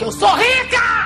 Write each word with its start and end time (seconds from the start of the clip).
Eu 0.00 0.10
sou 0.10 0.28
rica! 0.34 1.03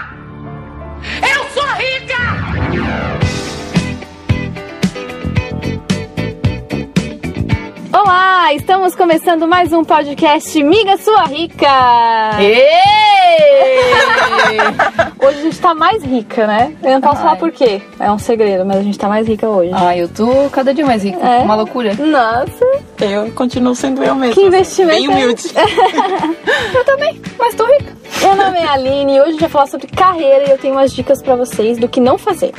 Olá, 8.49 8.55
estamos 8.55 8.95
começando 8.95 9.47
mais 9.47 9.75
um 9.75 9.85
podcast 9.85 10.63
Miga 10.63 10.97
Sua 10.97 11.25
Rica! 11.25 11.69
Hoje 15.23 15.39
a 15.39 15.43
gente 15.43 15.61
tá 15.61 15.75
mais 15.75 16.03
rica, 16.03 16.47
né? 16.47 16.75
Eu 16.83 16.93
não 16.93 17.01
posso 17.03 17.17
Ai. 17.17 17.23
falar 17.25 17.37
por 17.37 17.53
quê, 17.53 17.83
é 18.01 18.11
um 18.11 18.19
segredo, 18.19 18.65
mas 18.65 18.79
a 18.79 18.83
gente 18.83 18.99
tá 18.99 19.07
mais 19.07 19.29
rica 19.29 19.47
hoje. 19.47 19.71
Ai, 19.75 20.01
eu 20.01 20.09
tô 20.09 20.49
cada 20.51 20.73
dia 20.73 20.87
mais 20.87 21.05
rica. 21.05 21.19
É? 21.19 21.43
Uma 21.43 21.57
loucura. 21.57 21.93
Nossa, 21.97 22.65
Eu 23.03 23.31
continuo 23.33 23.75
sendo 23.75 24.03
eu 24.03 24.15
mesma. 24.15 24.35
Que 24.35 24.41
investimento 24.41 24.97
Bem 24.97 25.05
é 25.05 25.09
humilde. 25.11 25.45
Eu 26.75 26.85
também, 26.87 27.21
mas 27.39 27.55
tô 27.55 27.67
rica. 27.67 27.93
meu 28.23 28.35
nome 28.35 28.57
é 28.59 28.67
Aline 28.67 29.17
e 29.17 29.21
hoje 29.21 29.29
a 29.29 29.33
gente 29.33 29.41
vai 29.41 29.51
falar 29.51 29.67
sobre 29.67 29.89
carreira 29.89 30.49
e 30.49 30.53
eu 30.53 30.59
tenho 30.59 30.73
umas 30.75 30.91
dicas 30.93 31.21
pra 31.23 31.37
vocês 31.37 31.77
do 31.77 31.87
que 31.87 32.01
não 32.01 32.17
fazer. 32.17 32.55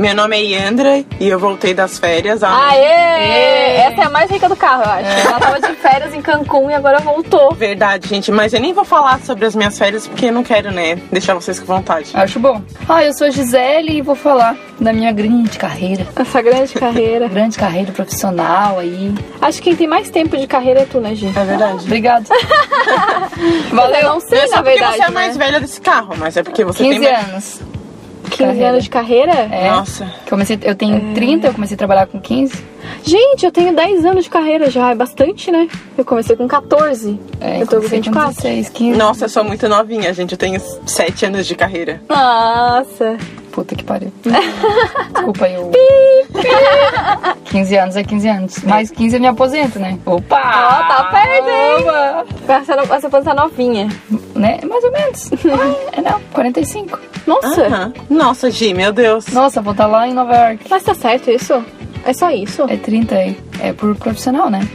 Meu 0.00 0.14
nome 0.14 0.34
é 0.34 0.40
Yandra 0.42 1.04
e 1.20 1.28
eu 1.28 1.38
voltei 1.38 1.74
das 1.74 1.98
férias. 1.98 2.42
há- 2.42 2.68
Aê! 2.70 3.76
Essa 3.76 4.00
é 4.00 4.04
a 4.04 4.08
mais 4.08 4.30
rica 4.30 4.48
do 4.48 4.56
carro, 4.56 4.82
eu 4.82 4.90
acho. 4.90 5.28
Ela 5.28 5.38
tava 5.38 5.60
de 5.60 5.74
férias 5.74 6.14
em 6.14 6.22
Cancún 6.22 6.70
e 6.70 6.74
agora 6.74 7.00
voltou. 7.00 7.52
Verdade, 7.54 8.08
gente, 8.08 8.32
mas 8.32 8.54
eu 8.54 8.60
nem 8.62 8.72
vou 8.72 8.84
falar 8.86 9.20
sobre 9.20 9.44
as 9.44 9.54
minhas 9.54 9.76
férias 9.78 10.06
porque 10.08 10.24
eu 10.26 10.32
não 10.32 10.42
quero, 10.42 10.70
né, 10.70 10.96
deixar 11.12 11.34
vocês 11.34 11.60
com 11.60 11.66
vontade. 11.66 12.12
Acho 12.14 12.40
bom. 12.40 12.62
Ah, 12.88 13.04
eu 13.04 13.12
sou 13.12 13.26
a 13.26 13.30
Gisele 13.30 13.98
e 13.98 14.00
vou 14.00 14.14
falar 14.14 14.56
da 14.80 14.90
minha 14.90 15.12
grande 15.12 15.58
carreira. 15.58 16.06
Essa 16.16 16.40
grande 16.40 16.72
carreira. 16.72 17.28
Grande 17.40 17.58
carreira 17.58 17.92
profissional 17.92 18.78
aí. 18.78 19.12
Acho 19.42 19.58
que 19.58 19.64
quem 19.64 19.76
tem 19.76 19.86
mais 19.86 20.08
tempo 20.08 20.34
de 20.36 20.46
carreira 20.46 20.80
é 20.80 20.84
tu, 20.86 20.98
né, 20.98 21.14
Gi? 21.14 21.26
É 21.26 21.44
verdade. 21.44 21.84
Obrigado. 21.84 22.26
Eu 24.00 24.02
não 24.08 24.20
sei, 24.20 24.38
Não 24.38 24.44
é 24.44 24.48
só 24.48 24.56
na 24.56 24.62
porque 24.62 24.78
verdade. 24.78 24.96
você 24.96 25.02
é 25.02 25.06
a 25.06 25.10
mais 25.10 25.36
né? 25.36 25.44
velha 25.44 25.60
desse 25.60 25.80
carro, 25.80 26.14
mas 26.16 26.36
é 26.38 26.42
porque 26.42 26.64
você 26.64 26.82
15 26.84 26.98
tem 27.00 27.12
mais... 27.12 27.28
anos. 27.28 27.60
15 28.30 28.44
carreira. 28.44 28.68
anos 28.70 28.84
de 28.84 28.90
carreira? 28.90 29.32
É. 29.32 29.70
Nossa. 29.70 30.12
Comecei, 30.28 30.58
eu 30.62 30.74
tenho 30.74 31.14
30, 31.14 31.48
eu 31.48 31.54
comecei 31.54 31.74
a 31.74 31.78
trabalhar 31.78 32.06
com 32.06 32.20
15. 32.20 32.54
Gente, 33.04 33.44
eu 33.44 33.52
tenho 33.52 33.74
10 33.74 34.04
anos 34.04 34.24
de 34.24 34.30
carreira 34.30 34.70
já, 34.70 34.90
é 34.90 34.94
bastante, 34.94 35.50
né? 35.50 35.68
Eu 35.96 36.04
comecei 36.04 36.36
com 36.36 36.48
14. 36.48 37.18
É, 37.40 37.56
eu 37.56 37.66
tô 37.66 37.76
com 37.76 37.76
comecei 37.76 37.98
24. 37.98 38.34
16, 38.34 38.68
15. 38.70 38.98
Nossa, 38.98 39.24
eu 39.26 39.28
sou 39.28 39.44
muito 39.44 39.68
novinha, 39.68 40.12
gente. 40.14 40.32
Eu 40.32 40.38
tenho 40.38 40.60
7 40.86 41.26
anos 41.26 41.46
de 41.46 41.54
carreira. 41.54 42.00
Nossa. 42.08 43.16
Puta 43.52 43.74
que 43.74 43.84
pariu. 43.84 44.12
Desculpa 45.12 45.44
aí, 45.46 45.54
eu... 45.54 45.70
15 47.44 47.76
anos 47.76 47.96
é 47.96 48.04
15 48.04 48.28
anos. 48.28 48.62
Mais 48.62 48.90
15 48.90 49.16
eu 49.16 49.20
me 49.20 49.26
aposento, 49.26 49.78
né? 49.78 49.98
Opa! 50.06 50.36
Ó, 50.36 50.88
tá 50.88 51.04
perto, 51.10 51.48
hein? 51.48 52.30
Essa, 52.48 52.94
essa 52.94 53.10
pode 53.10 53.28
estar 53.28 53.34
novinha. 53.34 53.88
Né? 54.34 54.60
Mais 54.64 54.84
ou 54.84 54.92
menos. 54.92 55.30
Ah, 55.50 55.98
é 55.98 56.00
não, 56.00 56.20
45. 56.32 56.98
Nossa. 57.26 57.66
Aham. 57.66 57.92
Nossa, 58.08 58.50
Gi, 58.50 58.72
meu 58.72 58.92
Deus. 58.92 59.26
Nossa, 59.28 59.60
vou 59.60 59.72
estar 59.72 59.86
lá 59.86 60.06
em 60.06 60.14
Nova 60.14 60.34
York. 60.34 60.66
Mas 60.70 60.82
tá 60.84 60.94
certo 60.94 61.30
isso? 61.30 61.62
É 62.04 62.12
só 62.12 62.30
isso? 62.30 62.62
É 62.68 62.76
30 62.76 63.14
aí. 63.14 63.36
É 63.60 63.72
por 63.72 63.94
profissional, 63.96 64.48
né? 64.48 64.66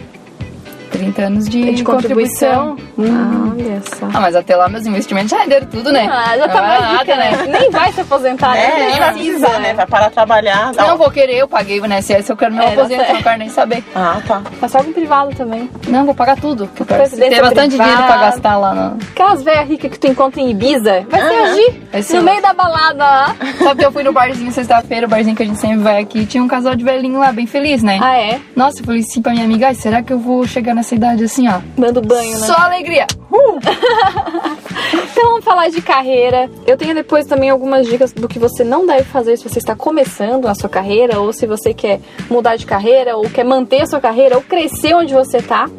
30 0.97 1.21
anos 1.21 1.49
de, 1.49 1.73
de 1.73 1.83
contribuição? 1.83 2.77
Hum. 2.97 3.05
Ah, 3.07 3.51
olha 3.57 3.81
só. 3.83 4.05
Ah, 4.13 4.19
mas 4.21 4.35
até 4.35 4.55
lá 4.55 4.67
meus 4.69 4.85
investimentos 4.85 5.31
já 5.31 5.37
renderam 5.39 5.67
tudo, 5.67 5.91
né? 5.91 6.07
Ah, 6.09 6.37
já 6.37 6.47
tá 6.47 6.53
Não 6.53 6.59
é 6.65 6.67
mais 6.67 6.81
nada, 6.81 6.97
rica, 6.99 7.15
né? 7.15 7.59
Nem 7.59 7.69
vai 7.71 7.91
se 7.91 8.01
aposentar, 8.01 8.55
É, 8.57 8.67
né? 8.79 8.87
nem 8.89 8.99
vai 8.99 9.13
precisar, 9.13 9.59
né? 9.59 9.73
Vai 9.73 9.85
parar 9.85 10.07
de 10.09 10.13
trabalhar. 10.13 10.71
Não 10.73 10.95
um- 10.95 10.97
vou 10.97 11.11
querer, 11.11 11.37
eu 11.37 11.47
paguei 11.47 11.79
o 11.79 11.85
INSS, 11.85 12.29
eu 12.29 12.37
quero 12.37 12.53
meu 12.53 12.63
É, 12.63 12.73
aposento, 12.73 13.13
não 13.13 13.21
quero 13.21 13.37
nem 13.39 13.49
saber. 13.49 13.83
Ah, 13.95 14.21
tá. 14.27 14.41
Mas 14.61 14.71
só 14.71 14.83
com 14.83 14.93
privado 14.93 15.35
também. 15.35 15.69
Não, 15.87 16.05
vou 16.05 16.15
pagar 16.15 16.37
tudo. 16.37 16.67
que 16.67 16.81
Eu 16.81 16.85
quero 16.85 17.09
ter 17.09 17.41
bastante 17.41 17.71
dinheiro 17.75 18.03
pra 18.03 18.17
gastar 18.17 18.57
lá. 18.57 18.73
No... 18.73 18.97
Aquelas 19.11 19.41
velhas 19.43 19.67
ricas 19.67 19.91
que 19.91 19.99
tu 19.99 20.07
encontra 20.07 20.39
em 20.41 20.51
Ibiza, 20.51 21.05
vai 21.09 21.21
ser 21.21 21.27
Aham. 21.33 21.51
agir 21.51 22.15
no 22.15 22.21
meio 22.23 22.41
da 22.41 22.53
balada 22.53 23.03
lá. 23.03 23.35
Sabe 23.63 23.79
que 23.79 23.85
eu 23.85 23.91
fui 23.91 24.03
no 24.03 24.13
barzinho 24.13 24.51
sexta-feira, 24.51 25.05
o 25.07 25.09
barzinho 25.09 25.35
que 25.35 25.43
a 25.43 25.45
gente 25.45 25.59
sempre 25.59 25.77
vai 25.77 26.01
aqui, 26.01 26.25
tinha 26.25 26.43
um 26.43 26.47
casal 26.47 26.75
de 26.75 26.83
velhinho 26.83 27.19
lá, 27.19 27.31
bem 27.31 27.47
feliz, 27.47 27.81
né? 27.81 27.99
Ah, 28.01 28.17
é? 28.17 28.39
Nossa, 28.55 28.79
eu 28.81 28.85
falei 28.85 29.01
assim 29.01 29.21
pra 29.21 29.31
minha 29.31 29.45
amiga, 29.45 29.73
será 29.73 30.01
que 30.03 30.13
eu 30.13 30.19
vou 30.19 30.45
chegar 30.45 30.75
nessa 30.75 30.84
idade 30.93 31.23
assim, 31.23 31.47
ó? 31.47 31.61
Dando 31.77 32.01
banho, 32.01 32.37
né? 32.39 32.45
Só 32.45 32.53
alegria. 32.53 33.07
Então 35.11 35.29
vamos 35.29 35.45
falar 35.45 35.69
de 35.69 35.81
carreira. 35.81 36.49
Eu 36.67 36.77
tenho 36.77 36.93
depois 36.93 37.25
também 37.25 37.49
algumas 37.49 37.87
dicas 37.87 38.11
do 38.11 38.27
que 38.27 38.37
você 38.37 38.63
não 38.63 38.85
deve 38.85 39.03
fazer 39.03 39.37
se 39.37 39.47
você 39.47 39.59
está 39.59 39.75
começando 39.75 40.47
a 40.47 40.53
sua 40.53 40.69
carreira, 40.69 41.19
ou 41.19 41.31
se 41.31 41.47
você 41.47 41.73
quer 41.73 41.99
mudar 42.29 42.57
de 42.57 42.65
carreira, 42.65 43.15
ou 43.15 43.29
quer 43.29 43.43
manter 43.43 43.81
a 43.81 43.87
sua 43.87 44.01
carreira, 44.01 44.35
ou 44.35 44.41
crescer 44.41 44.93
onde 44.93 45.13
você 45.13 45.41
tá. 45.41 45.69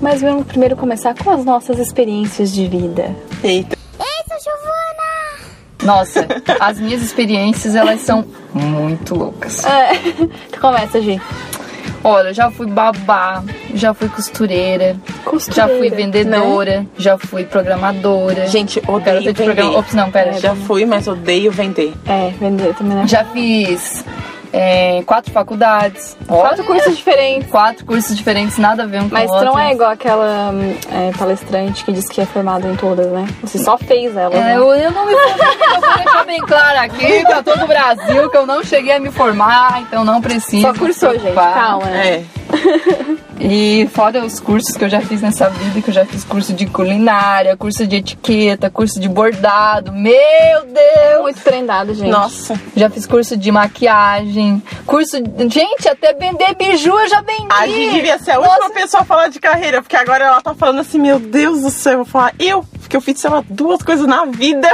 Mas 0.00 0.22
vamos 0.22 0.46
primeiro 0.46 0.76
começar 0.76 1.14
com 1.14 1.30
as 1.30 1.44
nossas 1.44 1.78
experiências 1.78 2.52
de 2.52 2.66
vida. 2.66 3.14
Eita. 3.44 3.76
Nossa, 5.84 6.26
as 6.58 6.78
minhas 6.78 7.02
experiências, 7.02 7.74
elas 7.74 8.00
são 8.00 8.24
muito 8.52 9.14
loucas. 9.14 9.64
É. 9.64 9.94
Tu 10.52 10.60
começa, 10.60 11.00
Gi. 11.00 11.20
Olha, 12.02 12.28
eu 12.28 12.34
já 12.34 12.50
fui 12.50 12.66
babá, 12.66 13.42
já 13.74 13.92
fui 13.92 14.08
costureira, 14.08 14.96
Costureira, 15.24 15.68
já 15.72 15.78
fui 15.78 15.90
vendedora, 15.90 16.86
já 16.96 17.18
fui 17.18 17.44
programadora. 17.44 18.46
Gente, 18.46 18.80
odeio 18.86 19.20
vender. 19.20 19.44
programa... 19.44 19.78
Ops, 19.78 19.94
não, 19.94 20.10
pera. 20.10 20.32
Já 20.40 20.54
fui, 20.54 20.86
mas 20.86 21.06
odeio 21.06 21.52
vender. 21.52 21.92
É, 22.06 22.30
vender 22.40 22.74
também, 22.74 22.96
né? 22.96 23.06
Já 23.06 23.24
fiz 23.24 24.04
é, 24.52 25.02
quatro 25.06 25.32
faculdades. 25.32 26.16
Quatro 26.26 26.64
cursos 26.64 26.96
diferentes. 26.96 27.50
Quatro 27.50 27.84
cursos 27.84 28.16
diferentes, 28.16 28.58
nada 28.58 28.82
a 28.82 28.86
ver 28.86 29.00
um 29.02 29.08
com 29.08 29.14
Mas 29.14 29.30
o 29.30 29.32
outro. 29.34 29.46
não 29.50 29.58
é 29.58 29.72
igual 29.72 29.90
aquela 29.90 30.52
é, 30.92 31.10
palestrante 31.18 31.84
que 31.84 31.92
diz 31.92 32.08
que 32.08 32.20
é 32.20 32.26
formada 32.26 32.66
em 32.68 32.76
todas, 32.76 33.06
né? 33.08 33.26
Você 33.42 33.58
só 33.58 33.76
fez 33.78 34.16
elas, 34.16 34.34
É, 34.34 34.40
né? 34.42 34.56
eu, 34.56 34.72
eu 34.74 34.90
não 34.90 35.06
me 35.06 35.12
formei, 35.14 35.56
eu 35.76 35.80
vou 35.80 35.94
deixar 35.96 36.24
bem 36.24 36.40
claro 36.40 36.78
aqui 36.80 37.22
pra 37.24 37.42
todo 37.42 37.62
o 37.64 37.66
Brasil 37.66 38.28
que 38.30 38.36
eu 38.36 38.46
não 38.46 38.62
cheguei 38.64 38.92
a 38.94 39.00
me 39.00 39.10
formar, 39.10 39.80
então 39.82 40.04
não 40.04 40.20
preciso. 40.20 40.62
Só 40.66 40.74
cursou, 40.74 41.18
gente. 41.18 41.34
Calma. 41.34 41.86
né? 41.86 42.08
É. 42.08 42.39
E 43.42 43.88
fora 43.94 44.22
os 44.24 44.38
cursos 44.38 44.76
que 44.76 44.84
eu 44.84 44.88
já 44.88 45.00
fiz 45.00 45.22
nessa 45.22 45.48
vida, 45.48 45.80
que 45.80 45.88
eu 45.88 45.94
já 45.94 46.04
fiz 46.04 46.24
curso 46.24 46.52
de 46.52 46.66
culinária, 46.66 47.56
curso 47.56 47.86
de 47.86 47.96
etiqueta, 47.96 48.68
curso 48.68 49.00
de 49.00 49.08
bordado, 49.08 49.92
meu 49.92 50.12
Deus! 50.66 51.22
Muito 51.22 51.40
treinado, 51.40 51.94
gente. 51.94 52.10
Nossa. 52.10 52.60
Já 52.76 52.90
fiz 52.90 53.06
curso 53.06 53.38
de 53.38 53.50
maquiagem, 53.50 54.62
curso 54.84 55.22
de... 55.22 55.48
Gente, 55.48 55.88
até 55.88 56.12
vender 56.12 56.54
biju 56.54 56.90
eu 56.90 57.08
já 57.08 57.22
vendi! 57.22 57.48
A 57.48 57.66
Gi 57.66 57.90
devia 57.90 58.18
ser 58.18 58.32
a 58.32 58.40
última 58.40 58.70
pessoa 58.70 59.02
a 59.02 59.06
falar 59.06 59.28
de 59.28 59.40
carreira, 59.40 59.80
porque 59.80 59.96
agora 59.96 60.26
ela 60.26 60.42
tá 60.42 60.54
falando 60.54 60.80
assim, 60.80 60.98
meu 60.98 61.18
Deus 61.18 61.62
do 61.62 61.70
céu, 61.70 61.92
eu 61.92 61.98
vou 61.98 62.06
falar, 62.06 62.34
eu, 62.38 62.62
porque 62.90 62.96
eu 62.96 63.00
fiz, 63.00 63.20
sei 63.20 63.30
lá, 63.30 63.44
duas 63.48 63.80
coisas 63.82 64.04
na 64.04 64.24
vida. 64.24 64.68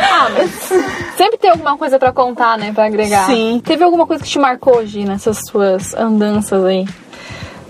Ah, 0.00 0.28
mas 0.32 0.50
sempre 1.18 1.36
tem 1.36 1.50
alguma 1.50 1.76
coisa 1.76 1.98
pra 1.98 2.12
contar, 2.12 2.56
né? 2.56 2.72
Pra 2.72 2.86
agregar. 2.86 3.26
Sim. 3.26 3.60
Teve 3.62 3.84
alguma 3.84 4.06
coisa 4.06 4.24
que 4.24 4.30
te 4.30 4.38
marcou, 4.38 4.84
Gi, 4.86 5.04
nessas 5.04 5.38
suas 5.46 5.92
andanças 5.94 6.64
aí? 6.64 6.88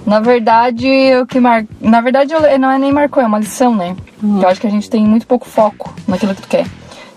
Na 0.06 0.20
verdade, 0.20 0.86
o 1.20 1.26
que 1.26 1.40
mar... 1.40 1.64
Na 1.80 2.00
verdade, 2.00 2.32
eu- 2.32 2.58
não 2.60 2.70
é 2.70 2.78
nem 2.78 2.92
marcou, 2.92 3.20
é 3.20 3.26
uma 3.26 3.40
lição, 3.40 3.74
né? 3.74 3.96
Eu 4.22 4.48
acho 4.48 4.60
que 4.60 4.68
a 4.68 4.70
gente 4.70 4.88
tem 4.88 5.04
muito 5.04 5.26
pouco 5.26 5.46
foco 5.48 5.92
naquilo 6.06 6.32
que 6.34 6.42
tu 6.42 6.48
quer. 6.48 6.64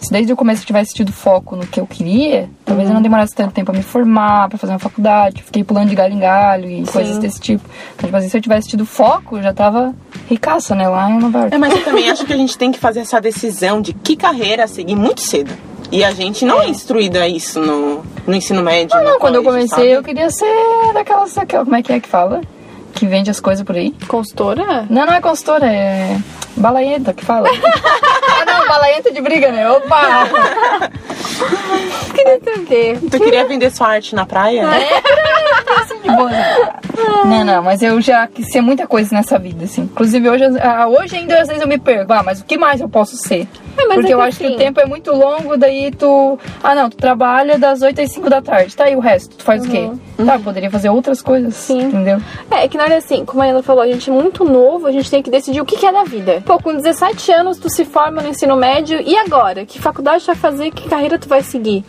Se 0.01 0.11
desde 0.11 0.33
o 0.33 0.35
começo 0.35 0.63
eu 0.63 0.65
tivesse 0.65 0.93
tido 0.95 1.11
foco 1.13 1.55
no 1.55 1.65
que 1.67 1.79
eu 1.79 1.85
queria, 1.85 2.49
talvez 2.65 2.89
eu 2.89 2.93
não 2.95 3.03
demorasse 3.03 3.35
tanto 3.35 3.53
tempo 3.53 3.71
a 3.71 3.73
me 3.75 3.83
formar, 3.83 4.49
pra 4.49 4.57
fazer 4.57 4.73
uma 4.73 4.79
faculdade. 4.79 5.43
Fiquei 5.43 5.63
pulando 5.63 5.89
de 5.89 5.95
galho 5.95 6.13
em 6.15 6.19
galho 6.19 6.67
e 6.69 6.83
coisas 6.87 7.19
desse 7.19 7.39
tipo. 7.39 7.63
Então, 7.95 8.07
tipo 8.07 8.17
assim, 8.17 8.27
se 8.27 8.35
eu 8.35 8.41
tivesse 8.41 8.67
tido 8.67 8.83
foco, 8.85 9.37
eu 9.37 9.43
já 9.43 9.53
tava 9.53 9.93
ricaça, 10.27 10.73
né? 10.73 10.87
Lá 10.89 11.07
em 11.09 11.19
Nova 11.19 11.37
York. 11.41 11.53
É, 11.53 11.57
mas 11.59 11.71
eu 11.73 11.83
também 11.83 12.09
acho 12.09 12.25
que 12.25 12.33
a 12.33 12.37
gente 12.37 12.57
tem 12.57 12.71
que 12.71 12.79
fazer 12.79 13.01
essa 13.01 13.21
decisão 13.21 13.79
de 13.79 13.93
que 13.93 14.15
carreira 14.15 14.67
seguir 14.67 14.95
muito 14.95 15.21
cedo. 15.21 15.51
E 15.91 16.03
a 16.03 16.11
gente 16.11 16.45
não 16.45 16.61
é, 16.61 16.67
instruída 16.69 17.21
a 17.21 17.27
isso 17.27 17.59
no, 17.59 18.01
no 18.25 18.33
ensino 18.33 18.63
médio. 18.63 18.95
Ah, 18.97 19.01
no 19.03 19.09
não, 19.11 19.19
quando 19.19 19.35
eu 19.35 19.43
comecei, 19.43 19.67
sabe? 19.67 19.89
eu 19.91 20.01
queria 20.01 20.29
ser 20.31 20.45
daquelas. 20.93 21.33
daquela- 21.33 21.63
Como 21.63 21.75
é 21.75 21.83
que 21.83 21.93
é 21.93 21.99
que 21.99 22.09
fala? 22.09 22.41
Que 22.95 23.05
vende 23.05 23.29
as 23.29 23.39
coisas 23.39 23.63
por 23.63 23.75
aí. 23.75 23.91
Consultora? 24.07 24.85
Não, 24.89 25.05
não 25.05 25.13
é 25.13 25.21
consultora, 25.21 25.65
é. 25.67 26.17
Balaenta 26.57 27.13
que 27.13 27.23
fala. 27.23 27.49
não, 28.71 28.79
balaenta 28.79 29.11
de 29.11 29.21
briga, 29.21 29.51
né? 29.51 29.69
Opa! 29.69 30.29
Queria 32.15 32.39
ter 32.39 32.53
o 32.53 32.65
quê? 32.65 32.97
Tu 33.09 33.19
queria 33.19 33.45
vender 33.45 33.69
sua 33.71 33.89
arte 33.89 34.15
na 34.15 34.25
praia? 34.25 34.63
de 36.01 36.09
boa. 36.09 36.31
Não, 37.25 37.43
não, 37.43 37.63
mas 37.63 37.81
eu 37.81 37.99
já 38.01 38.27
quis 38.27 38.51
ser 38.51 38.61
muita 38.61 38.87
coisa 38.87 39.13
nessa 39.15 39.37
vida, 39.37 39.65
assim. 39.65 39.83
Inclusive, 39.83 40.29
hoje, 40.29 40.43
ah, 40.61 40.87
hoje 40.87 41.15
ainda 41.15 41.39
às 41.41 41.47
vezes 41.47 41.61
eu 41.61 41.67
me 41.67 41.77
pergunto, 41.77 42.13
ah, 42.13 42.23
mas 42.23 42.41
o 42.41 42.45
que 42.45 42.57
mais 42.57 42.81
eu 42.81 42.89
posso 42.89 43.15
ser? 43.17 43.47
É, 43.77 43.85
Porque 43.93 44.07
é 44.11 44.13
eu 44.13 44.17
que 44.19 44.23
acho 44.27 44.37
que 44.37 44.45
assim- 44.45 44.55
o 44.55 44.57
tempo 44.57 44.79
é 44.79 44.85
muito 44.85 45.11
longo, 45.11 45.57
daí 45.57 45.91
tu. 45.91 46.37
Ah, 46.63 46.75
não, 46.75 46.89
tu 46.89 46.97
trabalha 46.97 47.57
das 47.57 47.81
8 47.81 48.01
às 48.01 48.11
5 48.11 48.29
da 48.29 48.41
tarde. 48.41 48.75
Tá 48.75 48.85
aí 48.85 48.95
o 48.95 48.99
resto, 48.99 49.37
tu 49.37 49.43
faz 49.43 49.65
o 49.65 49.69
quê? 49.69 49.89
Tá, 50.25 50.37
poderia 50.39 50.69
fazer 50.69 50.89
outras 50.89 51.21
coisas. 51.21 51.53
Sim. 51.55 51.83
Entendeu? 51.83 52.19
É, 52.49 52.65
é 52.65 52.67
que 52.67 52.77
na 52.77 52.83
hora 52.83 52.97
assim, 52.97 53.23
como 53.25 53.41
a 53.41 53.45
Ana 53.45 53.63
falou, 53.63 53.81
a 53.83 53.87
gente 53.87 54.09
é 54.09 54.13
muito 54.13 54.43
novo, 54.43 54.87
a 54.87 54.91
gente 54.91 55.09
tem 55.09 55.21
que 55.23 55.29
decidir 55.31 55.61
o 55.61 55.65
que 55.65 55.77
que 55.77 55.85
é 55.85 55.91
da 55.91 56.03
vida. 56.03 56.41
Pô, 56.45 56.59
com 56.59 56.73
17 56.75 57.31
anos 57.31 57.57
tu 57.57 57.69
se 57.69 57.85
forma 57.85 58.21
no 58.21 58.29
ensino 58.29 58.55
médio, 58.55 58.99
e 59.01 59.15
agora? 59.17 59.65
Que 59.65 59.79
faculdade 59.79 60.23
tu 60.23 60.27
vai 60.27 60.35
fazer? 60.35 60.71
Que 60.71 60.89
carreira 60.89 61.17
tu 61.17 61.27
vai 61.29 61.41
seguir? 61.41 61.83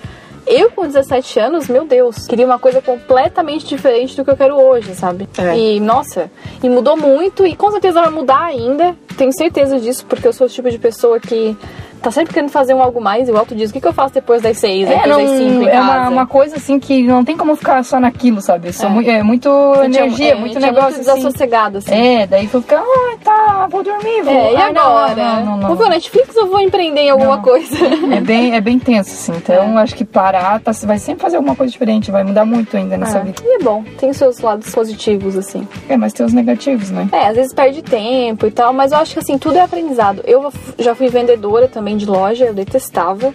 Eu, 0.47 0.71
com 0.71 0.87
17 0.87 1.39
anos, 1.39 1.69
meu 1.69 1.85
Deus, 1.85 2.27
queria 2.27 2.45
uma 2.45 2.59
coisa 2.59 2.83
completamente 2.83 3.65
diferente 3.67 4.17
do 4.17 4.25
que 4.25 4.31
eu 4.31 4.37
quero 4.37 4.57
hoje, 4.57 4.95
sabe? 4.95 5.29
É. 5.39 5.57
E, 5.57 5.81
nossa, 5.81 6.31
e 6.63 6.69
mudou 6.69 6.97
muito 6.97 7.47
e 7.47 7.55
com 7.55 7.71
certeza 7.71 8.01
vai 8.01 8.11
mudar 8.11 8.45
ainda. 8.45 8.97
Tenho 9.17 9.33
certeza 9.33 9.79
disso, 9.79 10.05
porque 10.07 10.27
eu 10.27 10.33
sou 10.33 10.47
o 10.47 10.51
tipo 10.51 10.71
de 10.71 10.79
pessoa 10.79 11.21
que 11.21 11.57
tá 12.03 12.11
sempre 12.11 12.35
querendo 12.35 12.51
fazer 12.51 12.75
um 12.75 12.83
algo 12.83 13.01
mais. 13.01 13.29
E 13.29 13.33
o 13.33 13.37
alto 13.39 13.55
diz: 13.55 13.71
o 13.71 13.73
que, 13.73 13.81
que 13.81 13.87
eu 13.89 13.93
faço 13.93 14.15
depois 14.15 14.43
das 14.43 14.59
seis, 14.59 14.89
É, 14.89 14.95
depois 14.97 15.09
não, 15.09 15.19
das 15.27 15.31
cinco 15.39 15.69
é 15.69 15.81
uma, 15.81 16.09
uma 16.09 16.27
coisa 16.27 16.57
assim 16.57 16.79
que 16.79 17.03
não 17.05 17.25
tem 17.25 17.37
como 17.37 17.55
ficar 17.57 17.83
só 17.85 17.99
naquilo, 18.01 18.41
sabe? 18.41 18.69
É, 18.69 18.85
É. 18.85 18.89
mu- 18.89 19.01
é 19.03 19.23
muito 19.23 19.49
é- 19.49 19.85
energia, 19.87 20.33
é, 20.33 20.35
muito 20.35 20.55
gente 20.55 20.63
é 20.65 20.67
negócio 20.67 20.97
muito 20.97 21.09
assim. 21.09 21.21
desassossegado, 21.21 21.79
assim. 21.79 21.93
É, 21.95 22.27
daí 22.27 22.47
tu 22.49 22.61
fica, 22.61 22.79
ah, 22.81 23.17
tá, 23.23 23.67
vou 23.71 23.83
dormir, 23.83 24.23
vou. 24.23 24.33
É, 24.35 24.53
e 24.53 24.73
não, 24.73 24.83
agora? 24.83 25.15
Não, 25.15 25.45
não, 25.47 25.57
não, 25.59 25.69
Vou 25.69 25.77
ver 25.77 25.85
o 25.85 25.89
Netflix 25.89 26.37
ou 26.37 26.47
vou 26.49 26.61
empreender 26.61 27.03
em 27.03 27.11
alguma 27.11 27.39
coisa? 27.39 27.77
É 28.15 28.21
bem, 28.21 28.55
é 28.55 28.61
bem 28.61 28.79
tenso, 28.79 29.11
assim. 29.11 29.33
Então, 29.37 29.79
acho 29.79 29.95
que 29.95 30.05
parar, 30.05 30.61
tá, 30.61 30.73
vai 30.85 30.99
sempre 30.99 31.23
fazer 31.23 31.37
alguma 31.37 31.55
coisa 31.55 31.71
diferente, 31.73 32.11
vai 32.11 32.25
mudar 32.25 32.45
muito 32.45 32.77
ainda 32.77 32.97
nessa 32.97 33.19
É. 33.19 33.23
vida. 33.23 33.43
E 33.45 33.57
é 33.57 33.59
bom, 33.63 33.83
tem 33.99 34.11
os 34.11 34.17
seus 34.17 34.39
lados 34.41 34.71
positivos, 34.75 35.37
assim. 35.37 35.67
É, 35.89 35.97
mas 35.97 36.13
tem 36.13 36.25
os 36.27 36.33
negativos, 36.33 36.91
né? 36.91 37.09
É, 37.13 37.29
às 37.29 37.37
vezes 37.37 37.55
perde 37.55 37.83
tempo 37.83 38.47
e 38.47 38.51
tal, 38.51 38.73
mas 38.73 38.93
eu 38.93 38.99
acho 38.99 39.13
que 39.15 39.19
assim, 39.21 39.39
tudo 39.39 39.57
é 39.57 39.61
aprendizado. 39.61 40.23
Eu 40.27 40.53
já 40.79 40.95
fui 40.95 41.09
vendedora 41.09 41.69
também 41.69 41.92
de 41.97 42.07
loja, 42.07 42.47
eu 42.47 42.55
detestava. 42.55 43.35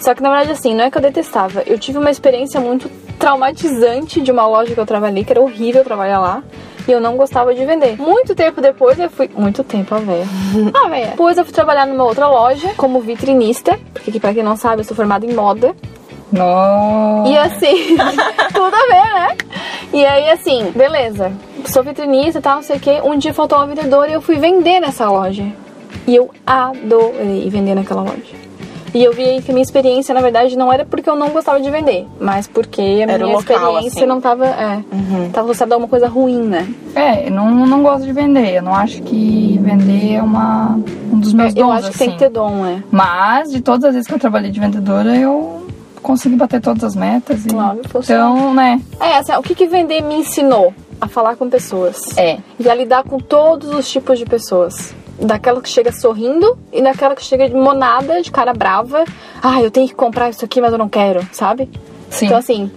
Só 0.00 0.14
que 0.14 0.22
na 0.22 0.30
verdade, 0.30 0.52
assim, 0.52 0.74
não 0.74 0.84
é 0.84 0.90
que 0.90 0.96
eu 0.96 1.02
detestava. 1.02 1.62
Eu 1.66 1.78
tive 1.78 1.98
uma 1.98 2.10
experiência 2.10 2.60
muito 2.60 2.90
traumatizante 3.18 4.20
de 4.20 4.30
uma 4.30 4.46
loja 4.46 4.74
que 4.74 4.80
eu 4.80 4.86
trabalhei, 4.86 5.24
que 5.24 5.32
era 5.32 5.40
horrível 5.40 5.84
trabalhar 5.84 6.20
lá. 6.20 6.42
E 6.86 6.92
eu 6.92 7.00
não 7.00 7.16
gostava 7.16 7.54
de 7.54 7.64
vender. 7.66 8.00
Muito 8.00 8.34
tempo 8.34 8.62
depois 8.62 8.98
eu 8.98 9.10
fui. 9.10 9.28
Muito 9.36 9.62
tempo, 9.62 9.94
a 9.94 9.98
véia. 9.98 10.24
Ah, 10.74 10.88
véia. 10.88 11.08
Depois 11.08 11.36
eu 11.36 11.44
fui 11.44 11.52
trabalhar 11.52 11.86
numa 11.86 12.04
outra 12.04 12.28
loja 12.28 12.70
como 12.76 13.00
vitrinista. 13.00 13.78
Porque, 13.92 14.18
pra 14.18 14.32
quem 14.32 14.42
não 14.42 14.56
sabe, 14.56 14.80
eu 14.80 14.84
sou 14.84 14.96
formada 14.96 15.26
em 15.26 15.34
moda. 15.34 15.74
Nossa. 16.32 17.30
E 17.30 17.38
assim, 17.38 17.96
tudo 18.54 18.74
a 18.74 18.86
ver, 18.86 19.14
né? 19.14 19.36
E 19.92 20.04
aí, 20.04 20.30
assim, 20.30 20.70
beleza. 20.74 21.32
Sou 21.66 21.82
vitrinista 21.82 22.38
e 22.38 22.42
tal, 22.42 22.56
não 22.56 22.62
sei 22.62 22.76
o 22.76 22.80
quê. 22.80 23.00
Um 23.04 23.18
dia 23.18 23.34
faltou 23.34 23.58
uma 23.58 23.66
vendedora 23.66 24.10
e 24.10 24.14
eu 24.14 24.22
fui 24.22 24.36
vender 24.36 24.80
nessa 24.80 25.10
loja. 25.10 25.44
E 26.06 26.14
eu 26.14 26.30
adorei 26.46 27.48
vender 27.50 27.74
naquela 27.74 28.02
loja. 28.02 28.48
E 28.94 29.04
eu 29.04 29.12
vi 29.12 29.22
aí 29.22 29.42
que 29.42 29.50
a 29.50 29.54
minha 29.54 29.62
experiência, 29.62 30.14
na 30.14 30.20
verdade, 30.20 30.56
não 30.56 30.72
era 30.72 30.84
porque 30.84 31.08
eu 31.08 31.14
não 31.14 31.28
gostava 31.28 31.60
de 31.60 31.70
vender, 31.70 32.06
mas 32.18 32.46
porque 32.46 32.80
a 32.80 33.12
Era 33.12 33.24
minha 33.24 33.36
o 33.36 33.38
local, 33.38 33.56
experiência 33.56 33.98
assim. 34.00 34.06
não 34.06 34.20
tava. 34.20 34.46
É, 34.46 34.82
tava 35.32 35.48
associada 35.48 35.74
a 35.74 35.78
uma 35.78 35.88
coisa 35.88 36.08
ruim, 36.08 36.42
né? 36.42 36.66
É, 36.94 37.28
eu 37.28 37.30
não, 37.30 37.66
não 37.66 37.82
gosto 37.82 38.04
de 38.04 38.12
vender. 38.12 38.56
Eu 38.56 38.62
não 38.62 38.74
acho 38.74 39.02
que 39.02 39.58
vender 39.60 40.14
é 40.14 40.22
uma, 40.22 40.80
um 41.12 41.18
dos 41.18 41.32
meus 41.34 41.54
eu 41.54 41.66
dons, 41.66 41.72
acho 41.72 41.90
que 41.90 41.96
assim. 41.96 42.04
tem 42.06 42.10
que 42.12 42.18
ter 42.18 42.30
dom, 42.30 42.64
é. 42.64 42.82
Mas, 42.90 43.50
de 43.50 43.60
todas 43.60 43.84
as 43.84 43.92
vezes 43.92 44.08
que 44.08 44.14
eu 44.14 44.18
trabalhei 44.18 44.50
de 44.50 44.58
vendedora, 44.58 45.14
eu 45.14 45.66
consegui 46.02 46.36
bater 46.36 46.60
todas 46.60 46.82
as 46.82 46.96
metas. 46.96 47.44
E... 47.44 47.48
Claro. 47.48 47.80
Então, 47.94 48.54
né? 48.54 48.80
É, 49.00 49.18
assim, 49.18 49.32
o 49.32 49.42
que, 49.42 49.54
que 49.54 49.66
vender 49.66 50.00
me 50.00 50.14
ensinou? 50.14 50.72
A 51.00 51.06
falar 51.06 51.36
com 51.36 51.48
pessoas. 51.48 52.00
É. 52.16 52.38
E 52.58 52.68
a 52.68 52.74
lidar 52.74 53.04
com 53.04 53.18
todos 53.18 53.68
os 53.70 53.88
tipos 53.88 54.18
de 54.18 54.24
pessoas. 54.24 54.92
Daquela 55.20 55.60
que 55.60 55.68
chega 55.68 55.90
sorrindo 55.92 56.56
e 56.72 56.80
daquela 56.80 57.14
que 57.16 57.24
chega 57.24 57.48
de 57.48 57.54
monada, 57.54 58.22
de 58.22 58.30
cara 58.30 58.52
brava. 58.52 59.04
Ah, 59.42 59.60
eu 59.60 59.70
tenho 59.70 59.88
que 59.88 59.94
comprar 59.94 60.30
isso 60.30 60.44
aqui, 60.44 60.60
mas 60.60 60.72
eu 60.72 60.78
não 60.78 60.88
quero, 60.88 61.26
sabe? 61.32 61.68
Sim. 62.08 62.26
Então, 62.26 62.38
assim, 62.38 62.70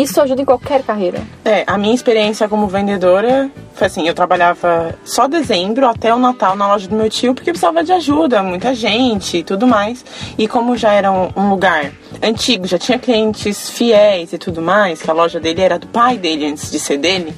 isso 0.00 0.20
ajuda 0.20 0.42
em 0.42 0.44
qualquer 0.44 0.82
carreira. 0.82 1.20
É, 1.44 1.64
a 1.66 1.76
minha 1.76 1.94
experiência 1.94 2.48
como 2.48 2.66
vendedora 2.66 3.50
foi 3.74 3.86
assim, 3.86 4.06
eu 4.06 4.14
trabalhava 4.14 4.94
só 5.04 5.26
dezembro 5.26 5.88
até 5.88 6.14
o 6.14 6.18
Natal 6.18 6.54
na 6.54 6.68
loja 6.68 6.86
do 6.86 6.94
meu 6.94 7.08
tio, 7.08 7.34
porque 7.34 7.50
precisava 7.50 7.82
de 7.82 7.92
ajuda, 7.92 8.42
muita 8.42 8.74
gente 8.74 9.38
e 9.38 9.42
tudo 9.42 9.66
mais. 9.66 10.04
E 10.38 10.46
como 10.46 10.76
já 10.76 10.92
era 10.92 11.10
um, 11.10 11.30
um 11.34 11.50
lugar 11.50 11.90
antigo, 12.22 12.66
já 12.66 12.78
tinha 12.78 12.98
clientes 12.98 13.70
fiéis 13.70 14.32
e 14.32 14.38
tudo 14.38 14.60
mais, 14.62 15.02
que 15.02 15.10
a 15.10 15.14
loja 15.14 15.40
dele 15.40 15.60
era 15.62 15.78
do 15.78 15.86
pai 15.86 16.16
dele 16.16 16.46
antes 16.46 16.70
de 16.70 16.78
ser 16.78 16.98
dele, 16.98 17.34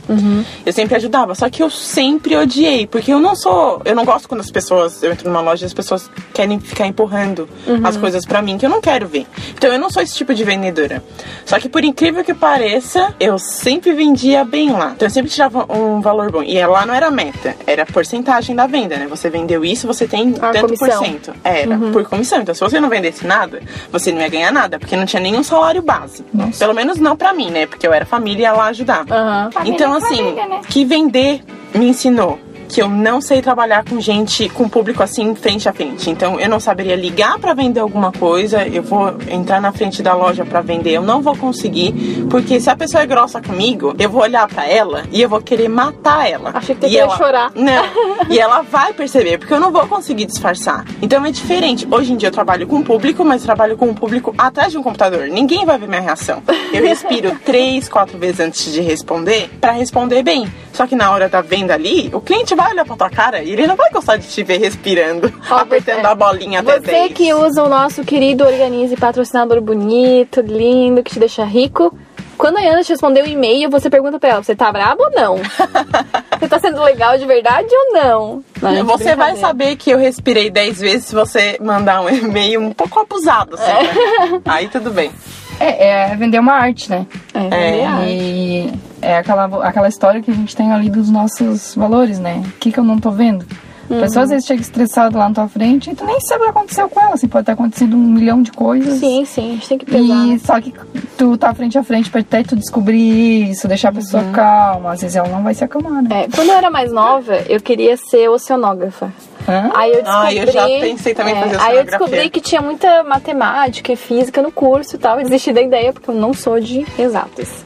eu 0.67 0.73
sempre 0.73 0.97
ajudava. 0.97 1.35
Só 1.35 1.49
que 1.49 1.63
eu 1.63 1.71
sempre 1.71 2.37
odiei, 2.37 2.87
porque 2.87 3.13
eu 3.13 3.21
não 3.21 3.35
sou. 3.35 3.81
Eu 3.85 3.95
não 3.95 4.05
gosto 4.05 4.29
quando 4.29 4.41
as 4.41 4.51
pessoas. 4.51 5.03
Eu 5.03 5.13
entro 5.13 5.29
numa 5.29 5.41
loja 5.41 5.65
e 5.65 5.67
as 5.67 5.75
pessoas 5.75 6.11
querem 6.33 6.59
ficar 6.61 6.87
empurrando 6.87 7.49
as 7.83 7.97
coisas 7.97 8.27
pra 8.27 8.43
mim, 8.43 8.59
que 8.59 8.67
eu 8.67 8.71
não 8.71 8.81
quero 8.81 9.07
ver. 9.07 9.27
Então 9.57 9.73
eu 9.73 9.79
não 9.79 9.89
sou 9.89 10.03
esse 10.03 10.15
tipo 10.15 10.35
de 10.35 10.45
vendedora. 10.45 11.03
Só 11.47 11.59
que 11.59 11.69
por 11.69 11.85
incrível 11.85 12.25
que 12.25 12.35
pareça, 12.45 13.15
eu 13.19 13.39
sempre 13.39 13.93
vendia 13.93 14.45
bem 14.45 14.71
lá. 14.71 14.93
Então 14.95 15.07
eu 15.07 15.11
sempre 15.11 15.31
tirava 15.31 15.65
um 15.73 16.01
valor 16.03 16.31
bom. 16.31 16.43
E 16.43 16.65
lá 16.67 16.85
não 16.85 16.93
era 16.95 17.11
meta, 17.11 17.57
era 17.67 17.87
porcentagem 17.87 18.55
da 18.55 18.67
venda, 18.67 18.97
né? 18.99 19.07
Você 19.09 19.31
vendeu 19.31 19.65
isso, 19.65 19.87
você 19.87 20.07
tem 20.07 20.35
A 20.41 20.51
tanto 20.51 20.67
comissão. 20.67 20.89
por 20.89 21.07
cento. 21.07 21.35
Era, 21.43 21.79
por 21.79 22.05
comissão. 22.05 22.43
Então 22.43 22.55
se 22.55 22.61
você 22.61 22.79
não 22.79 22.91
vendesse 22.91 23.27
nada, 23.27 23.63
você 23.91 24.13
não 24.13 24.21
ia 24.21 24.29
ganhar 24.29 24.53
nada, 24.53 24.79
porque 24.79 24.95
não 24.95 25.07
tinha 25.07 25.21
nenhum 25.23 25.43
salário 25.43 25.81
base. 25.81 26.25
Nossa. 26.35 26.59
Pelo 26.59 26.75
menos 26.75 26.99
não 26.99 27.17
pra 27.17 27.33
mim, 27.33 27.51
né? 27.51 27.67
Porque 27.67 27.87
eu 27.87 27.93
era 27.93 28.05
família 28.05 28.41
e 28.41 28.43
ia 28.43 28.53
lá 28.53 28.67
ajudar. 28.67 29.07
Aham. 29.11 29.51
Então, 29.65 29.95
assim, 29.95 30.37
que 30.69 30.85
vender 30.85 31.43
me 31.75 31.89
ensinou 31.89 32.39
que 32.69 32.83
eu 32.83 32.89
não 32.89 33.21
sei 33.21 33.41
trabalhar 33.41 33.85
com 33.85 34.01
gente, 34.01 34.49
com 34.49 34.69
público 34.69 35.03
assim, 35.03 35.35
frente 35.35 35.69
a 35.69 35.73
frente. 35.73 36.11
Então, 36.11 36.39
eu 36.41 36.49
não 36.49 36.61
saberia 36.61 36.97
ligar 36.97 37.39
pra 37.39 37.55
vender 37.55 37.81
alguma 37.81 38.13
coisa, 38.13 38.67
eu 38.67 38.83
vou 38.83 39.15
entrar 39.29 39.61
na 39.61 39.73
frente 39.73 40.03
da 40.03 40.15
loja 40.15 40.45
pra 40.45 40.61
vender, 40.61 40.93
eu 40.93 41.03
não 41.03 41.23
vou 41.23 41.37
conseguir, 41.37 42.27
porque 42.31 42.61
se 42.61 42.71
a 42.71 42.77
pessoa 42.77 43.03
é 43.03 43.07
grossa 43.07 43.41
comigo, 43.41 43.95
eu 43.99 44.11
vou 44.11 44.23
olhar 44.23 44.47
pra 44.49 44.67
ela 44.67 45.05
e 45.11 45.21
eu 45.21 45.29
vou 45.29 45.41
querer 45.41 45.69
matar 45.69 46.29
ela. 46.29 46.51
Achei 46.55 46.75
que 46.75 46.87
E 46.87 46.95
ia 46.95 47.09
chorar. 47.11 47.53
Não. 47.55 47.85
e 48.29 48.39
ela 48.39 48.63
vai 48.63 48.93
perceber, 48.93 49.39
porque 49.39 49.53
eu 49.53 49.61
não 49.61 49.73
vou 49.73 49.87
conseguir 49.87 50.27
disfarçar. 50.27 50.85
Então 51.01 51.25
é 51.25 51.31
diferente. 51.31 51.87
Hoje 51.91 52.13
em 52.13 52.17
dia 52.17 52.29
eu 52.29 52.33
trabalho 52.33 52.67
com 52.67 52.79
o 52.79 52.85
público, 52.85 53.25
mas 53.25 53.43
trabalho 53.43 53.77
com 53.77 53.89
o 53.91 53.95
público 53.95 54.35
atrás 54.37 54.73
de 54.73 54.79
um 54.79 54.83
computador. 54.83 55.29
Ninguém 55.29 55.65
vai 55.65 55.79
ver 55.79 55.89
minha 55.89 56.01
reação. 56.01 56.43
Eu 56.73 56.83
respiro 56.87 57.39
três, 57.45 57.89
quatro 57.89 58.19
vezes 58.19 58.41
antes 58.41 58.73
de 58.73 58.81
responder, 58.81 59.51
pra 59.61 59.73
responder 59.73 60.23
bem. 60.23 60.47
Só 60.73 60.87
que 60.87 60.97
na 60.97 61.11
hora 61.13 61.29
da 61.29 61.41
venda 61.41 61.75
ali, 61.75 62.11
o 62.13 62.21
cliente 62.21 62.55
vai 62.55 62.64
olhar 62.71 62.85
pra 62.85 62.97
tua 62.97 63.11
cara 63.11 63.43
e 63.43 63.53
ele 63.53 63.67
não 63.67 63.77
vai 63.77 63.91
gostar 63.91 64.17
de 64.17 64.27
te 64.27 64.43
ver 64.43 64.59
respirando, 64.59 65.33
Ó, 65.51 65.57
apertando 65.57 66.05
é. 66.05 66.09
a 66.09 66.15
bolinha 66.15 66.61
até 66.61 66.81
Você 66.81 66.91
10. 66.91 67.13
que 67.13 67.33
usa 67.35 67.63
o 67.63 67.69
nosso 67.69 68.05
querido 68.05 68.45
Organize 68.45 68.97
patrocinador 68.97 69.61
bonito, 69.61 70.41
lindo, 70.41 71.03
que 71.03 71.13
te 71.13 71.19
deixa 71.19 71.45
rico. 71.45 71.97
Quando 72.37 72.57
a 72.59 72.61
Ana 72.61 72.83
te 72.83 72.91
responder 72.91 73.23
o 73.23 73.27
e-mail, 73.29 73.71
você 73.71 73.89
pergunta 73.89 74.19
pra 74.19 74.31
ela, 74.31 74.43
você 74.43 74.57
tá 74.57 74.71
brabo 74.73 75.05
ou 75.05 75.11
não? 75.13 75.37
você 76.39 76.49
tá 76.49 76.59
sendo 76.59 76.83
legal 76.83 77.17
de 77.17 77.25
verdade 77.27 77.69
ou 77.71 77.93
não? 77.93 78.45
Você 78.85 79.15
vai 79.15 79.37
saber 79.37 79.77
que 79.77 79.91
eu 79.91 79.99
respirei 79.99 80.51
10 80.51 80.81
vezes 80.81 81.05
se 81.07 81.15
você 81.15 81.57
mandar 81.61 82.01
um 82.01 82.09
e-mail 82.09 82.61
um 82.61 82.73
pouco 82.73 82.99
abusado, 83.01 83.55
assim, 83.55 83.73
né? 83.73 84.43
Aí 84.45 84.69
tudo 84.69 84.91
bem. 84.91 85.13
É, 85.61 86.11
é 86.13 86.17
vender 86.17 86.39
uma 86.39 86.53
arte, 86.53 86.91
né? 86.91 87.07
É, 87.33 87.85
arte. 87.85 88.09
E 88.09 88.73
é 89.01 89.19
aquela, 89.19 89.45
aquela 89.67 89.89
história 89.89 90.23
que 90.23 90.31
a 90.31 90.35
gente 90.35 90.55
tem 90.55 90.73
ali 90.73 90.91
dos 90.91 91.11
nossos 91.11 91.75
valores, 91.75 92.19
né? 92.19 92.43
O 92.47 92.59
que, 92.59 92.73
que 92.73 92.79
eu 92.79 92.85
não 92.85 92.99
tô 92.99 93.11
vendo? 93.11 93.45
A 93.91 94.01
pessoa 94.01 94.25
às 94.25 94.31
vezes 94.31 94.47
chega 94.47 94.63
estressada 94.63 95.19
lá 95.19 95.29
na 95.29 95.35
tua 95.35 95.49
frente 95.49 95.91
e 95.91 95.95
tu 95.95 96.05
nem 96.05 96.19
sabe 96.21 96.43
o 96.43 96.45
que 96.45 96.51
aconteceu 96.51 96.89
com 96.89 97.01
ela. 97.01 97.15
Assim, 97.15 97.29
pode 97.29 97.45
ter 97.45 97.53
acontecido 97.53 97.95
um 97.95 98.01
milhão 98.01 98.43
de 98.43 98.51
coisas. 98.51 98.99
Sim, 98.99 99.25
sim, 99.25 99.51
a 99.51 99.55
gente 99.55 99.69
tem 99.69 99.79
que 99.79 99.85
pesar. 99.85 100.03
E 100.03 100.33
né? 100.33 100.41
só 100.43 100.61
que 100.61 100.73
tu 101.19 101.37
tá 101.37 101.53
frente 101.53 101.77
a 101.77 101.83
frente 101.83 102.11
pra 102.11 102.21
até 102.21 102.43
tu 102.43 102.57
descobrir 102.57 103.51
isso, 103.51 103.69
deixar 103.69 103.91
a 103.91 103.93
pessoa 103.93 104.25
calma. 104.33 104.93
Às 104.93 105.03
vezes 105.03 105.17
ela 105.17 105.29
não 105.29 105.43
vai 105.43 105.55
se 105.55 105.63
acalmar, 105.63 106.03
né? 106.03 106.25
É, 106.25 106.29
quando 106.35 106.49
eu 106.49 106.57
era 106.57 106.71
mais 106.71 106.91
nova, 106.91 107.37
eu 107.49 107.61
queria 107.61 107.97
ser 107.97 108.29
oceanógrafa. 108.29 109.13
Hã? 109.49 109.71
Aí 109.75 109.93
eu 109.93 110.03
descobri. 110.03 110.27
Ah, 110.27 110.35
eu 110.35 110.53
já 110.53 110.67
pensei 110.67 111.15
também 111.15 111.35
é, 111.35 111.41
fazer 111.41 111.61
Aí 111.61 111.77
eu 111.77 111.85
descobri 111.85 112.31
que 112.31 112.41
tinha 112.41 112.63
muita 112.63 113.03
matemática 113.05 113.93
e 113.93 113.97
física 113.97 114.41
no 114.43 114.51
curso 114.51 114.97
e 114.97 114.99
tal. 114.99 115.21
E 115.21 115.25
desisti 115.25 115.53
da 115.53 115.63
ideia 115.63 115.93
porque 115.93 116.11
eu 116.11 116.15
não 116.15 116.33
sou 116.33 116.61
de 116.61 116.87
exatas. 116.99 117.65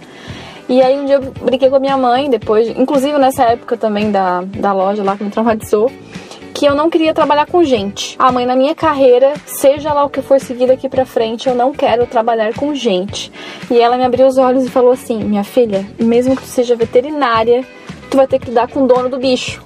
E 0.69 0.83
aí 0.83 0.99
um 0.99 1.07
dia 1.07 1.15
eu 1.15 1.23
brinquei 1.43 1.71
com 1.71 1.77
a 1.77 1.81
minha 1.81 1.97
mãe, 1.97 2.29
depois, 2.29 2.69
inclusive 2.69 3.17
nessa 3.17 3.43
época 3.45 3.77
também 3.77 4.11
da, 4.11 4.43
da 4.43 4.73
loja 4.73 5.03
lá 5.03 5.17
que 5.17 5.25
me 5.25 5.31
traumatizou, 5.31 5.91
que 6.53 6.67
eu 6.67 6.75
não 6.75 6.91
queria 6.91 7.15
trabalhar 7.15 7.47
com 7.47 7.65
gente. 7.65 8.17
Ah, 8.19 8.31
mãe, 8.31 8.45
na 8.45 8.55
minha 8.55 8.75
carreira, 8.75 9.33
seja 9.47 9.95
lá 9.95 10.05
o 10.05 10.11
que 10.11 10.21
for 10.21 10.39
seguir 10.39 10.67
daqui 10.67 10.87
pra 10.87 11.07
frente, 11.07 11.49
eu 11.49 11.55
não 11.55 11.73
quero 11.73 12.07
trabalhar 12.07 12.53
com 12.53 12.75
gente. 12.75 13.33
E 13.71 13.81
ela 13.81 13.97
me 13.97 14.05
abriu 14.05 14.27
os 14.27 14.37
olhos 14.37 14.67
e 14.67 14.69
falou 14.69 14.93
assim: 14.93 15.25
minha 15.25 15.45
filha, 15.45 15.87
mesmo 15.99 16.37
que 16.37 16.43
tu 16.43 16.49
seja 16.49 16.77
veterinária, 16.77 17.65
tu 18.11 18.17
vai 18.19 18.27
ter 18.27 18.39
que 18.39 18.49
lidar 18.49 18.69
com 18.69 18.83
o 18.85 18.87
dono 18.87 19.09
do 19.09 19.19
bicho. 19.19 19.63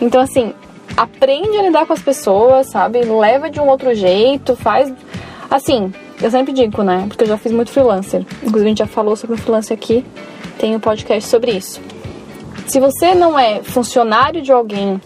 Então, 0.00 0.20
assim, 0.20 0.52
aprende 1.00 1.56
a 1.56 1.62
lidar 1.62 1.86
com 1.86 1.94
as 1.94 2.02
pessoas, 2.02 2.66
sabe? 2.66 3.00
Leva 3.00 3.48
de 3.48 3.58
um 3.58 3.66
outro 3.66 3.94
jeito, 3.94 4.54
faz. 4.54 4.92
Assim, 5.50 5.92
eu 6.20 6.30
sempre 6.30 6.52
digo, 6.52 6.82
né? 6.82 7.06
Porque 7.08 7.24
eu 7.24 7.28
já 7.28 7.38
fiz 7.38 7.52
muito 7.52 7.70
freelancer. 7.70 8.20
Inclusive, 8.42 8.66
a 8.66 8.68
gente 8.68 8.78
já 8.78 8.86
falou 8.86 9.16
sobre 9.16 9.38
freelancer 9.38 9.74
aqui. 9.74 10.04
Tem 10.58 10.76
um 10.76 10.80
podcast 10.80 11.28
sobre 11.28 11.52
isso. 11.52 11.80
Se 12.66 12.78
você 12.78 13.14
não 13.14 13.38
é 13.38 13.62
funcionário 13.62 14.42
de 14.42 14.52
alguém, 14.52 15.00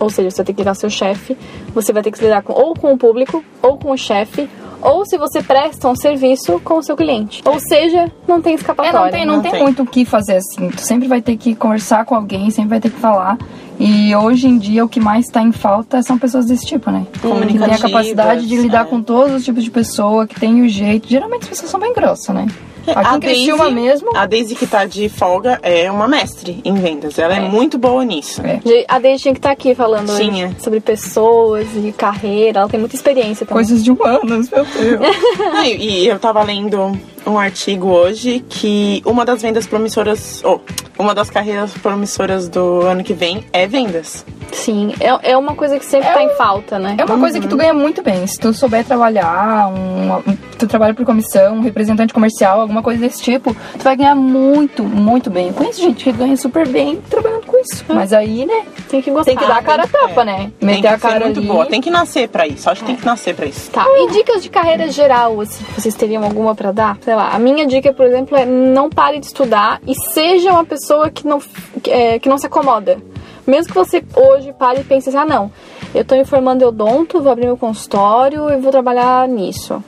ou 0.00 0.08
seja, 0.08 0.30
você 0.30 0.42
tem 0.42 0.54
que 0.54 0.62
com 0.62 0.74
seu 0.74 0.88
chefe, 0.88 1.36
você 1.74 1.92
vai 1.92 2.02
ter 2.02 2.10
que 2.10 2.24
lidar 2.24 2.42
com, 2.42 2.54
ou 2.54 2.74
com 2.74 2.94
o 2.94 2.96
público, 2.96 3.44
ou 3.60 3.76
com 3.76 3.90
o 3.90 3.98
chefe, 3.98 4.48
ou 4.82 5.04
se 5.04 5.16
você 5.18 5.42
presta 5.42 5.88
um 5.88 5.96
serviço 5.96 6.60
com 6.64 6.78
o 6.78 6.82
seu 6.82 6.96
cliente. 6.96 7.42
Ou 7.44 7.58
seja, 7.60 8.10
não 8.26 8.40
tem 8.40 8.52
É, 8.52 8.56
escapatória. 8.56 9.00
não 9.00 9.10
tem, 9.10 9.26
não, 9.26 9.34
não 9.36 9.42
tem, 9.42 9.52
tem. 9.52 9.62
muito 9.62 9.82
o 9.82 9.86
que 9.86 10.04
fazer 10.04 10.36
assim. 10.36 10.70
Tu 10.70 10.80
sempre 10.80 11.08
vai 11.08 11.20
ter 11.20 11.36
que 11.36 11.54
conversar 11.54 12.04
com 12.04 12.14
alguém, 12.14 12.50
sempre 12.50 12.70
vai 12.70 12.80
ter 12.80 12.90
que 12.90 12.98
falar. 12.98 13.38
E 13.80 14.14
hoje 14.16 14.48
em 14.48 14.58
dia 14.58 14.84
o 14.84 14.88
que 14.88 14.98
mais 14.98 15.26
tá 15.26 15.40
em 15.40 15.52
falta 15.52 16.02
são 16.02 16.18
pessoas 16.18 16.46
desse 16.46 16.66
tipo, 16.66 16.90
né? 16.90 17.06
Que 17.12 17.58
tem 17.58 17.74
a 17.74 17.78
capacidade 17.78 18.46
de 18.46 18.56
lidar 18.56 18.82
é. 18.82 18.88
com 18.88 19.00
todos 19.00 19.36
os 19.36 19.44
tipos 19.44 19.62
de 19.62 19.70
pessoa, 19.70 20.26
que 20.26 20.38
tem 20.38 20.62
o 20.62 20.68
jeito. 20.68 21.08
Geralmente 21.08 21.42
as 21.42 21.48
pessoas 21.48 21.70
são 21.70 21.78
bem 21.78 21.94
grossas, 21.94 22.34
né? 22.34 22.46
Aqui 22.94 23.08
A 23.08 23.16
em 23.16 23.20
Criciúma 23.20 23.64
Daisy- 23.64 23.74
mesmo. 23.80 24.16
A 24.16 24.26
Daisy 24.26 24.54
que 24.54 24.66
tá 24.66 24.84
de 24.84 25.08
folga 25.08 25.58
é 25.62 25.90
uma 25.90 26.06
mestre 26.08 26.60
em 26.64 26.74
vendas. 26.74 27.18
Ela 27.18 27.36
é, 27.36 27.40
muito 27.40 27.78
boa 27.78 28.04
nisso. 28.04 28.40
É. 28.42 28.60
A 28.88 28.98
Deise 28.98 29.22
tinha 29.22 29.34
que 29.34 29.38
estar 29.38 29.50
aqui 29.50 29.74
falando 29.74 30.10
hoje 30.10 30.56
sobre 30.58 30.80
pessoas 30.80 31.66
e 31.74 31.92
carreira. 31.92 32.60
Ela 32.60 32.68
tem 32.68 32.80
muita 32.80 32.94
experiência 32.96 33.44
também. 33.46 33.64
Coisas 33.64 33.82
de 33.84 33.90
humanas, 33.90 34.50
meu 34.50 34.64
Deus. 34.64 35.16
E, 35.64 36.02
e 36.04 36.08
eu 36.08 36.18
tava 36.18 36.42
lendo 36.42 36.92
um 37.28 37.38
artigo 37.38 37.88
hoje 37.88 38.44
que 38.48 39.02
uma 39.04 39.24
das 39.24 39.42
vendas 39.42 39.66
promissoras, 39.66 40.42
ou 40.44 40.62
uma 40.98 41.14
das 41.14 41.30
carreiras 41.30 41.72
promissoras 41.74 42.48
do 42.48 42.80
ano 42.82 43.04
que 43.04 43.14
vem 43.14 43.44
é 43.52 43.66
vendas. 43.66 44.24
Sim, 44.50 44.94
é, 44.98 45.32
é 45.32 45.36
uma 45.36 45.54
coisa 45.54 45.78
que 45.78 45.84
sempre 45.84 46.08
É 46.08 46.12
tá 46.14 46.20
um- 46.20 46.22
em 46.22 46.34
falta, 46.36 46.78
né? 46.78 46.96
É 46.98 47.04
uma 47.04 47.18
coisa 47.18 47.38
que 47.38 47.46
tu 47.46 47.56
ganha 47.56 47.74
muito 47.74 48.02
bem. 48.02 48.26
Se 48.26 48.38
tu 48.38 48.52
souber 48.54 48.82
trabalhar, 48.84 49.68
um, 49.68 50.34
tu 50.58 50.66
trabalha 50.66 50.94
por 50.94 51.04
comissão, 51.04 51.56
um 51.56 51.60
representante 51.60 52.14
comercial, 52.14 52.60
alguma 52.62 52.82
coisa 52.82 52.98
desse 53.00 53.22
tipo, 53.22 53.54
tu 53.78 53.84
vai 53.84 53.94
ganhar 53.94 54.14
muito, 54.14 54.82
muito 54.82 55.28
bem. 55.28 55.48
Eu 55.48 55.52
conheço 55.54 55.80
gente 55.82 56.02
que 56.04 56.12
ganha 56.12 56.36
super 56.36 56.66
bem 56.66 56.96
trabalhando 57.10 57.44
com 57.46 57.57
isso. 57.62 57.84
Mas 57.88 58.12
aí, 58.12 58.44
né, 58.46 58.64
Tem 58.88 59.00
que 59.02 59.10
gostar. 59.10 59.24
tem 59.32 59.36
que 59.38 59.46
dar 59.46 59.58
a 59.58 59.62
cara 59.62 59.84
a 59.84 59.86
tapa, 59.86 60.22
É. 60.22 60.24
né? 60.24 60.52
tem 60.58 60.66
Meter 60.68 60.80
que 60.82 60.86
a 60.88 60.90
ser 60.92 60.98
cara 61.08 61.24
muito 61.26 61.38
ali. 61.40 61.46
boa. 61.48 61.66
Tem 61.66 61.80
que 61.80 61.90
nascer 61.90 62.28
pra 62.28 62.46
isso. 62.46 62.68
Acho 62.70 62.80
que 62.80 62.86
tem 62.86 62.96
que 62.96 63.04
nascer 63.06 63.34
pra 63.34 63.46
isso. 63.46 63.70
Tá, 63.70 63.84
e 63.88 64.10
dicas 64.10 64.42
de 64.42 64.48
carreira 64.50 64.88
geral, 64.90 65.40
assim, 65.40 65.64
vocês 65.76 65.94
teriam 65.94 66.22
alguma 66.24 66.54
pra 66.54 66.72
dar? 66.72 66.98
Sei 67.02 67.14
lá, 67.14 67.30
a 67.30 67.38
minha 67.38 67.66
dica, 67.66 67.92
por 67.92 68.06
exemplo, 68.06 68.36
é 68.36 68.44
não 68.46 68.88
pare 68.90 69.18
de 69.20 69.26
estudar 69.26 69.80
e 69.86 69.94
seja 70.12 70.52
uma 70.52 70.64
pessoa 70.64 71.10
que 71.10 71.26
não, 71.26 71.40
que, 71.82 71.90
é, 71.90 72.18
que 72.18 72.28
não 72.28 72.38
se 72.38 72.46
acomoda. 72.46 72.98
Mesmo 73.46 73.68
que 73.72 73.78
você 73.78 74.04
hoje 74.14 74.52
pare 74.52 74.80
e 74.80 74.84
pense 74.84 75.08
assim, 75.08 75.16
ah 75.18 75.24
não, 75.24 75.50
eu 75.94 76.04
tô 76.04 76.14
me 76.14 76.24
formando 76.24 76.62
em 76.62 76.66
odonto, 76.66 77.20
vou 77.22 77.32
abrir 77.32 77.46
meu 77.46 77.56
consultório 77.56 78.50
e 78.50 78.56
vou 78.58 78.70
trabalhar 78.70 79.26
nisso. 79.26 79.82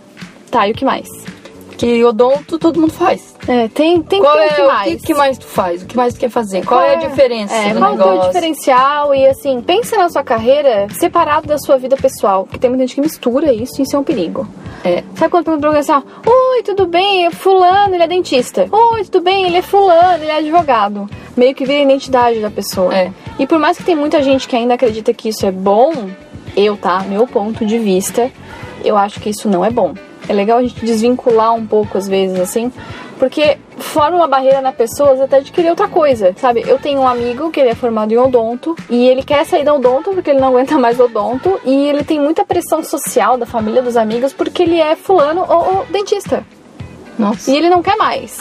Tá, 0.50 0.67
e 0.67 0.73
o 0.73 0.75
que 0.75 0.85
mais? 0.85 1.07
Que 1.80 2.04
odonto 2.04 2.58
todo 2.58 2.78
mundo 2.78 2.92
faz. 2.92 3.34
É, 3.49 3.66
tem, 3.68 4.02
tem 4.02 4.20
Qual 4.20 4.34
ter 4.37 4.42
é 4.42 4.46
o 4.49 4.54
que 4.54 4.60
o 4.60 4.66
mais. 4.66 4.90
que, 5.00 5.06
que 5.06 5.14
mais 5.14 5.38
tu 5.38 5.46
faz? 5.46 5.82
O 5.82 5.87
que 5.87 5.96
mais 5.96 6.12
tu 6.12 6.20
quer 6.20 6.28
fazer? 6.28 6.62
Qual, 6.62 6.78
é 6.82 6.94
a 6.96 6.99
diferença 6.99 7.54
É, 7.54 7.72
do 7.72 7.78
qual 7.78 7.92
é 7.92 7.94
o 7.94 7.96
negócio? 7.96 8.26
diferencial? 8.26 9.14
E 9.14 9.26
assim, 9.26 9.62
pensa 9.62 9.96
na 9.96 10.10
sua 10.10 10.22
carreira 10.22 10.88
separado 10.90 11.46
da 11.46 11.56
sua 11.56 11.78
vida 11.78 11.96
pessoal. 11.96 12.44
Porque 12.44 12.58
tem 12.58 12.68
muita 12.68 12.87
gente 12.87 12.96
que 12.96 13.00
mistura 13.00 13.50
isso 13.50 13.80
e 13.80 13.84
isso 13.84 13.96
é 13.96 13.99
um 13.99 14.04
perigo. 14.04 14.46
É. 14.84 15.02
Sabe 15.14 15.30
quando 15.30 15.44
pergunta 15.46 15.58
pra 15.60 15.68
alguém 15.68 15.80
assim, 15.80 16.06
oi, 16.26 16.62
tudo 16.64 16.87
bem? 16.87 17.25
É 17.25 17.30
fulano, 17.30 17.94
ele 17.94 18.02
é 18.02 18.06
dentista. 18.08 18.66
Oi, 18.70 19.02
tudo 19.04 19.22
bem? 19.22 19.46
Ele 19.46 19.56
é 19.56 19.62
fulano, 19.62 20.22
ele 20.22 20.30
é 20.32 20.37
advogado. 20.37 21.08
Meio 21.34 21.54
que 21.54 21.64
vira 21.64 21.78
a 21.78 21.82
identidade 21.82 22.40
da 22.40 22.50
pessoa. 22.50 22.94
É. 22.94 23.10
E 23.38 23.46
por 23.46 23.58
mais 23.58 23.78
que 23.78 23.84
tem 23.84 23.96
muita 23.96 24.22
gente 24.22 24.46
que 24.46 24.54
ainda 24.54 24.75
acredita 24.75 25.14
que 25.14 25.30
isso 25.30 25.46
é 25.46 25.50
bom, 25.50 25.94
eu, 26.54 26.76
tá? 26.76 27.00
Meu 27.08 27.26
ponto 27.26 27.64
de 27.64 27.78
vista, 27.78 28.30
eu 28.84 28.99
acho 28.99 29.18
que 29.18 29.30
isso 29.30 29.49
não 29.49 29.64
é 29.64 29.70
bom. 29.70 29.94
É 30.30 30.32
legal 30.32 30.58
a 30.58 30.62
gente 30.62 30.87
desvincular 30.87 31.52
um 31.52 31.66
pouco, 31.66 31.99
às 31.99 32.06
vezes, 32.06 32.38
assim, 32.38 32.70
porque 33.18 33.58
forma 33.78 34.16
uma 34.16 34.28
barreira 34.28 34.60
na 34.60 34.70
pessoa 34.70 35.25
até 35.25 35.40
de 35.40 35.50
querer 35.50 35.70
outra 35.70 35.88
coisa, 35.88 36.32
sabe? 36.37 36.62
Eu 36.64 36.78
tenho 36.78 37.00
um 37.00 37.08
amigo 37.08 37.50
que 37.50 37.58
ele 37.58 37.70
é 37.70 37.75
formado 37.75 38.12
em 38.12 38.16
odonto 38.16 38.76
e 38.88 39.08
ele 39.08 39.25
quer 39.25 39.44
sair 39.44 39.64
da 39.64 39.75
odonto 39.75 40.12
porque 40.12 40.30
ele 40.30 40.38
não 40.38 40.50
aguenta 40.54 40.78
mais 40.78 41.00
odonto 41.00 41.60
e 41.64 41.88
ele 41.88 42.04
tem 42.04 42.20
muita 42.20 42.44
pressão 42.44 42.80
social 42.80 43.37
da 43.37 43.44
família, 43.44 43.82
dos 43.82 43.96
amigos, 43.96 44.32
porque 44.32 44.62
ele 44.62 44.80
é 44.80 44.94
fulano 44.94 45.44
ou, 45.49 45.78
ou 45.78 45.87
dentista. 45.90 46.46
Nossa. 47.18 47.50
E 47.50 47.56
ele 47.56 47.68
não 47.68 47.82
quer 47.82 47.96
mais. 47.96 48.38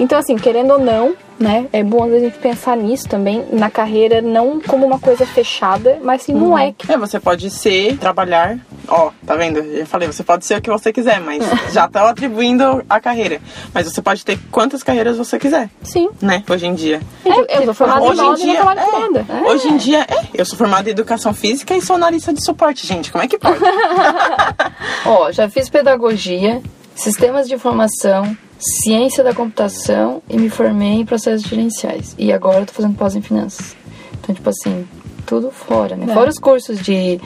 Então, 0.00 0.18
assim, 0.18 0.34
querendo 0.34 0.72
ou 0.72 0.80
não, 0.80 1.14
né? 1.42 1.66
É 1.72 1.82
bom 1.82 2.04
às 2.04 2.10
vezes 2.10 2.22
a 2.22 2.30
gente 2.30 2.38
pensar 2.38 2.76
nisso 2.76 3.08
também, 3.08 3.44
na 3.52 3.68
carreira, 3.68 4.22
não 4.22 4.60
como 4.60 4.86
uma 4.86 4.98
coisa 4.98 5.26
fechada, 5.26 5.98
mas 6.02 6.22
sim 6.22 6.32
num 6.32 6.54
leque. 6.54 6.90
É, 6.90 6.96
você 6.96 7.18
pode 7.18 7.50
ser, 7.50 7.98
trabalhar. 7.98 8.58
Ó, 8.88 9.10
tá 9.26 9.34
vendo? 9.36 9.58
Eu 9.58 9.78
já 9.78 9.86
falei, 9.86 10.06
você 10.06 10.22
pode 10.22 10.46
ser 10.46 10.58
o 10.58 10.62
que 10.62 10.70
você 10.70 10.92
quiser, 10.92 11.20
mas 11.20 11.42
já 11.72 11.86
estão 11.86 12.06
atribuindo 12.06 12.84
a 12.88 13.00
carreira. 13.00 13.40
Mas 13.74 13.90
você 13.90 14.00
pode 14.00 14.24
ter 14.24 14.38
quantas 14.50 14.82
carreiras 14.82 15.16
você 15.16 15.38
quiser, 15.38 15.68
Sim. 15.82 16.08
né? 16.20 16.44
Hoje 16.48 16.66
em 16.66 16.74
dia. 16.74 17.00
eu, 17.24 17.44
eu 17.48 17.64
sou 17.64 17.74
formada 17.74 18.06
em 18.06 18.08
Hoje 18.08 18.22
em 18.22 18.32
e 18.32 18.36
dia, 18.36 18.60
é, 18.60 18.64
moda. 18.64 19.26
hoje 19.46 19.68
em 19.68 19.76
dia, 19.76 20.00
é, 20.08 20.26
eu 20.34 20.44
sou 20.44 20.56
formada 20.56 20.88
em 20.88 20.92
educação 20.92 21.34
física 21.34 21.74
e 21.76 21.82
sou 21.82 21.96
analista 21.96 22.32
de 22.32 22.44
suporte, 22.44 22.86
gente. 22.86 23.10
Como 23.10 23.24
é 23.24 23.28
que 23.28 23.38
pode? 23.38 23.58
Ó, 25.04 25.32
já 25.32 25.48
fiz 25.48 25.68
pedagogia, 25.68 26.62
sistemas 26.94 27.48
de 27.48 27.54
informação, 27.54 28.36
ciência 28.62 29.22
da 29.24 29.34
computação 29.34 30.22
e 30.28 30.36
me 30.36 30.48
formei 30.48 31.00
em 31.00 31.04
processos 31.04 31.42
gerenciais. 31.46 32.14
E 32.18 32.32
agora 32.32 32.60
eu 32.60 32.66
tô 32.66 32.72
fazendo 32.72 32.96
pós 32.96 33.14
em 33.16 33.20
finanças. 33.22 33.76
Então, 34.20 34.34
tipo 34.34 34.48
assim, 34.48 34.86
tudo 35.26 35.50
fora, 35.50 35.96
né? 35.96 36.06
É. 36.08 36.14
Fora 36.14 36.30
os 36.30 36.38
cursos 36.38 36.80
de 36.80 37.20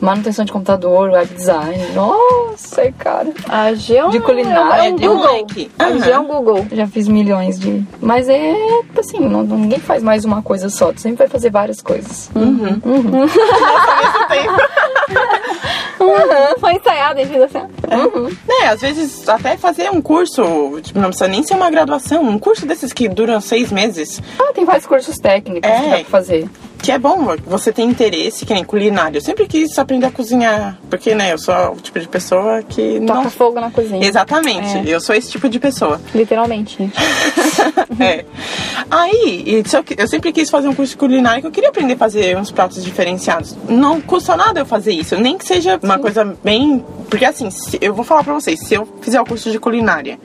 manutenção 0.00 0.44
de 0.44 0.52
computador, 0.52 1.10
web 1.10 1.32
design. 1.32 1.78
Nossa, 1.94 2.90
cara. 2.98 3.32
A 3.48 3.72
G 3.72 3.96
é 3.96 4.04
um, 4.04 4.10
De 4.10 4.20
culinária, 4.20 4.88
é 4.88 4.92
um 4.92 4.96
de 4.96 5.06
Google. 5.06 5.24
moleque. 5.26 5.70
A 5.78 5.96
G 5.98 6.10
é 6.10 6.18
um. 6.18 6.26
Google. 6.26 6.66
Já 6.72 6.86
fiz 6.88 7.06
milhões 7.08 7.58
de. 7.58 7.82
Mas 8.00 8.28
é 8.28 8.52
tipo 8.82 9.00
assim, 9.00 9.20
não, 9.20 9.42
ninguém 9.44 9.78
faz 9.78 10.02
mais 10.02 10.24
uma 10.24 10.42
coisa 10.42 10.68
só. 10.68 10.92
Tu 10.92 11.00
sempre 11.00 11.18
vai 11.18 11.28
fazer 11.28 11.50
várias 11.50 11.80
coisas. 11.80 12.30
Foi 16.60 16.74
ensaiado, 16.74 17.20
a 17.20 17.24
gente 17.24 17.32
fez 17.32 17.42
assim. 17.44 17.66
É, 18.62 18.66
às 18.68 18.80
vezes 18.80 19.28
até 19.28 19.56
fazer 19.56 19.90
um 19.90 20.00
curso, 20.00 20.42
tipo, 20.82 20.98
não 20.98 21.08
precisa 21.08 21.28
nem 21.28 21.42
ser 21.42 21.54
uma 21.54 21.70
graduação, 21.70 22.22
um 22.22 22.38
curso 22.38 22.66
desses 22.66 22.92
que 22.92 23.08
duram 23.08 23.40
seis 23.40 23.70
meses, 23.72 24.20
Ah, 24.38 24.52
tem 24.54 24.64
vários 24.64 24.86
cursos 24.86 25.16
técnicos 25.18 25.68
É. 25.70 25.76
que 25.80 25.82
dá 25.90 25.96
pra 25.96 26.04
fazer. 26.04 26.48
Que 26.82 26.90
é 26.90 26.98
bom, 26.98 27.36
você 27.46 27.72
tem 27.72 27.88
interesse, 27.88 28.44
que 28.44 28.52
nem 28.52 28.64
culinária. 28.64 29.18
Eu 29.18 29.22
sempre 29.22 29.46
quis 29.46 29.78
aprender 29.78 30.06
a 30.06 30.10
cozinhar, 30.10 30.78
porque, 30.90 31.14
né, 31.14 31.32
eu 31.32 31.38
sou 31.38 31.54
o 31.72 31.76
tipo 31.76 32.00
de 32.00 32.08
pessoa 32.08 32.62
que 32.62 33.00
Toca 33.06 33.22
não... 33.22 33.30
fogo 33.30 33.60
na 33.60 33.70
cozinha. 33.70 34.04
Exatamente, 34.06 34.78
É. 34.78 34.94
eu 34.94 35.00
sou 35.00 35.14
esse 35.14 35.30
tipo 35.30 35.48
de 35.48 35.58
pessoa. 35.60 36.00
Literalmente, 36.14 36.90
é. 38.00 38.24
Aí, 38.90 39.44
eu, 39.46 39.62
eu 39.96 40.08
sempre 40.08 40.32
quis 40.32 40.50
fazer 40.50 40.68
um 40.68 40.74
curso 40.74 40.92
de 40.92 40.96
culinária 40.98 41.40
que 41.40 41.46
eu 41.46 41.50
queria 41.50 41.68
aprender 41.70 41.94
a 41.94 41.96
fazer 41.96 42.36
uns 42.36 42.50
pratos 42.50 42.82
diferenciados. 42.84 43.56
Não 43.68 44.00
custa 44.00 44.36
nada 44.36 44.60
eu 44.60 44.66
fazer 44.66 44.92
isso, 44.92 45.16
nem 45.16 45.38
que 45.38 45.46
seja 45.46 45.78
uma 45.82 45.98
coisa 45.98 46.36
bem. 46.42 46.84
Porque 47.08 47.24
assim, 47.24 47.48
eu 47.80 47.94
vou 47.94 48.04
falar 48.04 48.24
pra 48.24 48.32
vocês, 48.34 48.58
se 48.60 48.74
eu 48.74 48.88
fizer 49.02 49.20
o 49.20 49.24
curso 49.24 49.50
de 49.50 49.58
culinária 49.58 50.18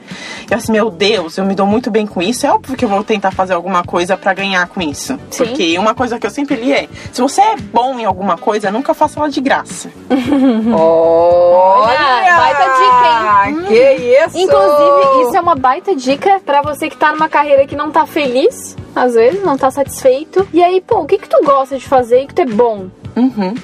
e 0.50 0.54
assim, 0.54 0.72
meu 0.72 0.90
Deus, 0.90 1.36
eu 1.36 1.44
me 1.44 1.54
dou 1.54 1.66
muito 1.66 1.90
bem 1.90 2.06
com 2.06 2.22
isso, 2.22 2.46
é 2.46 2.50
óbvio 2.50 2.76
que 2.76 2.84
eu 2.84 2.88
vou 2.88 3.04
tentar 3.04 3.30
fazer 3.30 3.52
alguma 3.52 3.84
coisa 3.84 4.16
pra 4.16 4.32
ganhar 4.32 4.66
com 4.68 4.80
isso. 4.80 5.18
Sim. 5.30 5.44
Porque 5.44 5.78
uma 5.78 5.94
coisa 5.94 6.18
que 6.18 6.26
eu 6.26 6.30
sempre 6.30 6.47
li 6.54 6.72
é: 6.72 6.88
se 7.12 7.20
você 7.20 7.40
é 7.40 7.56
bom 7.56 7.98
em 7.98 8.04
alguma 8.04 8.36
coisa, 8.36 8.70
nunca 8.70 8.94
faça 8.94 9.18
ela 9.18 9.28
de 9.28 9.40
graça. 9.40 9.90
Olha! 10.74 12.36
baita 12.36 12.64
dica, 12.78 13.48
hein? 13.48 13.64
Que 13.66 13.92
isso! 14.24 14.38
Inclusive, 14.38 15.22
isso 15.22 15.36
é 15.36 15.40
uma 15.40 15.54
baita 15.54 15.94
dica 15.94 16.40
pra 16.44 16.62
você 16.62 16.88
que 16.88 16.96
tá 16.96 17.12
numa 17.12 17.28
carreira 17.28 17.66
que 17.66 17.76
não 17.76 17.90
tá 17.90 18.06
feliz, 18.06 18.76
às 18.94 19.14
vezes, 19.14 19.42
não 19.42 19.56
tá 19.56 19.70
satisfeito. 19.70 20.46
E 20.52 20.62
aí, 20.62 20.80
pô, 20.80 21.00
o 21.00 21.06
que 21.06 21.18
que 21.18 21.28
tu 21.28 21.42
gosta 21.44 21.76
de 21.76 21.86
fazer 21.86 22.22
e 22.22 22.26
que 22.26 22.34
tu 22.34 22.42
é 22.42 22.46
bom? 22.46 22.88
Uhum. 23.16 23.54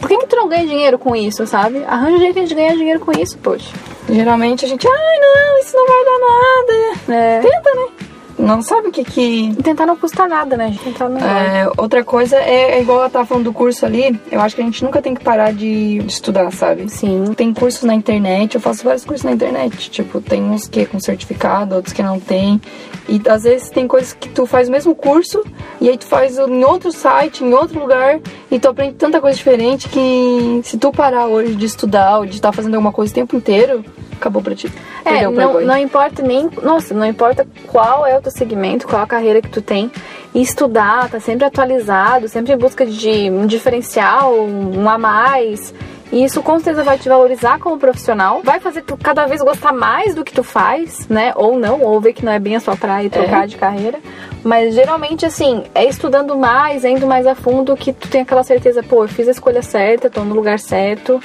Por 0.00 0.08
que 0.08 0.18
que 0.18 0.26
tu 0.26 0.36
não 0.36 0.48
ganha 0.48 0.66
dinheiro 0.66 0.98
com 0.98 1.16
isso, 1.16 1.46
sabe? 1.46 1.84
Arranja 1.84 2.16
um 2.16 2.18
jeito 2.18 2.44
de 2.44 2.54
ganhar 2.54 2.74
dinheiro 2.74 3.00
com 3.00 3.12
isso, 3.12 3.38
poxa. 3.38 3.72
Geralmente 4.08 4.64
a 4.64 4.68
gente, 4.68 4.86
ai 4.86 5.18
não, 5.18 5.58
isso 5.60 5.76
não 5.76 5.86
vai 5.86 6.04
dar 6.04 6.18
nada. 6.18 7.22
É. 7.22 7.40
Tenta, 7.40 7.74
né? 7.74 8.09
Não 8.40 8.62
sabe 8.62 8.88
o 8.88 8.92
que 8.92 9.04
que. 9.04 9.54
Tentar 9.62 9.86
não 9.86 9.96
custa 9.96 10.26
nada, 10.26 10.56
né? 10.56 10.76
Tentar 10.82 11.08
não 11.08 11.18
É, 11.18 11.70
outra 11.76 12.02
coisa 12.02 12.36
é, 12.36 12.78
é 12.78 12.80
igual 12.80 13.00
ela 13.00 13.10
tava 13.10 13.26
falando 13.26 13.44
do 13.44 13.52
curso 13.52 13.84
ali, 13.84 14.18
eu 14.30 14.40
acho 14.40 14.56
que 14.56 14.62
a 14.62 14.64
gente 14.64 14.82
nunca 14.82 15.02
tem 15.02 15.14
que 15.14 15.22
parar 15.22 15.52
de, 15.52 15.98
estudar, 16.06 16.50
sabe? 16.52 16.88
Sim. 16.88 17.32
Tem 17.36 17.52
cursos 17.52 17.82
na 17.82 17.94
internet, 17.94 18.54
eu 18.54 18.60
faço 18.60 18.84
vários 18.84 19.04
cursos 19.04 19.24
na 19.24 19.32
internet. 19.32 19.90
Tipo, 19.90 20.20
tem 20.20 20.42
uns 20.42 20.66
que 20.66 20.80
é 20.80 20.86
com 20.86 20.98
certificado, 20.98 21.74
outros 21.74 21.92
que 21.92 22.02
não 22.02 22.18
tem. 22.18 22.60
E 23.08 23.20
às 23.28 23.42
vezes 23.42 23.70
tem 23.70 23.86
coisas 23.86 24.12
que 24.12 24.28
tu 24.28 24.46
faz 24.46 24.68
o 24.68 24.72
mesmo 24.72 24.94
curso 24.94 25.42
e 25.80 25.88
aí 25.88 25.98
tu 25.98 26.06
faz 26.06 26.38
em 26.38 26.64
outro 26.64 26.92
site, 26.92 27.44
em 27.44 27.52
outro 27.52 27.80
lugar, 27.80 28.20
e 28.50 28.58
tu 28.58 28.68
aprende 28.68 28.94
tanta 28.94 29.20
coisa 29.20 29.36
diferente 29.36 29.88
que 29.88 30.60
se 30.62 30.78
tu 30.78 30.92
parar 30.92 31.26
hoje 31.26 31.54
de 31.54 31.66
estudar 31.66 32.18
ou 32.18 32.26
de 32.26 32.36
estar 32.36 32.52
fazendo 32.52 32.74
alguma 32.74 32.92
coisa 32.92 33.10
o 33.10 33.14
tempo 33.14 33.36
inteiro, 33.36 33.84
acabou 34.20 34.42
pra 34.42 34.54
ti. 34.54 34.70
É, 35.04 35.26
não, 35.28 35.60
não 35.60 35.76
importa 35.76 36.22
nem. 36.22 36.48
Nossa, 36.62 36.94
não 36.94 37.06
importa 37.06 37.46
qual 37.66 38.06
é 38.06 38.16
o 38.16 38.22
teu 38.22 38.30
segmento, 38.30 38.86
qual 38.86 39.02
a 39.02 39.06
carreira 39.06 39.40
que 39.40 39.48
tu 39.48 39.62
tem. 39.62 39.90
E 40.32 40.40
estudar, 40.40 41.08
tá 41.08 41.18
sempre 41.18 41.44
atualizado, 41.44 42.28
sempre 42.28 42.52
em 42.52 42.56
busca 42.56 42.86
de 42.86 43.30
um 43.30 43.46
diferencial, 43.46 44.34
um 44.34 44.88
a 44.88 44.96
mais. 44.96 45.74
E 46.12 46.24
isso 46.24 46.42
com 46.42 46.58
certeza 46.58 46.82
vai 46.82 46.98
te 46.98 47.08
valorizar 47.08 47.58
como 47.58 47.78
profissional. 47.78 48.40
Vai 48.42 48.58
fazer 48.58 48.82
tu 48.82 48.96
cada 48.96 49.26
vez 49.26 49.40
gostar 49.42 49.72
mais 49.72 50.14
do 50.14 50.24
que 50.24 50.32
tu 50.32 50.42
faz, 50.42 51.08
né? 51.08 51.32
Ou 51.36 51.58
não, 51.58 51.82
ou 51.82 52.00
ver 52.00 52.12
que 52.12 52.24
não 52.24 52.32
é 52.32 52.38
bem 52.38 52.56
a 52.56 52.60
sua 52.60 52.76
praia 52.76 53.06
e 53.06 53.10
trocar 53.10 53.46
de 53.46 53.56
carreira. 53.56 53.98
Mas 54.42 54.74
geralmente, 54.74 55.24
assim, 55.24 55.64
é 55.74 55.84
estudando 55.84 56.36
mais, 56.36 56.84
é 56.84 56.90
indo 56.90 57.06
mais 57.06 57.26
a 57.26 57.34
fundo 57.34 57.76
que 57.76 57.92
tu 57.92 58.08
tem 58.08 58.22
aquela 58.22 58.42
certeza, 58.42 58.82
pô, 58.82 59.04
eu 59.04 59.08
fiz 59.08 59.28
a 59.28 59.32
escolha 59.32 59.62
certa, 59.62 60.10
tô 60.10 60.24
no 60.24 60.34
lugar 60.34 60.58
certo. 60.58 61.20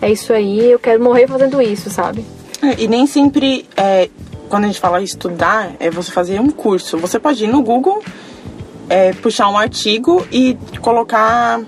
é 0.00 0.10
isso 0.10 0.32
aí, 0.32 0.70
eu 0.70 0.78
quero 0.78 1.02
morrer 1.02 1.26
fazendo 1.26 1.60
isso, 1.60 1.90
sabe? 1.90 2.24
E 2.78 2.86
nem 2.86 3.06
sempre, 3.06 3.66
é, 3.76 4.08
quando 4.48 4.64
a 4.64 4.66
gente 4.66 4.80
fala 4.80 5.00
estudar, 5.02 5.72
é 5.80 5.90
você 5.90 6.10
fazer 6.10 6.40
um 6.40 6.50
curso. 6.50 6.98
Você 6.98 7.18
pode 7.18 7.44
ir 7.44 7.48
no 7.48 7.62
Google, 7.62 8.02
é, 8.88 9.12
puxar 9.14 9.48
um 9.48 9.56
artigo 9.56 10.26
e 10.30 10.58
colocar 10.80 11.60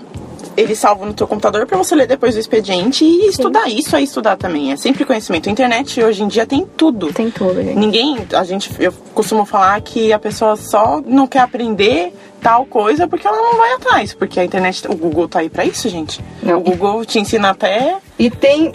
ele 0.55 0.75
salvo 0.75 1.05
no 1.05 1.13
teu 1.13 1.27
computador 1.27 1.65
para 1.65 1.77
você 1.77 1.95
ler 1.95 2.07
depois 2.07 2.35
do 2.35 2.39
expediente 2.39 3.03
e 3.03 3.27
estudar. 3.27 3.67
Isso 3.67 3.95
é 3.95 4.01
estudar 4.01 4.37
também. 4.37 4.71
É 4.71 4.75
sempre 4.75 5.05
conhecimento. 5.05 5.49
A 5.49 5.51
internet 5.51 6.01
hoje 6.01 6.23
em 6.23 6.27
dia 6.27 6.45
tem 6.45 6.65
tudo. 6.77 7.11
Tem 7.13 7.29
tudo, 7.29 7.55
gente. 7.55 7.77
Ninguém, 7.77 8.25
a 8.33 8.43
gente, 8.43 8.71
eu 8.79 8.91
costumo 9.13 9.45
falar 9.45 9.79
que 9.81 10.13
a 10.13 10.19
pessoa 10.19 10.55
só 10.55 11.01
não 11.05 11.27
quer 11.27 11.39
aprender 11.39 12.13
tal 12.41 12.65
coisa 12.65 13.07
porque 13.07 13.25
ela 13.25 13.37
não 13.37 13.57
vai 13.57 13.73
atrás, 13.73 14.13
porque 14.13 14.37
a 14.37 14.43
internet, 14.43 14.85
o 14.89 14.95
Google 14.95 15.29
tá 15.29 15.39
aí 15.39 15.49
para 15.49 15.63
isso, 15.63 15.87
gente. 15.87 16.19
Não. 16.43 16.57
O 16.57 16.61
Google 16.61 17.05
te 17.05 17.17
ensina 17.17 17.51
até 17.51 17.97
E 18.19 18.29
tem 18.29 18.71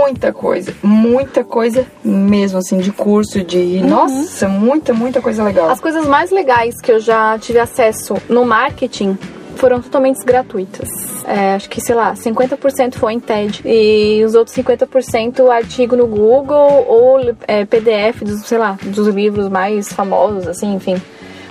muita 0.00 0.32
coisa, 0.32 0.72
muita 0.82 1.42
coisa 1.42 1.84
mesmo, 2.04 2.58
assim, 2.58 2.78
de 2.78 2.92
curso, 2.92 3.42
de. 3.42 3.80
Nossa, 3.80 4.48
muita, 4.48 4.94
muita 4.94 5.20
coisa 5.20 5.42
legal. 5.42 5.68
As 5.68 5.80
coisas 5.80 6.06
mais 6.06 6.30
legais 6.30 6.80
que 6.80 6.92
eu 6.92 7.00
já 7.00 7.36
tive 7.38 7.58
acesso 7.58 8.14
no 8.28 8.44
marketing 8.44 9.18
foram 9.58 9.82
totalmente 9.82 10.24
gratuitas. 10.24 10.88
É, 11.24 11.54
acho 11.54 11.68
que, 11.68 11.80
sei 11.80 11.94
lá, 11.94 12.14
50% 12.14 12.94
foi 12.94 13.12
em 13.12 13.20
TED 13.20 13.60
e 13.64 14.22
os 14.24 14.34
outros 14.34 14.56
50% 14.56 15.50
artigo 15.50 15.96
no 15.96 16.06
Google 16.06 16.86
ou 16.88 17.20
é, 17.46 17.64
PDF 17.64 18.22
dos, 18.22 18.46
sei 18.46 18.56
lá, 18.56 18.78
dos 18.82 19.06
livros 19.08 19.48
mais 19.48 19.92
famosos, 19.92 20.46
assim, 20.46 20.74
enfim. 20.74 21.00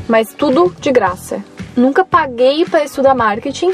Mas 0.07 0.33
tudo 0.33 0.73
de 0.79 0.91
graça. 0.91 1.43
Nunca 1.75 2.03
paguei 2.03 2.65
para 2.65 2.83
estudar 2.83 3.13
marketing 3.13 3.71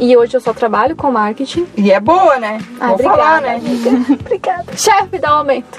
e 0.00 0.16
hoje 0.16 0.36
eu 0.36 0.40
só 0.40 0.52
trabalho 0.52 0.96
com 0.96 1.10
marketing. 1.10 1.66
E 1.76 1.92
é 1.92 2.00
boa, 2.00 2.38
né? 2.38 2.58
Ah, 2.80 2.86
Vou 2.86 2.94
obrigada, 2.94 3.16
falar, 3.16 3.40
né? 3.42 3.60
obrigada. 4.18 4.76
Chefe, 4.76 5.18
dá 5.18 5.34
um 5.34 5.38
aumento. 5.38 5.78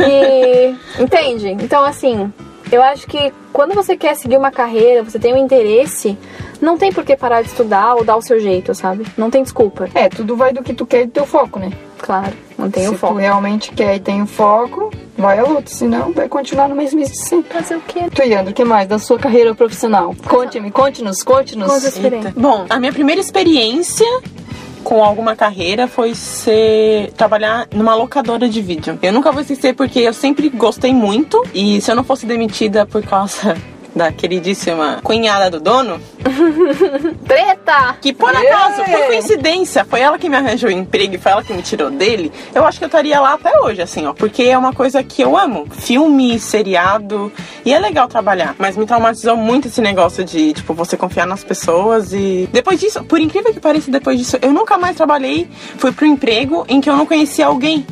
E, 0.00 0.74
entende? 1.00 1.50
Então, 1.50 1.84
assim, 1.84 2.32
eu 2.72 2.82
acho 2.82 3.06
que 3.06 3.32
quando 3.52 3.74
você 3.74 3.96
quer 3.96 4.16
seguir 4.16 4.36
uma 4.36 4.50
carreira, 4.50 5.02
você 5.02 5.18
tem 5.18 5.32
um 5.32 5.36
interesse, 5.36 6.18
não 6.64 6.76
tem 6.78 6.92
por 6.92 7.04
que 7.04 7.16
parar 7.16 7.42
de 7.42 7.48
estudar 7.48 7.94
ou 7.94 8.04
dar 8.04 8.16
o 8.16 8.22
seu 8.22 8.40
jeito, 8.40 8.74
sabe? 8.74 9.04
Não 9.16 9.30
tem 9.30 9.42
desculpa. 9.42 9.88
É, 9.94 10.08
tudo 10.08 10.34
vai 10.36 10.52
do 10.52 10.62
que 10.62 10.74
tu 10.74 10.86
quer 10.86 11.02
e 11.02 11.06
do 11.06 11.12
teu 11.12 11.26
foco, 11.26 11.58
né? 11.58 11.70
Claro, 11.98 12.32
mantenha 12.58 12.88
Se 12.88 12.94
o 12.94 12.98
foco. 12.98 13.14
tu 13.14 13.18
realmente 13.20 13.70
quer 13.72 13.96
e 13.96 14.00
tem 14.00 14.20
o 14.22 14.26
foco, 14.26 14.90
vai 15.16 15.38
à 15.38 15.44
luta. 15.44 15.70
Senão, 15.70 16.12
vai 16.12 16.28
continuar 16.28 16.68
no 16.68 16.74
mesmo 16.74 17.00
de 17.00 17.16
sempre. 17.16 17.52
Fazer 17.52 17.76
o 17.76 17.80
quê? 17.80 18.00
Tu, 18.14 18.22
Yandro, 18.22 18.50
o 18.50 18.54
que 18.54 18.64
mais 18.64 18.88
da 18.88 18.98
sua 18.98 19.18
carreira 19.18 19.54
profissional? 19.54 20.14
Conte-me, 20.28 20.70
conte-nos, 20.70 21.22
conte-nos. 21.22 21.68
Conta. 21.68 22.32
Bom, 22.36 22.66
a 22.68 22.78
minha 22.78 22.92
primeira 22.92 23.20
experiência 23.20 24.06
com 24.82 25.02
alguma 25.02 25.34
carreira 25.34 25.88
foi 25.88 26.14
ser 26.14 27.10
trabalhar 27.16 27.66
numa 27.74 27.94
locadora 27.94 28.46
de 28.48 28.60
vídeo. 28.60 28.98
Eu 29.02 29.12
nunca 29.12 29.32
vou 29.32 29.40
esquecer 29.40 29.74
porque 29.74 30.00
eu 30.00 30.12
sempre 30.12 30.50
gostei 30.50 30.92
muito 30.92 31.42
e 31.54 31.80
se 31.80 31.90
eu 31.90 31.96
não 31.96 32.04
fosse 32.04 32.26
demitida 32.26 32.84
por 32.84 33.02
causa 33.02 33.56
da 33.94 34.10
queridíssima 34.12 35.00
cunhada 35.02 35.48
do 35.50 35.60
dono, 35.60 36.00
Treta! 37.26 37.96
que 38.00 38.12
por 38.12 38.34
Yeah. 38.34 38.66
acaso, 38.66 38.84
por 38.90 39.06
coincidência, 39.06 39.84
foi 39.84 40.00
ela 40.00 40.18
que 40.18 40.28
me 40.28 40.36
arranjou 40.36 40.68
o 40.68 40.72
emprego 40.72 41.14
e 41.14 41.18
foi 41.18 41.32
ela 41.32 41.42
que 41.44 41.52
me 41.52 41.62
tirou 41.62 41.90
dele, 41.90 42.32
eu 42.54 42.64
acho 42.66 42.78
que 42.78 42.84
eu 42.84 42.88
estaria 42.88 43.20
lá 43.20 43.34
até 43.34 43.58
hoje, 43.60 43.80
assim, 43.80 44.06
ó, 44.06 44.12
porque 44.12 44.42
é 44.42 44.58
uma 44.58 44.72
coisa 44.72 45.02
que 45.02 45.22
eu 45.22 45.36
amo. 45.36 45.66
Filme, 45.70 46.38
seriado, 46.40 47.32
e 47.64 47.72
é 47.72 47.78
legal 47.78 48.08
trabalhar, 48.08 48.54
mas 48.58 48.76
me 48.76 48.84
traumatizou 48.86 49.36
muito 49.36 49.68
esse 49.68 49.80
negócio 49.80 50.24
de, 50.24 50.52
tipo, 50.52 50.74
você 50.74 50.96
confiar 50.96 51.26
nas 51.26 51.44
pessoas 51.44 52.12
e. 52.12 52.48
Depois 52.52 52.80
disso, 52.80 53.04
por 53.04 53.20
incrível 53.20 53.52
que 53.52 53.60
pareça, 53.60 53.90
depois 53.90 54.18
disso, 54.18 54.36
eu 54.42 54.52
nunca 54.52 54.76
mais 54.76 54.96
trabalhei, 54.96 55.48
fui 55.78 55.92
pro 55.92 56.04
emprego 56.06 56.64
em 56.68 56.80
que 56.80 56.90
eu 56.90 56.96
não 56.96 57.06
conhecia 57.06 57.46
alguém 57.46 57.86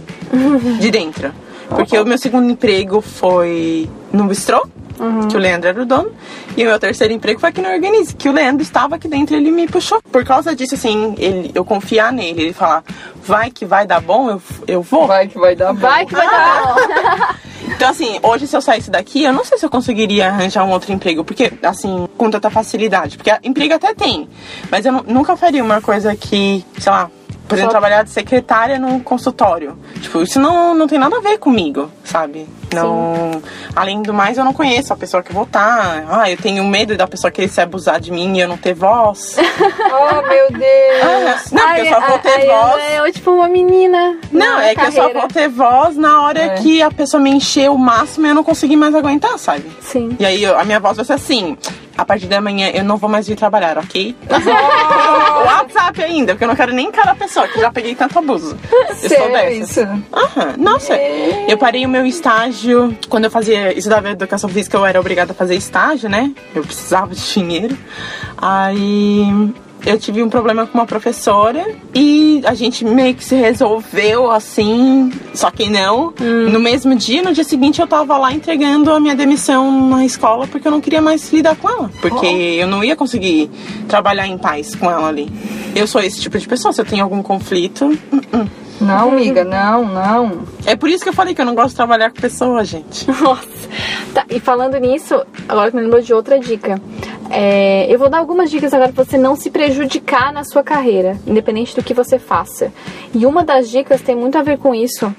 de 0.81 0.91
dentro. 0.91 1.33
Porque 1.69 1.99
o 1.99 2.05
meu 2.05 2.19
segundo 2.19 2.51
emprego 2.51 3.01
foi 3.01 3.89
no 4.13 4.25
bistrô, 4.25 4.67
que 5.29 5.37
o 5.37 5.41
Leandro 5.41 5.69
era 5.69 5.83
o 5.83 5.87
dono. 5.87 6.11
E 6.57 6.63
o 6.65 6.67
meu 6.69 6.79
terceiro 6.79 7.13
emprego 7.13 7.41
foi 7.41 7.49
aqui 7.49 7.61
no 7.61 7.69
Organize, 7.69 8.15
que 8.15 8.29
o 8.29 8.33
Leandro 8.33 8.63
estava 8.63 8.97
aqui 8.97 9.09
dentro 9.09 9.35
e 9.35 9.39
ele 9.39 9.51
me 9.51 9.67
puxou. 9.67 10.01
Por 10.11 10.25
causa 10.25 10.55
disso, 10.55 10.75
assim, 10.75 11.15
ele, 11.19 11.51
eu 11.55 11.65
confiar 11.65 12.13
nele, 12.13 12.43
ele 12.43 12.53
falar, 12.53 12.83
vai 13.25 13.51
que 13.51 13.65
vai 13.65 13.87
dar 13.87 14.01
bom, 14.01 14.31
eu, 14.31 14.43
eu 14.67 14.83
vou. 14.83 15.07
Vai 15.07 15.29
que 15.29 15.39
vai 15.39 15.55
dar 15.57 15.73
bom. 15.73 15.81
Vai 15.81 16.07
que 16.07 16.15
vai 16.15 16.27
dar 16.27 16.63
bom. 16.75 16.75
Então, 17.75 17.89
assim, 17.91 18.19
hoje 18.23 18.47
se 18.47 18.55
eu 18.57 18.61
saísse 18.61 18.91
daqui, 18.91 19.25
eu 19.25 19.33
não 19.33 19.45
sei 19.45 19.57
se 19.59 19.65
eu 19.65 19.71
conseguiria 19.71 20.29
arranjar 20.29 20.63
um 20.65 20.71
outro 20.71 20.93
emprego, 20.93 21.25
porque, 21.25 21.53
assim, 21.63 22.07
com 22.19 22.31
tanta 22.31 22.49
facilidade. 22.51 23.17
Porque 23.17 23.33
emprego 23.43 23.75
até 23.75 23.93
tem, 23.95 24.29
mas 24.71 24.85
eu 24.87 24.93
nu- 24.93 25.05
nunca 25.09 25.37
faria 25.37 25.65
uma 25.65 25.81
coisa 25.81 26.15
que, 26.15 26.65
sei 26.79 26.93
lá, 26.93 27.11
por 27.49 27.55
exemplo, 27.55 27.71
Só- 27.73 27.79
trabalhar 27.81 28.05
de 28.05 28.11
secretária 28.11 28.79
num 28.79 29.01
consultório. 29.01 29.77
Tipo, 30.01 30.23
isso 30.23 30.39
não, 30.39 30.75
não 30.75 30.87
tem 30.87 30.99
nada 30.99 31.17
a 31.17 31.21
ver 31.21 31.39
comigo, 31.39 31.91
sabe? 32.05 32.47
Não. 32.77 33.43
Além 33.75 34.03
do 34.03 34.13
mais, 34.13 34.37
eu 34.39 34.45
não 34.45 34.53
conheço 34.53 34.93
a 34.93 34.97
pessoa 34.97 35.23
que 35.23 35.31
eu 35.31 35.35
vou 35.35 35.45
estar. 35.45 36.05
Ah, 36.09 36.31
eu 36.31 36.37
tenho 36.37 36.65
medo 36.65 36.97
da 36.97 37.07
pessoa 37.07 37.31
querer 37.31 37.49
se 37.49 37.61
abusar 37.61 38.01
de 38.01 38.11
mim 38.13 38.37
e 38.37 38.41
eu 38.41 38.49
não 38.49 38.57
ter 38.57 38.75
voz. 38.75 39.37
Oh, 39.95 40.23
meu 40.29 40.51
Deus. 40.51 41.51
não, 41.53 41.67
porque 41.69 41.81
eu 41.83 41.87
só 41.89 42.01
vou 42.01 42.19
ter 42.19 42.29
Ai, 42.31 42.47
voz. 42.47 42.73
Ana 42.75 43.09
é 43.09 43.13
tipo 43.13 43.31
uma 43.31 43.49
menina. 43.49 44.17
Não, 44.33 44.59
é 44.61 44.75
que 44.75 44.81
eu 44.81 44.93
só 44.93 45.01
carreira. 45.03 45.21
vou 45.21 45.29
ter 45.29 45.49
voz 45.49 45.97
na 45.97 46.23
hora 46.23 46.41
É. 46.41 46.49
que 46.57 46.83
a 46.83 46.91
pessoa 46.91 47.23
me 47.23 47.31
encher 47.31 47.71
o 47.71 47.79
máximo 47.79 48.27
e 48.27 48.31
eu 48.31 48.35
não 48.35 48.43
conseguir 48.45 48.77
mais 48.77 48.95
aguentar, 48.95 49.39
sabe? 49.39 49.71
Sim. 49.81 50.17
E 50.19 50.25
aí 50.27 50.43
eu- 50.43 50.59
a 50.59 50.65
minha 50.65 50.81
voz 50.81 50.97
vai 50.97 51.05
ser 51.07 51.13
assim: 51.15 51.57
a 51.97 52.05
partir 52.05 52.27
da 52.27 52.41
manhã 52.41 52.71
eu 52.73 52.85
não 52.85 52.97
vou 52.97 53.09
mais 53.09 53.27
vir 53.27 53.37
trabalhar, 53.37 53.79
ok? 53.79 54.17
WhatsApp 55.47 56.03
ainda, 56.03 56.33
porque 56.33 56.45
eu 56.45 56.49
não 56.49 56.57
quero 56.57 56.73
nem 56.73 56.89
encarar 56.89 57.13
a 57.13 57.17
pessoa, 57.17 57.47
que 57.49 57.59
eu 57.59 57.63
já 57.63 57.71
peguei 57.71 57.95
tanto 57.95 58.19
abuso. 58.19 58.57
Eu 58.71 58.95
sou 58.95 59.31
dessas. 59.31 59.71
isso? 59.71 59.81
Aham, 59.81 60.55
nossa, 60.59 60.95
eu 61.49 61.59
parei 61.59 61.85
o 61.85 61.89
meu 61.89 62.07
estágio 62.07 62.97
quando 63.09 63.25
eu 63.25 63.31
fazia 63.31 63.77
estudava 63.77 64.11
educação 64.11 64.49
física, 64.49 64.77
eu 64.77 64.87
era 64.87 65.01
obrigada 65.01 65.33
a 65.33 65.35
fazer 65.35 65.55
estágio, 65.55 66.09
né? 66.09 66.33
Eu 66.55 66.63
precisava 66.63 67.15
de 67.15 67.33
dinheiro. 67.33 67.77
Aí 68.37 69.53
eu 69.85 69.99
tive 69.99 70.23
um 70.23 70.29
problema 70.29 70.67
com 70.67 70.79
uma 70.79 70.87
professora 70.87 71.67
e 71.95 72.41
a 72.45 72.55
gente 72.55 72.85
meio 72.85 73.15
que 73.15 73.25
se 73.25 73.35
resolveu 73.35 74.31
assim, 74.31 75.11
só 75.35 75.51
que 75.51 75.69
não. 75.69 76.15
No 76.51 76.61
mesmo 76.61 76.95
dia, 76.95 77.23
no 77.23 77.33
dia 77.33 77.45
seguinte, 77.45 77.81
eu 77.81 77.87
tava 77.87 78.17
lá 78.17 78.33
entregando 78.33 78.91
a 78.93 79.01
minha 79.01 79.15
demissão 79.15 79.89
na 79.89 80.05
escola 80.05 80.47
porque 80.47 80.67
eu 80.67 80.73
não 80.73 80.81
queria 80.81 81.03
mais 81.03 81.33
lidar 81.33 81.57
com 81.57 81.69
ela. 81.69 81.91
Porque 82.01 82.27
eu 82.27 82.67
não 82.67 82.85
ia 82.85 82.95
conseguir 82.95 83.51
trabalhar 83.89 84.27
em 84.27 84.39
paz 84.39 84.75
com 84.75 84.91
ela 84.91 85.09
ali. 85.09 85.31
Eu 85.75 85.87
sou 85.87 86.01
esse 86.01 86.21
tipo 86.21 86.39
de 86.39 86.47
pessoa, 86.47 86.73
se 86.73 86.81
eu 86.81 86.85
tenho 86.85 87.03
algum 87.03 87.23
conflito. 87.23 87.87
hum, 87.87 88.21
hum. 88.33 88.47
Não, 88.83 89.11
amiga, 89.11 89.45
não, 89.45 89.85
não. 89.85 90.43
É 90.67 90.77
por 90.77 90.89
isso 90.89 91.03
que 91.03 91.09
eu 91.09 91.13
falei 91.13 91.35
que 91.35 91.41
eu 91.41 91.47
não 91.47 91.55
gosto 91.55 91.71
de 91.71 91.77
trabalhar 91.77 92.11
com 92.11 92.21
pessoas, 92.21 92.69
gente. 92.69 93.09
Nossa. 93.21 93.69
Tá, 94.13 94.27
e 94.29 94.39
falando 94.41 94.77
nisso, 94.79 95.25
agora 95.49 95.71
que 95.71 95.77
me 95.77 95.83
lembrou 95.83 96.01
de 96.01 96.13
outra 96.13 96.39
dica. 96.39 96.81
É, 97.31 97.87
eu 97.89 97.99
vou 97.99 98.11
dar 98.11 98.19
algumas 98.19 98.51
dicas 98.51 98.75
agora 98.75 98.93
pra 98.93 99.05
você 99.05 99.17
não 99.17 99.35
se 99.35 99.51
prejudicar 99.51 100.33
na 100.33 100.45
sua 100.45 100.63
carreira, 100.63 101.19
independente 101.27 101.75
do 101.75 101.83
que 101.83 101.95
você 101.95 102.19
faça. 102.19 102.73
E 103.15 103.25
uma 103.25 103.45
das 103.45 103.71
dicas 103.71 104.03
tem 104.03 104.15
muito 104.15 104.37
a 104.37 104.43
ver 104.43 104.59
com 104.59 104.75
isso, 104.75 105.15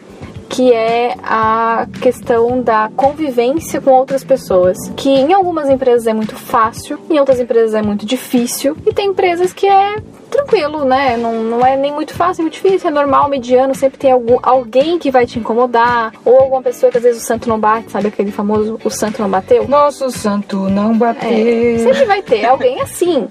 que 0.54 0.72
é 0.72 1.16
a 1.24 1.88
questão 2.00 2.62
da 2.62 2.90
convivência 2.96 3.82
com 3.82 3.92
outras 3.92 4.24
pessoas. 4.24 4.78
Que 4.96 5.10
em 5.10 5.34
algumas 5.34 5.68
empresas 5.68 6.06
é 6.06 6.14
muito 6.14 6.36
fácil, 6.36 7.00
em 7.10 7.20
outras 7.20 7.40
empresas 7.40 7.74
é 7.74 7.82
muito 7.82 8.06
difícil, 8.06 8.78
e 8.86 8.94
tem 8.94 9.10
empresas 9.10 9.52
que 9.52 9.66
é 9.68 9.96
tranquilo, 10.30 10.86
né? 10.86 11.18
Não, 11.18 11.44
não 11.44 11.66
é 11.66 11.76
nem 11.76 11.92
muito 11.92 12.14
fácil, 12.14 12.44
muito 12.44 12.54
difícil, 12.54 12.90
é 12.90 12.92
normal, 12.92 13.30
mediano, 13.30 13.74
sempre 13.74 13.98
tem 13.98 14.12
algum, 14.12 14.38
alguém 14.44 15.00
que 15.00 15.10
vai 15.10 15.26
te 15.26 15.40
incomodar, 15.40 16.12
ou 16.24 16.40
alguma 16.40 16.62
pessoa 16.62 16.92
que 16.92 16.98
às 16.98 17.04
vezes 17.04 17.24
o 17.24 17.26
santo 17.26 17.50
não 17.50 17.60
bate, 17.60 17.92
sabe 17.92 18.08
aquele 18.08 18.32
famoso 18.32 18.80
o 18.84 18.90
santo 18.90 19.22
não 19.22 19.30
bateu? 19.30 19.68
Nosso 19.68 20.10
santo 20.12 20.58
não 20.70 20.92
É, 20.92 20.98
bater. 20.98 21.80
sempre 21.80 22.06
vai 22.06 22.22
ter 22.22 22.46
alguém 22.46 22.80
assim. 22.82 23.28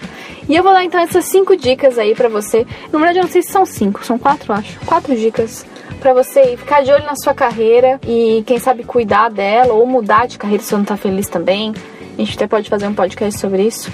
E 0.48 0.56
eu 0.56 0.62
vou 0.62 0.72
dar 0.72 0.85
então 0.85 1.00
essas 1.00 1.24
cinco 1.26 1.56
dicas 1.56 1.98
aí 1.98 2.14
pra 2.16 2.28
você. 2.28 2.66
Na 2.92 2.98
verdade, 2.98 3.18
eu 3.20 3.22
não 3.24 3.30
sei 3.30 3.42
se 3.42 3.52
são 3.52 3.64
cinco, 3.64 4.04
são 4.04 4.18
quatro, 4.18 4.52
acho. 4.52 4.80
Quatro 4.80 5.14
dicas 5.14 5.64
pra 6.02 6.12
você 6.12 6.56
ficar 6.56 6.82
de 6.82 6.90
olho 6.90 7.04
na 7.04 7.14
sua 7.16 7.32
carreira 7.32 8.00
e, 8.06 8.42
quem 8.46 8.58
sabe, 8.58 8.82
cuidar 8.84 9.30
dela 9.30 9.72
ou 9.72 9.86
mudar 9.86 10.26
de 10.26 10.36
carreira 10.36 10.62
se 10.62 10.68
você 10.70 10.76
não 10.76 10.84
tá 10.84 10.96
feliz 10.96 11.28
também. 11.28 11.72
A 12.14 12.20
gente 12.20 12.34
até 12.36 12.46
pode 12.46 12.68
fazer 12.68 12.86
um 12.86 12.94
podcast 12.94 13.40
sobre 13.40 13.62
isso. 13.62 13.90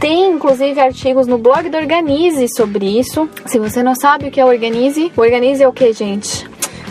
Tem, 0.00 0.30
inclusive, 0.30 0.80
artigos 0.80 1.26
no 1.26 1.36
blog 1.36 1.68
da 1.68 1.78
Organize 1.78 2.46
sobre 2.56 2.86
isso. 2.98 3.28
Se 3.46 3.58
você 3.58 3.82
não 3.82 3.94
sabe 3.96 4.28
o 4.28 4.30
que 4.30 4.40
é 4.40 4.44
o 4.44 4.48
Organize, 4.48 5.12
o 5.16 5.20
Organize 5.20 5.62
é 5.62 5.68
o 5.68 5.72
que, 5.72 5.92
gente? 5.92 6.48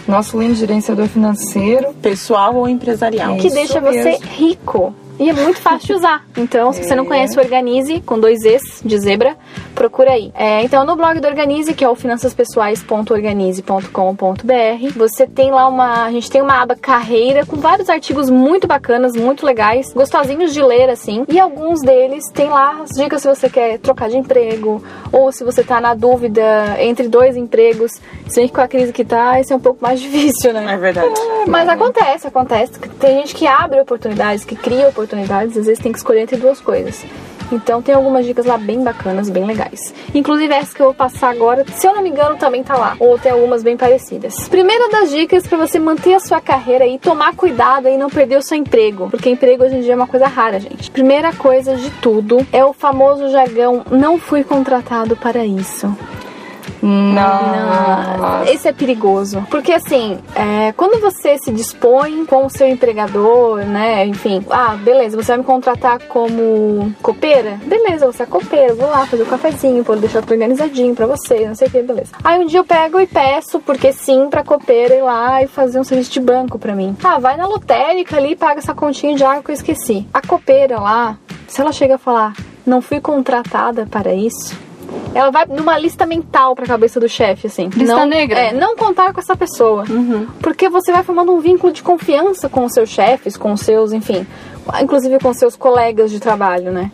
Nosso 0.08 0.39
lindo 0.39 0.56
gerenciador 0.56 1.08
financeiro. 1.08 1.93
Pessoal 2.01 2.53
ou 2.56 2.67
empresarial? 2.67 3.38
que 3.38 3.47
Isso 3.47 3.56
deixa 3.56 3.80
você 3.80 4.03
mesmo. 4.03 4.25
rico. 4.36 4.93
E 5.19 5.30
é 5.30 5.34
muito 5.34 5.60
fácil 5.60 5.88
de 5.88 5.93
usar. 5.93 6.25
Então, 6.38 6.71
se 6.73 6.84
você 6.84 6.93
não 6.95 7.06
É. 7.06 7.08
conhece 7.08 7.38
o 7.38 7.41
Organize, 7.41 8.01
com 8.01 8.19
dois 8.19 8.43
Es 8.45 8.82
de 8.86 8.99
zebra, 8.99 9.36
Procura 9.78 10.12
aí. 10.13 10.32
É, 10.34 10.63
então, 10.63 10.84
no 10.84 10.96
blog 10.96 11.20
do 11.20 11.28
Organize, 11.28 11.72
que 11.72 11.86
é 11.86 11.90
o 11.90 11.94
finançaspessoais.organize.com.br, 11.94 14.94
você 14.96 15.28
tem 15.28 15.52
lá 15.52 15.68
uma. 15.68 16.06
A 16.06 16.12
gente 16.12 16.32
tem 16.32 16.42
uma 16.42 16.63
aba 16.63 16.76
carreira 16.76 17.46
com 17.46 17.58
vários 17.58 17.88
artigos 17.88 18.28
muito 18.28 18.66
bacanas, 18.66 19.16
muito 19.16 19.46
legais, 19.46 19.94
gostosinhos 19.94 20.52
de 20.52 20.63
ler, 20.63 20.90
assim. 20.90 21.24
E 21.30 21.40
alguns 21.40 21.82
deles 21.82 22.24
tem 22.34 22.50
lá 22.50 22.82
as 22.82 22.90
dicas 22.90 23.22
se 23.22 23.28
você 23.28 23.52
quer 23.52 23.78
trocar 23.78 24.10
de 24.10 24.18
emprego, 24.18 24.84
ou 25.12 25.32
se 25.32 25.44
você 25.44 25.63
tá 25.63 25.80
na 25.80 25.94
dúvida 25.94 26.42
entre 26.80 27.08
dois 27.08 27.38
empregos. 27.38 28.02
Se 28.28 28.38
bem 28.38 28.48
que 28.48 28.56
com 28.56 28.62
a 28.62 28.68
crise 28.68 28.92
que 28.92 29.06
tá, 29.06 29.40
isso 29.40 29.54
é 29.54 29.56
um 29.56 29.60
pouco 29.60 29.78
mais 29.80 30.00
difícil, 30.02 30.54
né? 30.54 30.74
É 30.74 30.78
verdade. 30.78 31.13
Mas 31.48 31.70
acontece, 31.70 32.26
acontece. 32.26 32.80
Tem 33.00 33.20
gente 33.20 33.36
que 33.36 33.46
abre 33.46 33.80
oportunidades, 33.80 34.44
que 34.44 34.56
cria 34.56 34.90
oportunidades, 34.90 35.56
às 35.56 35.68
vezes 35.68 35.84
tem 35.84 35.92
que 35.92 36.00
escolher 36.00 36.22
entre 36.22 36.38
duas 36.38 36.60
coisas. 36.60 37.06
Então 37.51 37.81
tem 37.81 37.95
algumas 37.95 38.25
dicas 38.25 38.45
lá 38.45 38.57
bem 38.57 38.83
bacanas, 38.83 39.29
bem 39.29 39.45
legais. 39.45 39.93
Inclusive 40.13 40.53
essa 40.53 40.75
que 40.75 40.81
eu 40.81 40.88
vou 40.88 40.95
passar 40.95 41.29
agora, 41.29 41.65
se 41.75 41.88
eu 41.88 41.93
não 41.93 42.01
me 42.01 42.10
engano, 42.10 42.36
também 42.38 42.63
tá 42.63 42.75
lá. 42.75 42.95
Ou 42.99 43.17
tem 43.17 43.31
algumas 43.31 43.63
bem 43.63 43.77
parecidas. 43.77 44.47
Primeira 44.47 44.89
das 44.89 45.12
dicas 45.12 45.47
para 45.47 45.57
você 45.57 45.79
manter 45.79 46.15
a 46.15 46.19
sua 46.19 46.41
carreira 46.41 46.86
e 46.86 46.97
tomar 46.99 47.36
cuidado 47.36 47.88
e 47.88 47.97
não 47.97 48.10
perder 48.10 48.38
o 48.38 48.41
seu 48.41 48.57
emprego. 48.57 49.10
Porque 49.10 49.29
emprego 49.29 49.63
hoje 49.63 49.75
em 49.75 49.81
dia 49.81 49.93
é 49.93 49.95
uma 49.95 50.07
coisa 50.07 50.27
rara, 50.27 50.60
gente. 50.60 50.91
Primeira 50.91 51.33
coisa 51.33 51.75
de 51.75 51.89
tudo 52.01 52.45
é 52.51 52.63
o 52.63 52.73
famoso 52.73 53.29
jargão 53.29 53.83
não 53.89 54.17
fui 54.17 54.43
contratado 54.43 55.15
para 55.15 55.45
isso. 55.45 55.95
Não. 56.88 58.45
Esse 58.45 58.69
é 58.69 58.71
perigoso. 58.71 59.45
Porque 59.50 59.73
assim, 59.73 60.19
é, 60.34 60.71
quando 60.71 61.02
você 61.02 61.38
se 61.38 61.52
dispõe 61.52 62.26
com 62.26 62.45
o 62.45 62.50
seu 62.50 62.67
empregador, 62.67 63.65
né? 63.65 64.06
Enfim, 64.06 64.45
ah, 64.50 64.76
beleza, 64.76 65.17
você 65.17 65.34
vai 65.34 65.38
me 65.39 65.43
contratar 65.43 66.00
como 66.08 66.93
copeira? 67.02 67.60
Beleza, 67.65 68.06
você 68.06 68.23
é 68.23 68.26
copeira, 68.26 68.73
vou 68.73 68.89
lá 68.89 69.06
fazer 69.06 69.23
o 69.23 69.26
um 69.26 69.30
cafezinho, 69.30 69.84
vou 69.84 69.97
deixar 69.97 70.21
tudo 70.21 70.32
organizadinho 70.32 70.95
pra 70.95 71.06
você, 71.06 71.47
não 71.47 71.56
sei 71.56 71.67
o 71.67 71.71
que, 71.71 71.82
beleza. 71.82 72.12
Aí 72.23 72.39
um 72.39 72.45
dia 72.45 72.60
eu 72.60 72.65
pego 72.65 73.00
e 73.00 73.08
peço, 73.08 73.60
porque 73.60 73.91
sim, 73.91 74.30
pra 74.30 74.43
copeira 74.43 74.95
ir 74.95 75.02
lá 75.02 75.43
e 75.43 75.47
fazer 75.47 75.80
um 75.80 75.84
serviço 75.84 76.12
de 76.12 76.19
banco 76.21 76.58
pra 76.58 76.76
mim. 76.76 76.95
Ah, 77.04 77.19
vai 77.19 77.36
na 77.36 77.47
lotérica 77.47 78.17
ali 78.17 78.32
e 78.32 78.36
paga 78.36 78.60
essa 78.60 78.73
continha 78.73 79.15
de 79.15 79.23
água 79.23 79.43
que 79.43 79.52
eu 79.52 79.56
esqueci. 79.56 80.08
A 80.13 80.21
copeira 80.21 80.80
lá, 80.80 81.17
se 81.47 81.60
ela 81.60 81.71
chega 81.71 81.95
a 81.95 81.97
falar, 81.97 82.34
não 82.65 82.82
fui 82.82 83.00
contratada 83.00 83.86
para 83.89 84.13
isso, 84.13 84.58
ela 85.13 85.32
vai 85.32 85.45
numa 85.45 85.78
lista 85.78 86.06
mental 86.06 86.56
pra 86.56 86.65
cabeça 86.65 87.00
do 87.00 87.08
chefe, 87.10 87.47
assim. 87.47 87.69
Lista 87.76 87.95
não, 87.95 88.06
negra. 88.06 88.39
É, 88.39 88.54
não 88.54 88.76
contar 88.76 89.13
com 89.13 89.19
essa 89.19 89.36
pessoa. 89.36 89.86
Porque 90.41 90.69
você 90.69 90.91
vai 90.91 91.04
formando 91.04 91.34
um 91.34 91.39
vínculo 91.39 91.71
de 91.73 91.82
confiança 91.82 92.47
com 92.50 92.65
os 92.65 92.73
seus 92.73 92.89
chefes, 92.89 93.36
com 93.38 93.54
os 93.54 93.62
seus, 93.62 93.91
enfim, 93.93 94.26
inclusive 94.82 95.19
com 95.19 95.30
os 95.30 95.38
seus 95.38 95.56
colegas 95.56 96.12
de 96.12 96.19
trabalho, 96.19 96.71
né? 96.71 96.91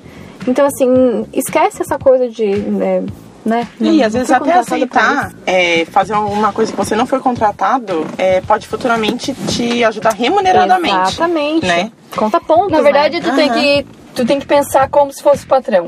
Então, 0.47 0.65
assim, 0.65 1.25
esquece 1.34 1.82
essa 1.82 1.97
coisa 1.97 2.29
de. 2.29 2.45
né, 2.45 3.03
né? 3.45 3.67
E 3.79 3.84
não- 3.84 4.06
às 4.06 4.13
não 4.13 4.19
vezes 4.19 4.32
até 4.32 4.53
aceitar 4.53 5.34
é, 5.45 5.86
fazer 5.86 6.13
uma 6.13 6.53
coisa 6.53 6.71
que 6.71 6.77
você 6.77 6.95
não 6.95 7.06
foi 7.06 7.19
contratado 7.19 8.06
é, 8.17 8.39
pode 8.41 8.67
futuramente 8.67 9.34
te 9.47 9.84
ajudar 9.84 10.13
remuneradamente. 10.13 11.10
Exatamente. 11.10 11.65
Né? 11.65 11.91
Conta 12.15 12.39
pontos. 12.39 12.71
Na 12.71 12.82
verdade, 12.82 13.19
né? 13.19 13.29
tu 13.29 13.36
tem 13.36 13.51
que 13.51 13.86
tu 14.13 14.26
tem 14.26 14.39
que 14.39 14.45
pensar 14.45 14.89
como 14.89 15.12
se 15.12 15.21
fosse 15.21 15.45
patrão. 15.45 15.86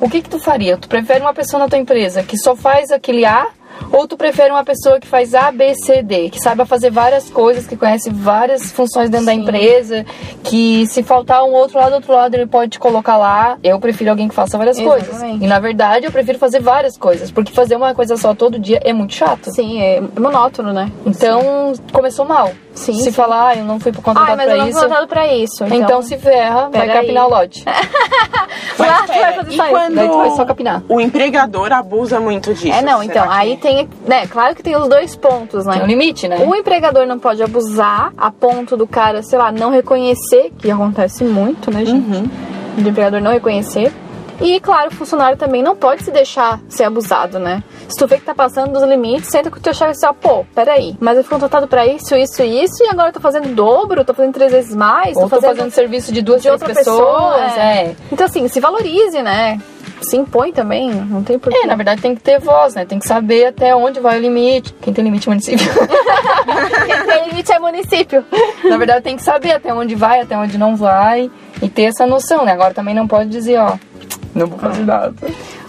O 0.00 0.08
que 0.08 0.22
que 0.22 0.28
tu 0.28 0.38
faria? 0.38 0.76
Tu 0.76 0.88
prefere 0.88 1.20
uma 1.20 1.34
pessoa 1.34 1.60
na 1.60 1.68
tua 1.68 1.78
empresa 1.78 2.22
que 2.22 2.36
só 2.36 2.54
faz 2.56 2.90
aquele 2.90 3.24
A 3.24 3.48
ou 3.92 4.06
tu 4.06 4.16
prefere 4.16 4.50
uma 4.50 4.64
pessoa 4.64 4.98
que 5.00 5.06
faz 5.06 5.34
A, 5.34 5.50
B, 5.50 5.74
C, 5.74 6.02
D, 6.02 6.30
que 6.30 6.38
saiba 6.40 6.64
fazer 6.66 6.90
várias 6.90 7.28
coisas, 7.30 7.66
que 7.66 7.76
conhece 7.76 8.10
várias 8.10 8.70
funções 8.72 9.08
dentro 9.10 9.26
da 9.26 9.34
empresa, 9.34 10.04
que 10.44 10.86
se 10.86 11.02
faltar 11.02 11.44
um 11.44 11.52
outro 11.52 11.78
lado, 11.78 11.94
outro 11.94 12.12
lado, 12.12 12.34
ele 12.34 12.46
pode 12.46 12.72
te 12.72 12.78
colocar 12.78 13.16
lá. 13.16 13.56
Eu 13.62 13.78
prefiro 13.80 14.10
alguém 14.10 14.28
que 14.28 14.34
faça 14.34 14.56
várias 14.58 14.78
coisas. 14.78 15.08
Exatamente. 15.08 15.44
E 15.44 15.48
na 15.48 15.58
verdade, 15.60 16.06
eu 16.06 16.12
prefiro 16.12 16.38
fazer 16.38 16.60
várias 16.60 16.96
coisas, 16.96 17.30
porque 17.30 17.52
fazer 17.52 17.76
uma 17.76 17.94
coisa 17.94 18.16
só 18.16 18.34
todo 18.34 18.58
dia 18.58 18.80
é 18.84 18.92
muito 18.92 19.14
chato. 19.14 19.50
Sim, 19.50 19.80
é 19.80 20.00
monótono, 20.18 20.72
né? 20.72 20.90
Então, 21.06 21.72
começou 21.92 22.24
mal. 22.24 22.50
Sim, 22.74 22.94
Se 22.94 23.04
sim. 23.04 23.12
falar, 23.12 23.48
ah, 23.48 23.56
eu 23.56 23.64
não 23.64 23.80
fui 23.80 23.90
Ah, 23.96 24.00
contratado 24.00 24.36
mas 24.36 24.48
eu 24.48 24.56
não 24.56 24.60
fui 24.62 24.70
isso. 24.70 24.80
contratado 24.80 25.08
pra 25.08 25.26
isso. 25.34 25.64
Então, 25.64 25.76
Então, 25.78 26.02
se 26.02 26.16
ferra, 26.16 26.68
vai 26.70 26.86
capinar 26.86 27.24
aí. 27.24 27.28
o 27.28 27.34
lote. 27.34 27.64
Mas 28.78 28.88
Lá 28.88 29.02
tu 29.02 29.08
vai 29.08 29.32
fazer 29.32 29.52
e 29.52 29.56
só 29.56 29.62
isso. 29.64 29.70
quando 29.72 29.94
Daí 29.96 30.08
tu 30.08 30.16
vai 30.18 30.30
só 30.30 30.44
capinar. 30.44 30.82
o 30.88 31.00
empregador 31.00 31.72
abusa 31.72 32.20
muito 32.20 32.54
disso? 32.54 32.76
É, 32.78 32.82
não, 32.82 33.02
então, 33.02 33.26
que- 33.26 33.32
aí 33.34 33.56
tem, 33.56 33.67
né, 34.06 34.26
claro 34.26 34.54
que 34.54 34.62
tem 34.62 34.76
os 34.76 34.88
dois 34.88 35.14
pontos, 35.16 35.64
né? 35.66 35.74
Tem 35.74 35.82
um 35.82 35.86
limite, 35.86 36.26
né? 36.28 36.38
O 36.46 36.54
empregador 36.54 37.06
não 37.06 37.18
pode 37.18 37.42
abusar 37.42 38.12
a 38.16 38.30
ponto 38.30 38.76
do 38.76 38.86
cara, 38.86 39.22
sei 39.22 39.38
lá, 39.38 39.50
não 39.52 39.70
reconhecer, 39.70 40.52
que 40.58 40.70
acontece 40.70 41.24
muito, 41.24 41.70
né, 41.70 41.84
gente? 41.84 42.16
Uhum. 42.16 42.30
Do 42.78 42.88
empregador 42.88 43.20
não 43.20 43.32
reconhecer. 43.32 43.92
E, 44.40 44.60
claro, 44.60 44.88
o 44.88 44.94
funcionário 44.94 45.36
também 45.36 45.64
não 45.64 45.74
pode 45.74 46.04
se 46.04 46.12
deixar 46.12 46.60
ser 46.68 46.84
abusado, 46.84 47.40
né? 47.40 47.60
Se 47.88 47.98
tu 47.98 48.06
vê 48.06 48.18
que 48.18 48.24
tá 48.24 48.34
passando 48.34 48.72
dos 48.72 48.84
limites, 48.84 49.28
senta 49.30 49.50
com 49.50 49.56
o 49.56 49.60
teu 49.60 49.74
chefe 49.74 49.90
e 49.90 49.94
diz, 49.94 50.04
ó, 50.04 50.12
pô, 50.12 50.44
peraí, 50.54 50.96
mas 51.00 51.16
eu 51.16 51.24
fui 51.24 51.30
contratado 51.32 51.66
pra 51.66 51.84
isso, 51.86 52.14
isso 52.14 52.40
e 52.42 52.62
isso, 52.62 52.84
e 52.84 52.88
agora 52.88 53.08
eu 53.08 53.12
tô 53.12 53.18
fazendo 53.18 53.48
dobro, 53.52 54.04
tô 54.04 54.14
fazendo 54.14 54.34
três 54.34 54.52
vezes 54.52 54.76
mais, 54.76 55.16
Ou 55.16 55.28
tô 55.28 55.40
fazendo 55.40 55.72
serviço 55.72 56.12
de 56.12 56.22
duas, 56.22 56.40
de 56.40 56.46
três 56.48 56.62
outra 56.62 56.72
pessoas. 56.72 57.42
pessoa. 57.42 57.60
é. 57.60 57.96
Então, 58.12 58.26
assim, 58.26 58.46
se 58.46 58.60
valorize, 58.60 59.20
né? 59.22 59.60
Se 60.00 60.16
impõe 60.16 60.52
também, 60.52 60.90
não 60.90 61.22
tem 61.22 61.38
porquê. 61.38 61.58
É, 61.58 61.66
na 61.66 61.74
verdade 61.74 62.00
tem 62.00 62.14
que 62.14 62.20
ter 62.20 62.38
voz, 62.38 62.74
né? 62.74 62.84
Tem 62.84 62.98
que 62.98 63.06
saber 63.06 63.46
até 63.46 63.74
onde 63.74 64.00
vai 64.00 64.18
o 64.18 64.20
limite. 64.20 64.74
Quem 64.80 64.92
tem 64.92 65.04
limite 65.04 65.28
é 65.28 65.30
município. 65.30 65.66
Quem 66.86 67.06
tem 67.06 67.28
limite 67.28 67.52
é 67.52 67.58
município. 67.58 68.24
na 68.64 68.76
verdade 68.76 69.02
tem 69.02 69.16
que 69.16 69.22
saber 69.22 69.52
até 69.52 69.72
onde 69.72 69.94
vai, 69.94 70.20
até 70.20 70.36
onde 70.36 70.56
não 70.56 70.76
vai. 70.76 71.30
E 71.60 71.68
ter 71.68 71.84
essa 71.84 72.06
noção, 72.06 72.44
né? 72.44 72.52
Agora 72.52 72.72
também 72.72 72.94
não 72.94 73.08
pode 73.08 73.28
dizer, 73.28 73.58
ó, 73.58 73.76
não 74.34 74.46
vou 74.46 74.58
fazer 74.58 74.84
nada. 74.84 75.14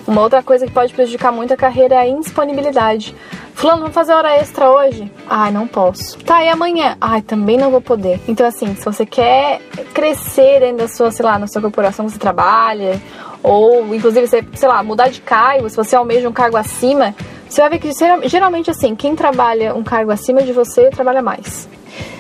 Uma 0.08 0.22
outra 0.22 0.42
coisa 0.42 0.66
que 0.66 0.72
pode 0.72 0.92
prejudicar 0.94 1.32
muito 1.32 1.54
a 1.54 1.58
carreira 1.58 1.96
é 1.96 2.00
a 2.00 2.08
indisponibilidade. 2.08 3.16
Fulano, 3.54 3.82
vamos 3.82 3.94
fazer 3.94 4.14
hora 4.14 4.36
extra 4.38 4.72
hoje? 4.72 5.12
Ai, 5.30 5.52
não 5.52 5.68
posso. 5.68 6.18
Tá, 6.20 6.44
e 6.44 6.50
amanhã? 6.50 6.98
Ai, 7.00 7.22
também 7.22 7.58
não 7.58 7.70
vou 7.70 7.82
poder. 7.82 8.20
Então, 8.28 8.48
assim, 8.48 8.74
se 8.74 8.84
você 8.84 9.06
quer 9.06 9.62
crescer 9.94 10.62
dentro 10.62 10.78
da 10.78 10.88
sua, 10.88 11.12
sei 11.12 11.26
lá, 11.26 11.38
na 11.38 11.46
sua 11.46 11.62
corporação 11.62 12.06
que 12.06 12.14
você 12.14 12.18
trabalha, 12.18 13.00
ou 13.44 13.94
inclusive 13.96 14.28
você, 14.28 14.44
sei 14.56 14.68
lá, 14.68 14.82
mudar 14.84 15.10
de 15.10 15.22
cargo, 15.22 15.70
se 15.70 15.76
você 15.76 15.96
almeja 15.96 16.28
um 16.28 16.34
cargo 16.34 16.58
acima, 16.58 17.16
você 17.48 17.62
vai 17.62 17.70
ver 17.72 17.80
que 17.80 17.92
geral- 17.94 18.20
geralmente, 18.26 18.70
assim, 18.70 18.96
quem 18.96 19.16
trabalha 19.16 19.74
um 19.74 19.84
cargo 19.84 20.12
acima 20.12 20.42
de 20.44 20.52
você 20.54 20.90
trabalha 20.90 21.22
mais. 21.22 21.68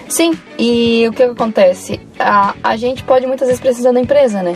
Sim, 0.07 0.33
e 0.57 1.05
o 1.07 1.13
que, 1.13 1.21
acontece? 1.21 1.99
A, 2.17 2.55
a 2.63 2.75
gente 2.75 3.03
pode 3.03 3.27
muitas 3.27 3.47
vezes 3.47 3.61
precisar 3.61 3.91
da 3.91 3.99
empresa, 3.99 4.41
né? 4.41 4.55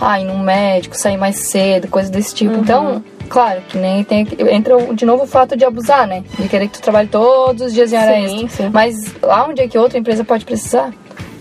Ah, 0.00 0.20
ir 0.20 0.24
num 0.24 0.38
médico, 0.38 0.96
sair 0.96 1.16
mais 1.16 1.36
cedo, 1.38 1.88
coisa 1.88 2.10
desse 2.10 2.34
tipo. 2.34 2.54
Então, 2.54 3.02
claro, 3.28 3.60
que 3.68 3.78
nem 3.78 4.04
tem. 4.04 4.26
Entra 4.50 4.76
de 4.94 5.04
novo 5.04 5.24
o 5.24 5.26
fato 5.26 5.56
de 5.56 5.64
abusar, 5.64 6.06
né? 6.06 6.22
De 6.38 6.48
querer 6.48 6.68
que 6.68 6.74
tu 6.78 6.82
trabalhe 6.82 7.08
todos 7.08 7.62
os 7.66 7.72
dias 7.74 7.92
em 7.92 7.96
hora 7.98 8.14
Sim, 8.14 8.44
extra. 8.44 8.48
sim. 8.66 8.70
Mas 8.72 9.14
lá 9.20 9.46
onde 9.48 9.60
é 9.60 9.68
que 9.68 9.76
outra 9.76 9.98
empresa 9.98 10.24
pode 10.24 10.44
precisar? 10.44 10.92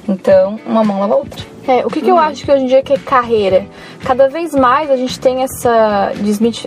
Então, 0.07 0.59
uma 0.65 0.83
mão 0.83 0.99
lava 0.99 1.13
a 1.13 1.17
outra. 1.17 1.45
É, 1.67 1.85
o 1.85 1.89
que, 1.89 2.01
que 2.01 2.09
eu 2.09 2.17
acho 2.17 2.43
que 2.43 2.51
hoje 2.51 2.63
em 2.63 2.67
dia 2.67 2.81
que 2.81 2.93
é 2.93 2.97
carreira? 2.97 3.65
Cada 4.05 4.27
vez 4.27 4.53
mais 4.53 4.89
a 4.89 4.97
gente 4.97 5.19
tem 5.19 5.43
essa 5.43 6.11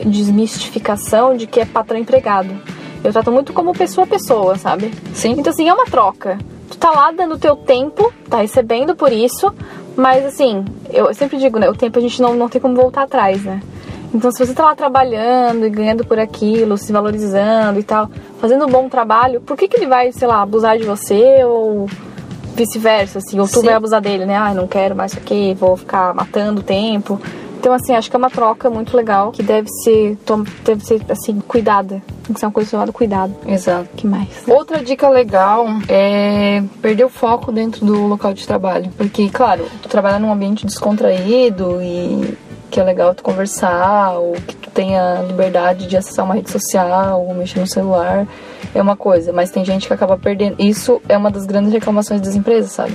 desmistificação 0.05 1.37
de 1.37 1.47
que 1.47 1.61
é 1.61 1.65
patrão 1.65 1.99
empregado. 1.99 2.51
Eu 3.03 3.13
trato 3.13 3.31
muito 3.31 3.53
como 3.53 3.73
pessoa 3.75 4.05
a 4.05 4.09
pessoa, 4.09 4.57
sabe? 4.57 4.93
Sim. 5.13 5.33
Então, 5.39 5.53
assim, 5.53 5.69
é 5.69 5.75
uma 5.75 5.85
troca. 5.85 6.39
Tu 6.71 6.79
tá 6.79 6.91
lá 6.91 7.11
dando 7.11 7.39
teu 7.39 7.55
tempo, 7.55 8.13
tá 8.31 8.39
recebendo 8.39 8.97
por 8.97 9.13
isso, 9.13 9.53
mas 9.95 10.25
assim, 10.25 10.65
eu 10.91 11.13
sempre 11.13 11.39
digo, 11.39 11.59
né? 11.59 11.69
O 11.69 11.75
tempo 11.75 11.99
a 11.99 12.03
gente 12.03 12.23
não, 12.23 12.35
não 12.35 12.49
tem 12.49 12.61
como 12.61 12.75
voltar 12.75 13.03
atrás, 13.03 13.43
né? 13.45 13.61
Então, 14.15 14.31
se 14.31 14.47
você 14.47 14.55
tá 14.55 14.65
lá 14.65 14.77
trabalhando 14.77 15.67
e 15.67 15.71
ganhando 15.71 16.05
por 16.05 16.21
aquilo, 16.21 16.79
se 16.79 16.93
valorizando 16.93 17.81
e 17.81 17.83
tal, 17.83 18.09
fazendo 18.41 18.65
um 18.65 18.71
bom 18.71 18.89
trabalho, 18.89 19.41
por 19.41 19.57
que, 19.57 19.67
que 19.67 19.77
ele 19.77 19.87
vai, 19.87 20.13
sei 20.13 20.29
lá, 20.29 20.41
abusar 20.41 20.79
de 20.79 20.85
você 20.85 21.45
ou 21.45 21.89
vice-versa, 22.55 23.19
assim, 23.19 23.39
ou 23.39 23.47
tu 23.47 23.61
Sim. 23.61 23.67
vai 23.67 23.75
abusar 23.75 24.01
dele, 24.01 24.25
né? 24.25 24.37
Ah, 24.37 24.55
não 24.55 24.67
quero 24.67 24.95
mais 24.95 25.13
isso 25.13 25.21
aqui, 25.21 25.55
vou 25.55 25.77
ficar 25.77 26.15
matando 26.15 26.61
o 26.61 26.65
tempo. 26.65 27.21
Então, 27.65 27.73
assim, 27.73 27.95
acho 27.95 28.11
que 28.11 28.17
é 28.17 28.19
uma 28.19 28.29
troca 28.29 28.69
muito 28.69 28.95
legal 28.95 29.33
que 29.33 29.43
deve 29.43 29.71
ser, 29.83 30.19
deve 30.63 30.85
ser 30.85 31.01
assim, 31.09 31.41
cuidada. 31.41 32.03
Tem 32.23 32.35
que 32.35 32.39
ser 32.39 32.45
uma 32.45 32.53
coisa 32.53 32.69
chamada 32.69 32.93
cuidado. 32.93 33.35
Exato. 33.47 33.89
que 33.97 34.07
mais? 34.07 34.29
Outra 34.47 34.85
dica 34.85 35.09
legal 35.09 35.67
é 35.89 36.63
perder 36.83 37.05
o 37.05 37.09
foco 37.09 37.51
dentro 37.51 37.87
do 37.87 38.07
local 38.07 38.35
de 38.35 38.47
trabalho. 38.47 38.91
Porque, 38.99 39.31
claro, 39.31 39.65
tu 39.81 39.89
trabalhar 39.89 40.19
num 40.19 40.31
ambiente 40.31 40.67
descontraído 40.67 41.81
e 41.83 42.37
que 42.71 42.79
é 42.79 42.85
legal 42.85 43.15
tu 43.15 43.23
conversar, 43.23 44.13
ou 44.19 44.33
que 44.33 44.57
tu 44.57 44.69
tenha 44.69 45.23
liberdade 45.23 45.87
de 45.87 45.97
acessar 45.97 46.27
uma 46.27 46.35
rede 46.35 46.51
social, 46.51 47.25
ou 47.25 47.33
mexer 47.33 47.61
no 47.61 47.67
celular, 47.67 48.27
é 48.75 48.83
uma 48.83 48.97
coisa. 48.97 49.33
Mas 49.33 49.51
tem 49.51 49.65
gente 49.65 49.87
que 49.87 49.93
acaba 49.93 50.17
perdendo. 50.19 50.57
Isso 50.59 51.01
é 51.09 51.17
uma 51.17 51.31
das 51.31 51.47
grandes 51.47 51.73
reclamações 51.73 52.21
das 52.21 52.35
empresas, 52.35 52.73
sabe? 52.73 52.95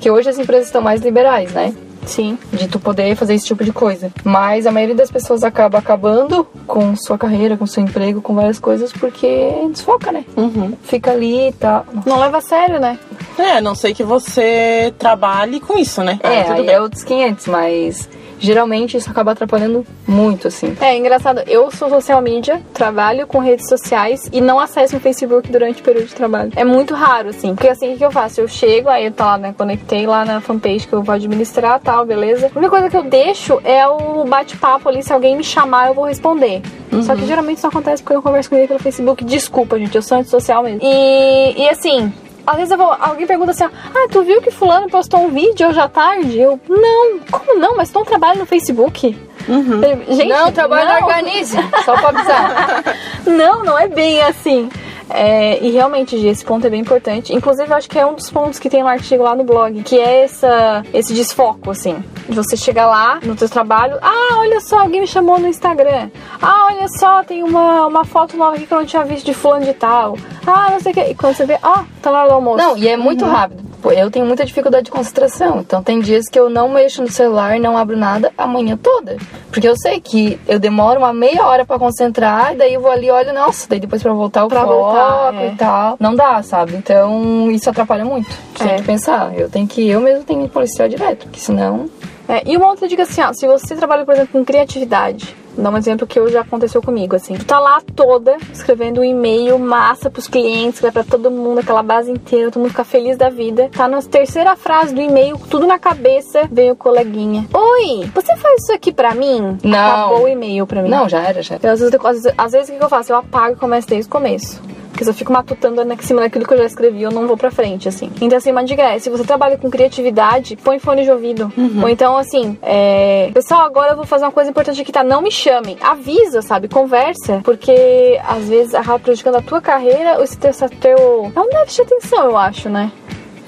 Que 0.00 0.10
hoje 0.10 0.28
as 0.28 0.38
empresas 0.38 0.66
estão 0.66 0.80
mais 0.82 1.00
liberais, 1.02 1.52
né? 1.52 1.72
Sim. 2.06 2.38
de 2.50 2.66
tu 2.66 2.80
poder 2.80 3.14
fazer 3.14 3.34
esse 3.34 3.44
tipo 3.46 3.62
de 3.62 3.72
coisa. 3.72 4.10
Mas 4.24 4.66
a 4.66 4.72
maioria 4.72 4.94
das 4.94 5.10
pessoas 5.10 5.44
acaba 5.44 5.78
acabando 5.78 6.46
com 6.66 6.96
sua 6.96 7.18
carreira, 7.18 7.58
com 7.58 7.66
seu 7.66 7.82
emprego, 7.82 8.22
com 8.22 8.34
várias 8.34 8.58
coisas, 8.58 8.90
porque 8.90 9.50
desfoca, 9.70 10.10
né? 10.10 10.24
Uhum. 10.34 10.72
Fica 10.82 11.10
ali 11.10 11.48
e 11.48 11.52
tá. 11.52 11.84
Não 12.06 12.18
leva 12.18 12.38
a 12.38 12.40
sério, 12.40 12.80
né? 12.80 12.98
É, 13.38 13.60
não 13.60 13.74
sei 13.74 13.92
que 13.92 14.02
você 14.02 14.92
trabalhe 14.98 15.60
com 15.60 15.78
isso, 15.78 16.02
né? 16.02 16.18
É, 16.22 16.28
Aí 16.28 16.44
tudo 16.44 16.54
aí 16.60 16.66
bem. 16.66 16.74
é 16.74 16.80
outros 16.80 17.04
500, 17.04 17.46
mas 17.48 18.08
geralmente 18.40 18.96
isso 18.96 19.10
acaba 19.10 19.32
atrapalhando 19.32 19.86
muito, 20.08 20.48
assim. 20.48 20.76
É 20.80 20.96
engraçado, 20.96 21.42
eu 21.46 21.70
sou 21.70 21.88
social 21.88 22.20
media, 22.20 22.60
trabalho 22.74 23.26
com 23.26 23.38
redes 23.38 23.68
sociais 23.68 24.28
e 24.32 24.40
não 24.40 24.58
acesso 24.58 24.96
o 24.96 25.00
Facebook 25.00 25.50
durante 25.50 25.80
o 25.80 25.84
período 25.84 26.08
de 26.08 26.14
trabalho. 26.14 26.50
É 26.56 26.64
muito 26.64 26.94
raro, 26.94 27.28
assim. 27.28 27.54
Porque 27.54 27.68
assim, 27.68 27.94
o 27.94 27.98
que 27.98 28.04
eu 28.04 28.10
faço? 28.10 28.40
Eu 28.40 28.48
chego, 28.48 28.88
aí 28.88 29.06
eu 29.06 29.12
tô 29.12 29.22
lá, 29.22 29.38
né? 29.38 29.54
Conectei 29.56 30.06
lá 30.06 30.24
na 30.24 30.40
fanpage 30.40 30.88
que 30.88 30.92
eu 30.92 31.02
vou 31.02 31.14
administrar 31.14 31.78
tal, 31.78 32.04
beleza. 32.04 32.50
A 32.54 32.58
única 32.58 32.70
coisa 32.70 32.90
que 32.90 32.96
eu 32.96 33.04
deixo 33.04 33.60
é 33.64 33.86
o 33.86 34.24
bate-papo 34.24 34.88
ali. 34.88 35.02
Se 35.02 35.12
alguém 35.12 35.36
me 35.36 35.44
chamar, 35.44 35.88
eu 35.88 35.94
vou 35.94 36.06
responder. 36.06 36.62
Só 37.02 37.14
que 37.14 37.26
geralmente 37.26 37.58
isso 37.58 37.66
acontece 37.66 38.02
porque 38.02 38.16
eu 38.16 38.22
converso 38.22 38.48
com 38.48 38.56
ninguém 38.56 38.68
pelo 38.68 38.80
Facebook. 38.80 39.24
Desculpa, 39.24 39.78
gente, 39.78 39.94
eu 39.94 40.02
sou 40.02 40.18
antissocial 40.18 40.62
mesmo. 40.62 40.80
E, 40.82 41.62
e 41.62 41.68
assim. 41.68 42.12
Às 42.50 42.56
vezes 42.56 42.76
vou, 42.76 42.92
alguém 42.92 43.28
pergunta 43.28 43.52
assim, 43.52 43.62
ah, 43.62 44.08
tu 44.10 44.24
viu 44.24 44.42
que 44.42 44.50
fulano 44.50 44.88
postou 44.90 45.20
um 45.20 45.28
vídeo 45.28 45.68
hoje 45.68 45.78
à 45.78 45.88
tarde? 45.88 46.36
Eu, 46.36 46.58
não, 46.68 47.20
como 47.30 47.56
não? 47.60 47.76
Mas 47.76 47.90
tu 47.90 48.00
não 48.00 48.04
trabalha 48.04 48.40
no 48.40 48.44
Facebook? 48.44 49.16
Eu, 49.48 50.16
Gente, 50.16 50.28
não, 50.28 50.52
trabalho 50.52 50.88
não. 50.88 51.08
Organize, 51.08 51.56
só 51.84 51.96
pra 51.96 52.08
avisar. 52.08 52.84
Não, 53.26 53.62
não 53.62 53.78
é 53.78 53.88
bem 53.88 54.20
assim. 54.22 54.68
É, 55.12 55.58
e 55.60 55.70
realmente, 55.70 56.14
esse 56.16 56.44
ponto 56.44 56.66
é 56.66 56.70
bem 56.70 56.80
importante. 56.80 57.34
Inclusive, 57.34 57.68
eu 57.68 57.76
acho 57.76 57.90
que 57.90 57.98
é 57.98 58.06
um 58.06 58.14
dos 58.14 58.30
pontos 58.30 58.58
que 58.58 58.70
tem 58.70 58.80
no 58.80 58.88
artigo 58.88 59.24
lá 59.24 59.34
no 59.34 59.42
blog, 59.42 59.82
que 59.82 59.98
é 59.98 60.22
essa, 60.22 60.84
esse 60.94 61.12
desfoco, 61.12 61.70
assim. 61.70 62.02
De 62.28 62.34
você 62.34 62.56
chegar 62.56 62.86
lá 62.86 63.18
no 63.22 63.36
seu 63.36 63.48
trabalho, 63.48 63.98
ah, 64.00 64.36
olha 64.38 64.60
só, 64.60 64.80
alguém 64.80 65.00
me 65.00 65.06
chamou 65.06 65.38
no 65.38 65.48
Instagram. 65.48 66.10
Ah, 66.40 66.66
olha 66.66 66.86
só, 66.96 67.24
tem 67.24 67.42
uma, 67.42 67.86
uma 67.86 68.04
foto 68.04 68.36
nova 68.36 68.54
aqui 68.54 68.66
que 68.66 68.72
eu 68.72 68.78
não 68.78 68.86
tinha 68.86 69.04
visto 69.04 69.26
de 69.26 69.34
fulano 69.34 69.64
de 69.64 69.74
tal. 69.74 70.16
Ah, 70.46 70.68
não 70.70 70.80
sei 70.80 70.92
o 70.92 70.94
que. 70.94 71.00
E 71.00 71.14
quando 71.14 71.34
você 71.34 71.44
vê, 71.44 71.58
ah, 71.62 71.84
tá 72.00 72.12
na 72.12 72.20
hora 72.20 72.28
do 72.28 72.34
almoço. 72.36 72.58
Não, 72.58 72.76
e 72.76 72.86
é 72.86 72.96
muito 72.96 73.24
rápido. 73.24 73.69
Eu 73.84 74.10
tenho 74.10 74.26
muita 74.26 74.44
dificuldade 74.44 74.84
de 74.86 74.90
concentração. 74.90 75.60
Então 75.60 75.82
tem 75.82 76.00
dias 76.00 76.26
que 76.28 76.38
eu 76.38 76.50
não 76.50 76.68
mexo 76.68 77.02
no 77.02 77.08
celular, 77.10 77.58
não 77.58 77.76
abro 77.76 77.96
nada 77.96 78.32
a 78.36 78.46
manhã 78.46 78.76
toda. 78.76 79.16
Porque 79.50 79.66
eu 79.68 79.74
sei 79.76 80.00
que 80.00 80.38
eu 80.46 80.58
demoro 80.58 80.98
uma 80.98 81.12
meia 81.12 81.44
hora 81.46 81.64
pra 81.64 81.78
concentrar, 81.78 82.52
e 82.52 82.56
daí 82.56 82.74
eu 82.74 82.80
vou 82.80 82.90
ali 82.90 83.06
e 83.06 83.10
olho, 83.10 83.32
nossa, 83.32 83.66
daí 83.68 83.80
depois 83.80 84.02
pra 84.02 84.12
voltar 84.12 84.44
o 84.44 84.48
Pra 84.48 84.60
foco 84.62 84.72
voltar, 84.74 85.34
é. 85.34 85.48
e 85.48 85.56
tal. 85.56 85.96
Não 85.98 86.14
dá, 86.14 86.42
sabe? 86.42 86.74
Então 86.76 87.50
isso 87.50 87.68
atrapalha 87.70 88.04
muito. 88.04 88.28
Você 88.54 88.64
É. 88.64 88.68
tem 88.68 88.76
que 88.78 88.82
pensar. 88.84 89.32
Eu 89.36 89.48
tenho 89.48 89.66
que, 89.66 89.88
eu 89.88 90.00
mesmo 90.00 90.24
tenho 90.24 90.42
que 90.42 90.48
policiar 90.48 90.88
direto, 90.88 91.24
porque 91.26 91.40
senão. 91.40 91.88
É, 92.30 92.44
e 92.46 92.56
uma 92.56 92.68
outra 92.68 92.86
dica 92.86 93.02
assim, 93.02 93.20
ó, 93.22 93.32
se 93.32 93.44
você 93.44 93.74
trabalha, 93.74 94.04
por 94.04 94.14
exemplo, 94.14 94.30
com 94.32 94.44
criatividade, 94.44 95.34
vou 95.52 95.64
dar 95.64 95.70
um 95.70 95.76
exemplo 95.76 96.06
que 96.06 96.20
hoje 96.20 96.34
já 96.34 96.42
aconteceu 96.42 96.80
comigo, 96.80 97.16
assim. 97.16 97.34
Tu 97.34 97.44
tá 97.44 97.58
lá 97.58 97.82
toda 97.96 98.36
escrevendo 98.52 99.00
um 99.00 99.04
e-mail 99.04 99.58
massa 99.58 100.08
pros 100.08 100.28
clientes, 100.28 100.80
pra 100.80 101.02
todo 101.02 101.28
mundo, 101.28 101.58
aquela 101.58 101.82
base 101.82 102.08
inteira, 102.08 102.52
todo 102.52 102.62
mundo 102.62 102.70
fica 102.70 102.84
feliz 102.84 103.16
da 103.16 103.28
vida. 103.28 103.68
Tá 103.76 103.88
na 103.88 104.00
terceira 104.00 104.54
frase 104.54 104.94
do 104.94 105.00
e-mail, 105.00 105.36
tudo 105.50 105.66
na 105.66 105.76
cabeça, 105.76 106.48
vem 106.52 106.70
o 106.70 106.76
coleguinha. 106.76 107.48
Oi, 107.52 108.08
você 108.14 108.36
faz 108.36 108.62
isso 108.62 108.72
aqui 108.72 108.92
pra 108.92 109.12
mim? 109.12 109.58
Não. 109.64 109.78
Acabou 109.78 110.22
o 110.22 110.28
e-mail 110.28 110.64
pra 110.68 110.82
mim. 110.82 110.88
Não, 110.88 111.08
já 111.08 111.20
era, 111.22 111.42
já 111.42 111.56
era. 111.56 111.66
Eu, 111.66 111.72
às, 111.72 111.80
vezes, 111.80 111.94
às, 111.94 112.12
vezes, 112.12 112.34
às 112.38 112.52
vezes 112.52 112.70
o 112.70 112.78
que 112.78 112.84
eu 112.84 112.88
faço? 112.88 113.10
Eu 113.10 113.16
apago 113.16 113.56
e 113.56 113.58
começo 113.58 113.88
desde 113.88 114.08
o 114.08 114.12
começo. 114.12 114.62
Porque 114.90 115.04
se 115.04 115.10
eu 115.10 115.14
fico 115.14 115.32
matutando 115.32 115.80
em 115.82 115.96
cima 115.98 116.20
daquilo 116.20 116.46
que 116.46 116.52
eu 116.54 116.58
já 116.58 116.64
escrevi, 116.64 117.02
eu 117.02 117.10
não 117.10 117.26
vou 117.26 117.36
pra 117.36 117.50
frente, 117.50 117.88
assim. 117.88 118.10
Então, 118.20 118.36
assim, 118.36 118.50
uma 118.50 118.64
dica 118.64 118.82
é, 118.82 118.98
se 118.98 119.08
você 119.08 119.24
trabalha 119.24 119.56
com 119.56 119.70
criatividade, 119.70 120.56
põe 120.56 120.78
fone 120.78 121.04
de 121.04 121.10
ouvido. 121.10 121.52
Ou 121.82 121.88
então, 121.88 122.16
assim, 122.16 122.58
é... 122.62 123.30
Pessoal, 123.32 123.62
agora 123.62 123.92
eu 123.92 123.96
vou 123.96 124.04
fazer 124.04 124.24
uma 124.24 124.32
coisa 124.32 124.50
importante 124.50 124.80
aqui, 124.80 124.92
tá? 124.92 125.02
Não 125.02 125.22
me 125.22 125.30
chamem. 125.30 125.76
Avisa, 125.80 126.42
sabe? 126.42 126.68
Conversa. 126.68 127.40
Porque, 127.44 128.20
às 128.26 128.48
vezes, 128.48 128.74
acaba 128.74 128.98
prejudicando 128.98 129.36
a 129.36 129.42
tua 129.42 129.60
carreira 129.60 130.18
ou 130.18 130.24
esse 130.24 130.36
teu... 130.36 130.50
esse 130.50 130.68
teu... 130.68 131.32
É 131.34 131.40
um 131.40 131.48
déficit 131.48 131.86
de 131.86 131.94
atenção, 131.94 132.24
eu 132.24 132.36
acho, 132.36 132.68
né? 132.68 132.90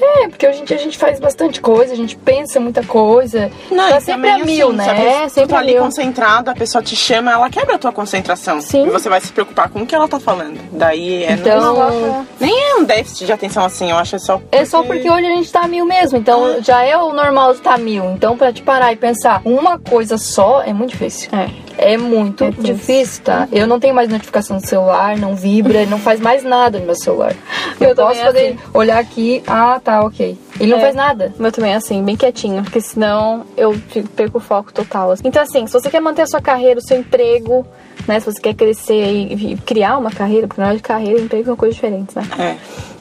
É, 0.04 0.28
porque 0.28 0.46
hoje 0.46 0.62
em 0.62 0.64
dia 0.64 0.76
a 0.76 0.80
gente 0.80 0.98
faz 0.98 1.20
bastante 1.20 1.60
coisa, 1.60 1.92
a 1.92 1.96
gente 1.96 2.16
pensa 2.16 2.58
muita 2.58 2.82
coisa. 2.84 3.50
Não, 3.70 3.88
tá 3.88 4.00
sempre 4.00 4.28
a 4.30 4.38
mil, 4.38 4.68
assim, 4.68 4.76
né? 4.76 4.84
É, 4.88 4.94
pessoa- 5.12 5.28
sempre 5.28 5.50
tá 5.54 5.58
ali 5.58 5.72
mil. 5.74 5.82
concentrada, 5.82 6.50
a 6.50 6.54
pessoa 6.54 6.82
te 6.82 6.96
chama, 6.96 7.30
ela 7.32 7.48
quebra 7.48 7.76
a 7.76 7.78
tua 7.78 7.92
concentração. 7.92 8.60
Sim. 8.60 8.86
E 8.86 8.90
você 8.90 9.08
vai 9.08 9.20
se 9.20 9.32
preocupar 9.32 9.68
com 9.68 9.80
o 9.82 9.86
que 9.86 9.94
ela 9.94 10.08
tá 10.08 10.18
falando. 10.18 10.58
Daí 10.72 11.22
é 11.24 11.32
Então- 11.32 11.60
não- 11.60 12.26
nem 12.40 12.52
é 12.72 12.74
um 12.76 12.84
déficit 12.84 13.26
de 13.26 13.32
atenção 13.32 13.64
assim, 13.64 13.90
eu 13.90 13.96
acho 13.96 14.16
é 14.16 14.18
só 14.18 14.40
É 14.50 14.64
só 14.64 14.82
porque 14.82 15.08
hoje 15.08 15.26
a 15.26 15.30
gente 15.30 15.52
tá 15.52 15.60
a 15.60 15.68
mil 15.68 15.84
mesmo, 15.86 16.18
então 16.18 16.60
já 16.62 16.82
é 16.82 16.96
o 16.96 17.12
normal 17.12 17.54
de 17.54 17.60
tá 17.60 17.74
a 17.74 17.78
mil. 17.78 18.04
Então, 18.10 18.36
pra 18.36 18.52
te 18.52 18.62
parar 18.62 18.92
e 18.92 18.96
pensar 18.96 19.40
uma 19.44 19.78
coisa 19.78 20.18
só 20.18 20.62
é 20.62 20.72
muito 20.72 20.90
difícil. 20.90 21.28
É. 21.32 21.62
É 21.78 21.96
muito 21.96 22.44
É 22.44 22.50
difícil, 22.50 23.24
tá? 23.24 23.48
Eu 23.50 23.66
não 23.66 23.80
tenho 23.80 23.94
mais 23.94 24.08
notificação 24.08 24.56
no 24.56 24.66
celular, 24.66 25.16
não 25.16 25.34
vibra, 25.34 25.86
não 25.86 25.98
faz 25.98 26.20
mais 26.20 26.44
nada 26.44 26.78
no 26.78 26.84
meu 26.86 26.94
celular. 26.94 27.34
Eu, 27.80 27.88
Eu 27.88 27.94
posso 27.96 28.20
poder 28.22 28.48
assim. 28.48 28.58
olhar 28.74 28.98
aqui, 28.98 29.42
ah, 29.46 29.80
tá, 29.82 29.91
ok. 30.00 30.38
Ele 30.58 30.70
não 30.72 30.78
É. 30.78 30.80
faz 30.80 30.94
nada. 30.94 31.32
Meu 31.38 31.52
também 31.52 31.72
é 31.72 31.76
assim, 31.76 32.02
bem 32.02 32.16
quietinho, 32.16 32.62
porque 32.62 32.80
senão 32.80 33.44
eu 33.56 33.72
fico- 33.74 34.08
perco 34.10 34.38
o 34.38 34.40
foco 34.40 34.72
total. 34.72 35.10
assim. 35.10 35.22
Então, 35.26 35.42
assim, 35.42 35.66
se 35.66 35.72
você 35.72 35.90
quer 35.90 36.00
manter 36.00 36.22
a 36.22 36.26
sua 36.26 36.40
carreira, 36.40 36.78
o 36.80 36.82
seu 36.82 36.98
emprego, 36.98 37.66
né? 38.08 38.18
Se 38.20 38.26
você 38.32 38.40
quer 38.40 38.54
crescer 38.54 39.04
e, 39.04 39.56
criar 39.58 39.98
uma 39.98 40.10
carreira, 40.10 40.46
porque 40.48 40.60
na 40.60 40.68
hora 40.68 40.76
de 40.76 40.82
carreira 40.82 41.20
e 41.20 41.24
emprego 41.24 41.44
são 41.44 41.56
coisas 41.56 41.74
diferentes, 41.74 42.14
né? 42.14 42.22
É. 42.38 42.56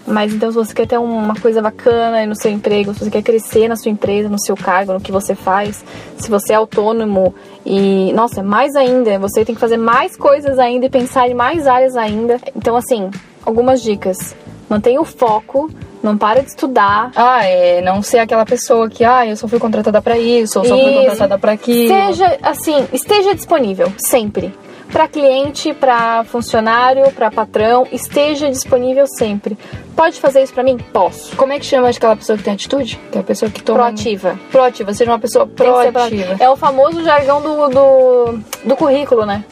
Mas 0.07 0.33
então, 0.33 0.49
se 0.51 0.57
você 0.57 0.73
quer 0.73 0.87
ter 0.87 0.97
uma 0.97 1.35
coisa 1.35 1.61
bacana 1.61 2.17
aí 2.17 2.25
no 2.27 2.35
seu 2.35 2.51
emprego, 2.51 2.91
se 2.93 3.01
você 3.05 3.11
quer 3.11 3.21
crescer 3.21 3.67
na 3.67 3.75
sua 3.75 3.91
empresa, 3.91 4.27
no 4.27 4.39
seu 4.39 4.57
cargo, 4.57 4.93
no 4.93 4.99
que 4.99 5.11
você 5.11 5.35
faz, 5.35 5.85
se 6.17 6.29
você 6.29 6.53
é 6.53 6.55
autônomo 6.55 7.33
e, 7.63 8.11
nossa, 8.13 8.41
mais 8.41 8.75
ainda, 8.75 9.19
você 9.19 9.45
tem 9.45 9.53
que 9.53 9.61
fazer 9.61 9.77
mais 9.77 10.17
coisas 10.17 10.57
ainda 10.57 10.87
e 10.87 10.89
pensar 10.89 11.29
em 11.29 11.35
mais 11.35 11.67
áreas 11.67 11.95
ainda. 11.95 12.39
Então, 12.55 12.75
assim, 12.75 13.11
algumas 13.45 13.81
dicas. 13.81 14.35
Mantenha 14.71 15.01
o 15.01 15.03
foco, 15.05 15.69
não 16.01 16.17
para 16.17 16.41
de 16.41 16.47
estudar, 16.47 17.11
Ah, 17.13 17.43
é 17.43 17.81
não 17.81 18.01
ser 18.01 18.19
aquela 18.19 18.45
pessoa 18.45 18.89
que, 18.89 19.03
ah, 19.03 19.27
eu 19.27 19.35
só 19.35 19.45
fui 19.45 19.59
contratada 19.59 20.01
pra 20.01 20.17
isso, 20.17 20.59
ou 20.59 20.65
só 20.65 20.77
fui 20.77 20.91
Isso. 20.91 21.01
contratada 21.01 21.37
pra 21.37 21.51
aquilo. 21.51 21.93
Seja 21.93 22.37
assim, 22.41 22.87
esteja 22.93 23.35
disponível 23.35 23.91
sempre. 23.97 24.53
Para 24.89 25.09
cliente, 25.09 25.73
para 25.73 26.23
funcionário, 26.23 27.11
para 27.11 27.29
patrão, 27.29 27.85
esteja 27.91 28.49
disponível 28.49 29.05
sempre. 29.07 29.57
Pode 29.93 30.21
fazer 30.21 30.41
isso 30.41 30.53
para 30.53 30.63
mim? 30.63 30.77
Posso. 30.77 31.35
Como 31.35 31.51
é 31.51 31.59
que 31.59 31.65
chama 31.65 31.89
aquela 31.89 32.15
pessoa 32.15 32.37
que 32.37 32.43
tem 32.43 32.53
atitude? 32.53 32.97
Que 33.11 33.17
é 33.17 33.21
a 33.21 33.23
pessoa 33.23 33.51
que 33.51 33.61
toma. 33.61 33.79
Proativa. 33.79 34.39
Proativa, 34.51 34.93
seja 34.93 35.11
uma 35.11 35.19
pessoa 35.19 35.45
proativa. 35.45 35.91
proativa. 35.91 36.35
É 36.39 36.49
o 36.49 36.55
famoso 36.55 37.03
jargão 37.03 37.41
do, 37.41 37.69
do, 37.69 38.39
do 38.65 38.75
currículo, 38.77 39.25
né? 39.25 39.43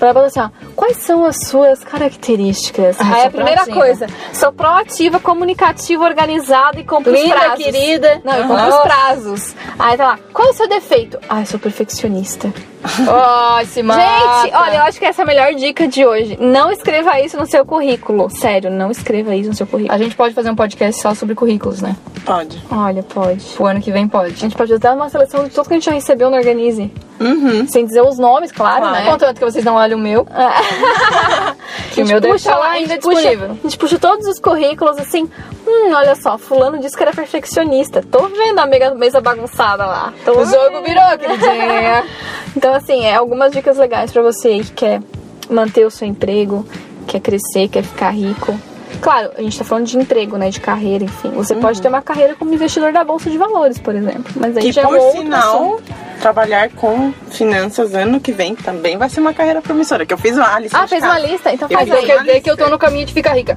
Vai 0.00 0.12
falar 0.12 0.26
assim, 0.26 0.40
ó, 0.40 0.48
quais 0.76 0.96
são 0.98 1.24
as 1.24 1.36
suas 1.48 1.82
características? 1.82 2.96
Ah, 3.00 3.14
Aí 3.14 3.26
a 3.26 3.30
primeira 3.30 3.62
proativa. 3.64 3.80
coisa, 3.80 4.06
sou 4.32 4.52
proativa, 4.52 5.18
comunicativa, 5.20 6.04
organizada 6.04 6.78
e 6.80 6.84
cumpro 6.84 7.12
os 7.12 7.20
Linda, 7.20 7.34
prazos. 7.34 7.64
querida. 7.64 8.20
Não, 8.24 8.34
eu 8.34 8.46
cumpro 8.46 8.68
os 8.68 8.76
prazos. 8.82 9.54
Aí 9.78 9.96
tá 9.96 10.06
lá, 10.06 10.18
qual 10.32 10.48
é 10.48 10.50
o 10.50 10.54
seu 10.54 10.68
defeito? 10.68 11.18
Ah, 11.28 11.40
eu 11.40 11.46
sou 11.46 11.58
perfeccionista. 11.58 12.52
Se 13.66 13.82
mata. 13.82 14.00
Gente, 14.00 14.54
olha, 14.54 14.76
eu 14.76 14.82
acho 14.82 14.98
que 15.00 15.04
essa 15.04 15.22
é 15.22 15.24
a 15.24 15.26
melhor 15.26 15.52
dica 15.54 15.88
de 15.88 16.06
hoje. 16.06 16.38
Não 16.40 16.70
escreva 16.70 17.20
isso 17.20 17.36
no 17.36 17.44
seu 17.46 17.64
currículo. 17.66 18.30
Sério, 18.30 18.70
não 18.70 18.90
escreva 18.90 19.34
isso 19.34 19.48
no 19.50 19.54
seu 19.56 19.66
currículo. 19.66 19.94
A 19.94 19.98
gente 19.98 20.14
pode 20.14 20.32
fazer 20.34 20.48
um 20.50 20.54
podcast 20.54 21.00
só 21.02 21.12
sobre 21.14 21.34
currículos, 21.34 21.82
né? 21.82 21.96
Pode. 22.24 22.62
Olha, 22.70 23.02
pode. 23.02 23.44
O 23.58 23.66
ano 23.66 23.80
que 23.80 23.90
vem 23.90 24.04
A 24.04 24.08
pode. 24.08 24.34
gente 24.36 24.56
pode 24.56 24.76
dar 24.78 24.94
uma 24.94 25.08
seleção 25.08 25.44
de 25.44 25.50
tudo 25.50 25.66
que 25.66 25.74
a 25.74 25.76
gente 25.76 25.86
já 25.86 25.92
recebeu 25.92 26.30
no 26.30 26.36
Organize. 26.36 26.92
Uhum. 27.20 27.66
Sem 27.66 27.84
dizer 27.84 28.00
os 28.02 28.16
nomes, 28.16 28.52
claro, 28.52 28.82
Claro. 28.82 28.96
né? 29.04 29.10
Contanto 29.10 29.38
que 29.38 29.44
vocês 29.44 29.64
não 29.64 29.76
olhem 29.88 29.94
o 29.96 29.98
meu. 29.98 30.26
que 31.92 32.02
o 32.02 32.06
meu 32.06 32.20
deve 32.20 32.36
estar 32.36 32.56
lá 32.58 32.66
a 32.68 32.70
ainda 32.72 32.96
puxa- 32.98 33.14
disponível. 33.20 33.50
a 33.50 33.62
gente 33.62 33.78
puxa 33.78 33.98
todos 33.98 34.26
os 34.26 34.38
currículos 34.38 34.98
assim. 34.98 35.28
Hum, 35.66 35.92
olha 35.94 36.14
só, 36.14 36.38
fulano 36.38 36.78
disse 36.78 36.96
que 36.96 37.02
era 37.02 37.12
perfeccionista. 37.12 38.02
Tô 38.02 38.26
vendo 38.28 38.58
a 38.58 38.66
mega- 38.66 38.94
mesa 38.94 39.20
bagunçada 39.20 39.84
lá. 39.84 40.12
Tô 40.24 40.32
O 40.32 40.44
jogo 40.44 40.82
virou, 40.82 41.18
queridinha. 41.18 42.04
Então, 42.56 42.74
assim, 42.74 43.04
é 43.04 43.14
algumas 43.14 43.52
dicas 43.52 43.76
legais 43.76 44.10
pra 44.10 44.20
você 44.22 44.58
que 44.60 44.72
quer 44.72 45.02
manter 45.48 45.84
o 45.86 45.90
seu 45.90 46.08
emprego, 46.08 46.66
quer 47.06 47.20
crescer, 47.20 47.68
quer 47.68 47.84
ficar 47.84 48.10
rico. 48.10 48.58
Claro, 49.00 49.30
a 49.38 49.42
gente 49.42 49.56
tá 49.56 49.64
falando 49.64 49.84
de 49.86 49.96
emprego, 49.96 50.36
né? 50.36 50.50
De 50.50 50.58
carreira, 50.58 51.04
enfim. 51.04 51.30
Você 51.32 51.54
pode 51.54 51.80
ter 51.80 51.86
uma 51.88 52.02
carreira 52.02 52.34
como 52.34 52.52
investidor 52.52 52.90
da 52.90 53.04
Bolsa 53.04 53.30
de 53.30 53.38
Valores, 53.38 53.78
por 53.78 53.94
exemplo. 53.94 54.32
Mas 54.34 54.56
aí 54.56 54.64
Que 54.64 54.72
já 54.72 54.82
é 54.82 54.86
um 54.86 54.88
por 54.88 54.98
outro 54.98 55.20
sinal, 55.20 55.54
assunto. 55.54 55.82
Trabalhar 56.18 56.68
com 56.70 57.12
finanças 57.30 57.94
ano 57.94 58.20
que 58.20 58.32
vem 58.32 58.54
também 58.54 58.96
vai 58.98 59.08
ser 59.08 59.20
uma 59.20 59.32
carreira 59.32 59.62
promissora. 59.62 60.04
Que 60.04 60.12
eu 60.12 60.18
fiz 60.18 60.36
uma 60.36 60.58
lista 60.58 60.78
Ah, 60.78 60.86
fez 60.86 61.02
casa. 61.02 61.18
uma 61.20 61.26
lista? 61.28 61.52
Então 61.52 61.68
Eu 61.70 61.76
faz 61.78 61.88
fiz 61.88 61.98
aí. 61.98 62.06
Quer 62.06 62.18
dizer 62.20 62.40
que 62.40 62.50
eu 62.50 62.56
tô 62.56 62.68
no 62.68 62.78
caminho 62.78 63.06
de 63.06 63.12
ficar 63.14 63.34
rica. 63.34 63.56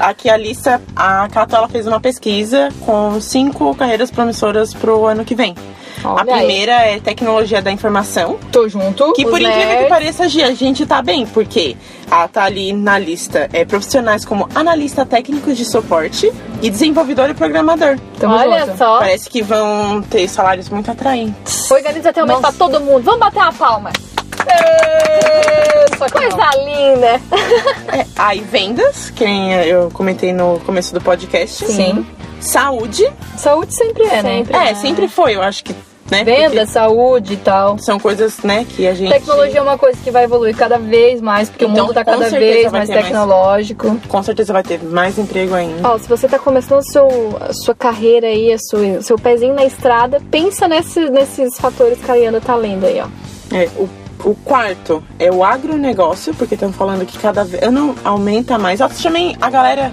Aqui 0.00 0.28
a 0.30 0.36
lista, 0.36 0.80
a 0.94 1.28
Cato 1.28 1.54
ela 1.56 1.68
fez 1.68 1.86
uma 1.86 2.00
pesquisa 2.00 2.68
com 2.84 3.20
cinco 3.20 3.74
carreiras 3.74 4.10
promissoras 4.10 4.72
pro 4.74 5.06
ano 5.06 5.24
que 5.24 5.34
vem. 5.34 5.54
Olha 6.04 6.32
a 6.32 6.36
aí. 6.36 6.46
primeira 6.46 6.72
é 6.72 7.00
tecnologia 7.00 7.60
da 7.60 7.70
informação. 7.70 8.38
Tô 8.52 8.68
junto. 8.68 9.12
Que 9.12 9.24
Os 9.24 9.30
por 9.30 9.40
incrível 9.40 9.64
nerds. 9.64 9.82
que 9.84 9.88
pareça, 9.88 10.24
a 10.24 10.28
gente 10.28 10.86
tá 10.86 11.02
bem, 11.02 11.26
porque 11.26 11.76
a, 12.10 12.26
tá 12.28 12.44
ali 12.44 12.72
na 12.72 12.98
lista 12.98 13.48
é, 13.52 13.64
profissionais 13.64 14.24
como 14.24 14.48
analista 14.54 15.04
técnicos 15.04 15.56
de 15.56 15.64
suporte 15.64 16.32
e 16.62 16.70
desenvolvedor 16.70 17.30
e 17.30 17.34
programador. 17.34 17.98
Tamo 18.18 18.34
Olha 18.34 18.66
junto. 18.66 18.78
só. 18.78 18.98
Parece 18.98 19.28
que 19.28 19.42
vão 19.42 20.02
ter 20.02 20.28
salários 20.28 20.68
muito 20.68 20.90
atraentes. 20.90 21.70
Organiza 21.70 22.10
até 22.10 22.22
o 22.22 22.26
mês 22.26 22.40
pra 22.40 22.52
todo 22.52 22.80
mundo. 22.80 23.02
Vamos 23.02 23.20
bater 23.20 23.38
uma 23.38 23.52
palma. 23.52 23.90
Coisa 26.12 26.36
não. 26.36 26.64
linda. 26.64 27.20
É, 27.92 28.06
aí 28.16 28.40
vendas, 28.40 29.10
que 29.10 29.24
nem 29.24 29.52
eu 29.52 29.90
comentei 29.92 30.32
no 30.32 30.60
começo 30.60 30.94
do 30.94 31.00
podcast. 31.00 31.66
Sim. 31.66 32.06
Saúde. 32.40 33.10
Saúde 33.36 33.74
sempre 33.74 34.04
é, 34.04 34.22
né? 34.22 34.38
Sempre. 34.38 34.56
É, 34.56 34.74
sempre 34.74 35.08
foi, 35.08 35.34
eu 35.34 35.42
acho 35.42 35.64
que 35.64 35.74
né? 36.10 36.24
Venda, 36.24 36.66
saúde 36.66 37.34
e 37.34 37.36
tal. 37.36 37.70
Porque 37.70 37.84
são 37.84 37.98
coisas, 37.98 38.38
né, 38.42 38.64
que 38.68 38.86
a 38.86 38.94
gente. 38.94 39.10
Tecnologia 39.12 39.58
é 39.58 39.62
uma 39.62 39.78
coisa 39.78 39.98
que 40.02 40.10
vai 40.10 40.24
evoluir 40.24 40.56
cada 40.56 40.78
vez 40.78 41.20
mais, 41.20 41.48
porque 41.48 41.64
Então, 41.64 41.76
o 41.76 41.86
mundo 41.88 41.94
tá 41.94 42.04
cada 42.04 42.28
vez 42.28 42.70
mais 42.72 42.88
ter 42.88 42.94
mais- 42.94 43.06
tecnológico. 43.06 43.96
Com 44.08 44.22
certeza 44.22 44.52
vai 44.52 44.62
ter 44.62 44.82
mais 44.82 45.18
emprego 45.18 45.54
ainda. 45.54 45.88
Ó, 45.88 45.98
se 45.98 46.08
você 46.08 46.26
tá 46.28 46.38
começando 46.38 46.82
seu, 46.82 47.08
a 47.40 47.52
sua 47.52 47.74
carreira 47.74 48.26
aí, 48.26 48.52
a 48.52 48.58
sua, 48.58 49.02
seu 49.02 49.18
pezinho 49.18 49.54
na 49.54 49.64
estrada, 49.64 50.20
pensa 50.30 50.66
nesse- 50.68 51.10
nesses 51.10 51.58
fatores 51.58 51.98
que 51.98 52.10
a 52.10 52.14
Liana 52.16 52.40
tá 52.40 52.54
lendo 52.56 52.86
aí, 52.86 53.00
ó. 53.00 53.06
É, 53.54 53.68
o, 53.76 53.88
o 54.30 54.34
quarto 54.34 55.02
é 55.18 55.30
o 55.30 55.42
agronegócio, 55.44 56.34
porque 56.34 56.54
estão 56.54 56.72
falando 56.72 57.06
que 57.06 57.18
cada 57.18 57.46
ano 57.62 57.94
aumenta 58.04 58.58
mais. 58.58 58.80
Eu 58.80 58.88
também 58.88 59.36
a 59.40 59.48
galera, 59.48 59.92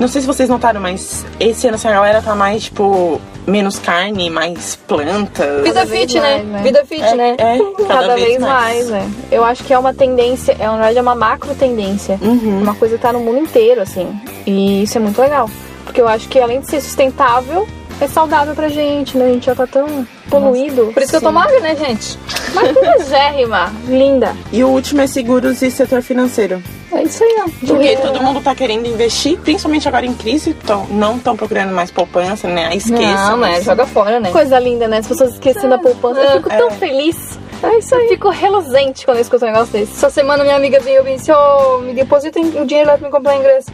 não 0.00 0.08
sei 0.08 0.20
se 0.20 0.26
vocês 0.26 0.48
notaram, 0.48 0.80
mas 0.80 1.24
esse 1.38 1.66
ano 1.66 1.76
assim, 1.76 1.88
a 1.88 1.92
galera 1.92 2.22
tá 2.22 2.34
mais, 2.34 2.64
tipo, 2.64 3.20
menos 3.48 3.78
carne, 3.78 4.30
mais 4.30 4.76
plantas. 4.76 5.62
Vida 5.62 5.84
vez 5.84 6.02
fit, 6.02 6.20
né? 6.20 6.42
mais, 6.42 6.46
né? 6.46 6.62
Vida 6.62 6.84
fit, 6.84 7.02
É, 7.02 7.14
né? 7.14 7.36
é, 7.38 7.58
Cada, 7.86 8.14
vez, 8.16 8.38
mais, 8.38 8.88
né? 8.88 9.10
Eu 9.30 9.42
acho 9.44 9.64
que 9.64 9.72
é 9.72 9.78
uma 9.78 9.94
tendência, 9.94 10.52
é, 10.58 10.66
na 10.66 10.72
verdade 10.72 10.98
é 10.98 11.02
uma 11.02 11.14
macro 11.14 11.54
tendência. 11.54 12.18
Uhum. 12.20 12.60
Uma 12.62 12.74
coisa 12.74 12.96
que 12.96 13.02
tá 13.02 13.12
no 13.12 13.20
mundo 13.20 13.38
inteiro, 13.38 13.80
assim. 13.80 14.08
E 14.46 14.82
isso 14.82 14.98
é 14.98 15.00
muito 15.00 15.20
legal. 15.20 15.50
Porque 15.84 16.00
eu 16.00 16.06
acho 16.08 16.28
que 16.28 16.38
além 16.38 16.60
de 16.60 16.68
ser 16.70 16.80
sustentável, 16.80 17.66
é 18.00 18.06
saudável 18.06 18.54
pra 18.54 18.68
gente, 18.68 19.16
né? 19.16 19.24
A 19.26 19.32
gente 19.32 19.46
já 19.46 19.54
tá 19.54 19.66
tão 19.66 20.06
poluído. 20.30 20.90
Por 20.92 21.02
isso 21.02 21.10
que 21.10 21.16
eu 21.16 21.20
tô 21.22 21.32
magra, 21.32 21.58
né, 21.60 21.74
gente? 21.74 22.18
Mas 22.54 22.72
que 22.72 22.80
legérrima, 22.98 23.72
linda. 23.86 24.36
E 24.52 24.62
o 24.62 24.68
último 24.68 25.00
é 25.00 25.06
seguros 25.06 25.62
e 25.62 25.70
setor 25.70 26.02
financeiro. 26.02 26.62
É 26.92 27.02
isso 27.02 27.22
aí, 27.22 27.36
ó. 27.40 27.66
Porque 27.66 27.96
todo 27.96 28.22
mundo 28.22 28.40
tá 28.40 28.54
querendo 28.54 28.86
investir, 28.86 29.38
principalmente 29.38 29.86
agora 29.86 30.06
em 30.06 30.14
crise, 30.14 30.54
tão, 30.54 30.86
não 30.86 31.16
estão 31.16 31.36
procurando 31.36 31.72
mais 31.72 31.90
poupança, 31.90 32.48
né? 32.48 32.74
Esqueçam. 32.74 33.30
Não, 33.30 33.36
né? 33.38 33.60
Joga 33.60 33.86
fora, 33.86 34.18
né? 34.20 34.30
Coisa 34.30 34.58
linda, 34.58 34.88
né? 34.88 34.98
As 34.98 35.06
pessoas 35.06 35.34
esquecendo 35.34 35.74
a 35.74 35.78
poupança. 35.78 36.20
Eu 36.20 36.30
fico 36.32 36.48
tão 36.48 36.70
feliz. 36.72 37.38
É 37.62 37.78
isso 37.78 37.94
aí. 37.94 38.04
Eu 38.04 38.08
fico 38.10 38.30
reluzente 38.30 39.04
quando 39.04 39.18
eu 39.18 39.22
escuto 39.22 39.44
um 39.44 39.48
negócio 39.48 39.72
desse. 39.72 39.92
Essa 39.92 40.10
semana 40.10 40.44
minha 40.44 40.56
amiga 40.56 40.80
veio 40.80 41.06
e 41.06 41.16
disse, 41.16 41.30
ô, 41.32 41.78
me 41.78 41.92
deposita 41.92 42.40
o 42.40 42.64
dinheiro 42.64 42.88
lá 42.88 42.96
pra 42.96 43.06
me 43.06 43.12
comprar 43.12 43.36
ingresso. 43.36 43.70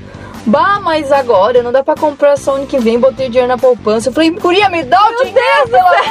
Bah, 0.46 0.78
mas 0.82 1.10
agora 1.10 1.62
não 1.62 1.72
dá 1.72 1.82
pra 1.82 1.94
comprar 1.94 2.36
só 2.36 2.56
ano 2.56 2.66
que 2.66 2.76
vem, 2.78 2.98
botei 2.98 3.28
o 3.28 3.30
dinheiro 3.30 3.48
na 3.48 3.56
poupança. 3.56 4.10
Eu 4.10 4.12
falei, 4.12 4.30
Curia, 4.30 4.68
me 4.68 4.82
dá 4.82 5.00
o 5.00 5.24
dinheiro, 5.24 5.68
pelo 5.70 5.86
amor 5.86 5.96
de 6.02 6.02
Deus. 6.02 6.03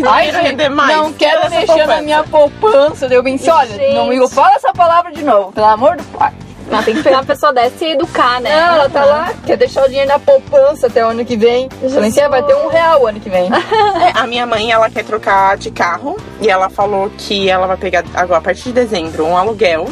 Esse 0.00 0.08
Ai, 0.08 0.30
render 0.30 0.68
mais. 0.68 0.96
não 0.96 1.12
quero 1.12 1.50
mexer 1.50 1.66
poupança. 1.66 1.86
na 1.86 2.02
minha 2.02 2.22
poupança. 2.24 3.06
Eu 3.06 3.22
pensei, 3.22 3.50
olha, 3.52 3.74
Gente. 3.74 3.94
não 3.94 4.06
me 4.08 4.28
fala 4.28 4.54
essa 4.54 4.72
palavra 4.72 5.12
de 5.12 5.22
novo, 5.24 5.52
pelo 5.52 5.66
amor 5.66 5.96
do 5.96 6.04
pai. 6.04 6.32
Não, 6.70 6.82
tem 6.82 6.94
que 6.96 7.02
pegar 7.04 7.18
uma 7.18 7.24
pessoa 7.24 7.52
dessa 7.52 7.84
e 7.84 7.92
educar, 7.92 8.40
né? 8.40 8.50
Não, 8.50 8.74
ela 8.74 8.88
tá 8.90 9.04
lá, 9.04 9.32
quer 9.46 9.56
deixar 9.56 9.84
o 9.84 9.88
dinheiro 9.88 10.08
na 10.08 10.18
poupança 10.18 10.88
até 10.88 11.04
o 11.06 11.10
ano 11.10 11.24
que 11.24 11.36
vem. 11.36 11.68
"Ah, 11.70 12.28
vai 12.28 12.42
ter 12.42 12.56
um 12.56 12.66
real 12.68 13.02
o 13.02 13.06
ano 13.06 13.20
que 13.20 13.30
vem. 13.30 13.48
É, 14.02 14.18
a 14.18 14.26
minha 14.26 14.44
mãe, 14.46 14.72
ela 14.72 14.90
quer 14.90 15.04
trocar 15.04 15.56
de 15.56 15.70
carro 15.70 16.16
e 16.40 16.48
ela 16.50 16.68
falou 16.68 17.08
que 17.16 17.48
ela 17.48 17.66
vai 17.68 17.76
pegar 17.76 18.04
agora 18.14 18.38
a 18.38 18.42
partir 18.42 18.64
de 18.64 18.72
dezembro 18.72 19.24
um 19.24 19.36
aluguel 19.36 19.88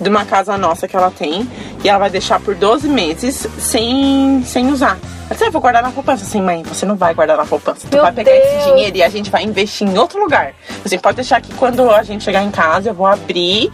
de 0.00 0.08
uma 0.08 0.24
casa 0.24 0.56
nossa 0.58 0.88
que 0.88 0.96
ela 0.96 1.10
tem 1.10 1.48
e 1.86 1.88
ela 1.88 2.00
vai 2.00 2.10
deixar 2.10 2.40
por 2.40 2.56
12 2.56 2.88
meses 2.88 3.46
sem, 3.58 4.42
sem 4.44 4.68
usar. 4.72 4.98
Mas 5.28 5.40
eu 5.40 5.52
vou 5.52 5.60
guardar 5.60 5.84
na 5.84 5.92
poupança. 5.92 6.24
Assim, 6.24 6.42
mãe, 6.42 6.64
você 6.64 6.84
não 6.84 6.96
vai 6.96 7.14
guardar 7.14 7.36
na 7.36 7.46
poupança. 7.46 7.86
Tu 7.88 7.94
Meu 7.94 8.02
vai 8.02 8.12
pegar 8.12 8.32
Deus. 8.32 8.44
esse 8.44 8.70
dinheiro 8.70 8.96
e 8.96 9.02
a 9.04 9.08
gente 9.08 9.30
vai 9.30 9.44
investir 9.44 9.86
em 9.86 9.96
outro 9.96 10.18
lugar. 10.18 10.52
Você 10.82 10.98
pode 10.98 11.14
deixar 11.14 11.40
que 11.40 11.54
quando 11.54 11.88
a 11.88 12.02
gente 12.02 12.24
chegar 12.24 12.42
em 12.42 12.50
casa, 12.50 12.90
eu 12.90 12.94
vou 12.94 13.06
abrir. 13.06 13.70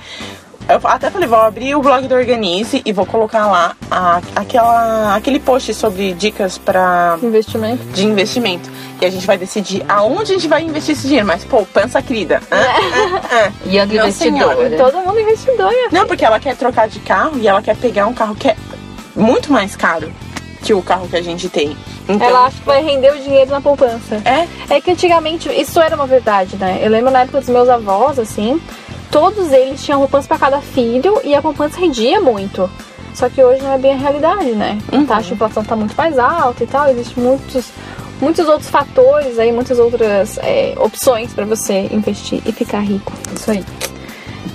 Eu 0.69 0.81
até 0.85 1.11
falei, 1.11 1.29
vou 1.29 1.39
abrir 1.41 1.75
o 1.75 1.83
blog 1.83 2.07
do 2.07 2.15
Organize 2.15 2.81
e 2.85 2.93
vou 2.93 3.05
colocar 3.05 3.47
lá 3.47 3.77
a- 3.91 4.21
aquela, 4.37 5.15
aquele 5.17 5.39
post 5.41 5.75
sobre 5.75 6.13
dicas 6.15 6.57
pra 6.57 7.19
Investimento. 7.23 7.85
de 7.93 8.05
investimento. 8.07 8.71
E 9.01 9.05
a 9.05 9.11
gente 9.11 9.27
vai 9.27 9.37
decidir 9.37 9.85
aonde 9.89 10.33
a 10.33 10.35
gente 10.37 10.47
vai 10.49 10.63
investir 10.63 10.93
esse 10.95 11.07
dinheiro. 11.07 11.27
Mas 11.27 11.45
poupança, 11.45 12.01
querida. 12.01 12.41
Ah, 12.51 12.57
ah, 12.57 13.21
ah. 13.49 13.53
E 13.67 13.77
Não, 13.77 13.85
investidora. 14.07 14.55
senhora. 14.57 14.77
Todo 14.77 14.99
mundo 15.05 15.19
investidor, 15.21 15.73
Não, 15.91 16.07
porque 16.07 16.25
ela 16.25 16.39
quer 16.39 16.57
trocar 16.57 16.89
de 16.89 17.01
carro 17.01 17.33
e 17.39 17.49
ela 17.49 17.61
quer 17.61 17.77
pegar 17.77 18.07
um 18.07 18.15
carro 18.15 18.35
que 18.37 18.49
é 18.49 18.57
muito 19.17 19.53
mais 19.53 19.75
caro 19.77 20.11
que 20.63 20.73
o 20.73 20.81
carro 20.81 21.09
que 21.09 21.17
a 21.17 21.23
gente 21.23 21.49
tem. 21.49 21.77
Então, 22.09 22.25
Ela 22.27 22.47
acha 22.47 22.57
que 22.59 22.65
vai 22.67 22.83
render 22.83 23.13
o 23.13 23.19
dinheiro 23.19 23.51
na 23.51 23.61
poupança. 23.61 24.23
é. 24.25 24.47
É 24.77 24.81
que 24.81 24.91
antigamente 24.93 25.49
isso 25.51 25.81
era 25.81 25.95
uma 25.97 26.07
verdade, 26.07 26.57
né? 26.57 26.79
Eu 26.81 26.89
lembro 26.91 27.11
na 27.11 27.23
época 27.23 27.41
dos 27.41 27.49
meus 27.49 27.69
avós, 27.69 28.19
assim, 28.19 28.61
todos 29.13 29.53
eles 29.53 29.85
tinham 29.85 30.01
poupança 30.01 30.27
pra 30.27 30.39
cada 30.39 30.61
filho 30.61 31.21
e 31.23 31.35
a 31.35 31.41
poupança 31.43 31.79
rendia 31.79 32.21
muito. 32.21 32.69
Só 33.15 33.29
que 33.29 33.45
hoje 33.45 33.63
não 33.63 33.75
é 33.75 33.79
bem 33.79 33.93
a 33.93 33.97
realidade, 33.97 34.53
né? 34.53 34.79
A 34.91 35.05
taxa 35.07 35.29
de 35.29 35.35
inflação 35.35 35.63
tá 35.63 35.77
muito 35.77 35.95
mais 35.95 36.19
alta 36.19 36.65
e 36.65 36.67
tal, 36.67 36.89
existem 36.89 37.23
muitos, 37.23 37.67
muitos 38.21 38.49
outros 38.49 38.71
fatores 38.71 39.39
aí, 39.39 39.53
muitas 39.53 39.79
outras 39.79 40.39
é, 40.39 40.73
opções 40.79 41.33
pra 41.35 41.45
você 41.45 41.89
investir 41.93 42.41
e 42.47 42.51
ficar 42.53 42.81
rico. 42.81 43.13
Isso 43.37 43.51
aí. 43.51 43.63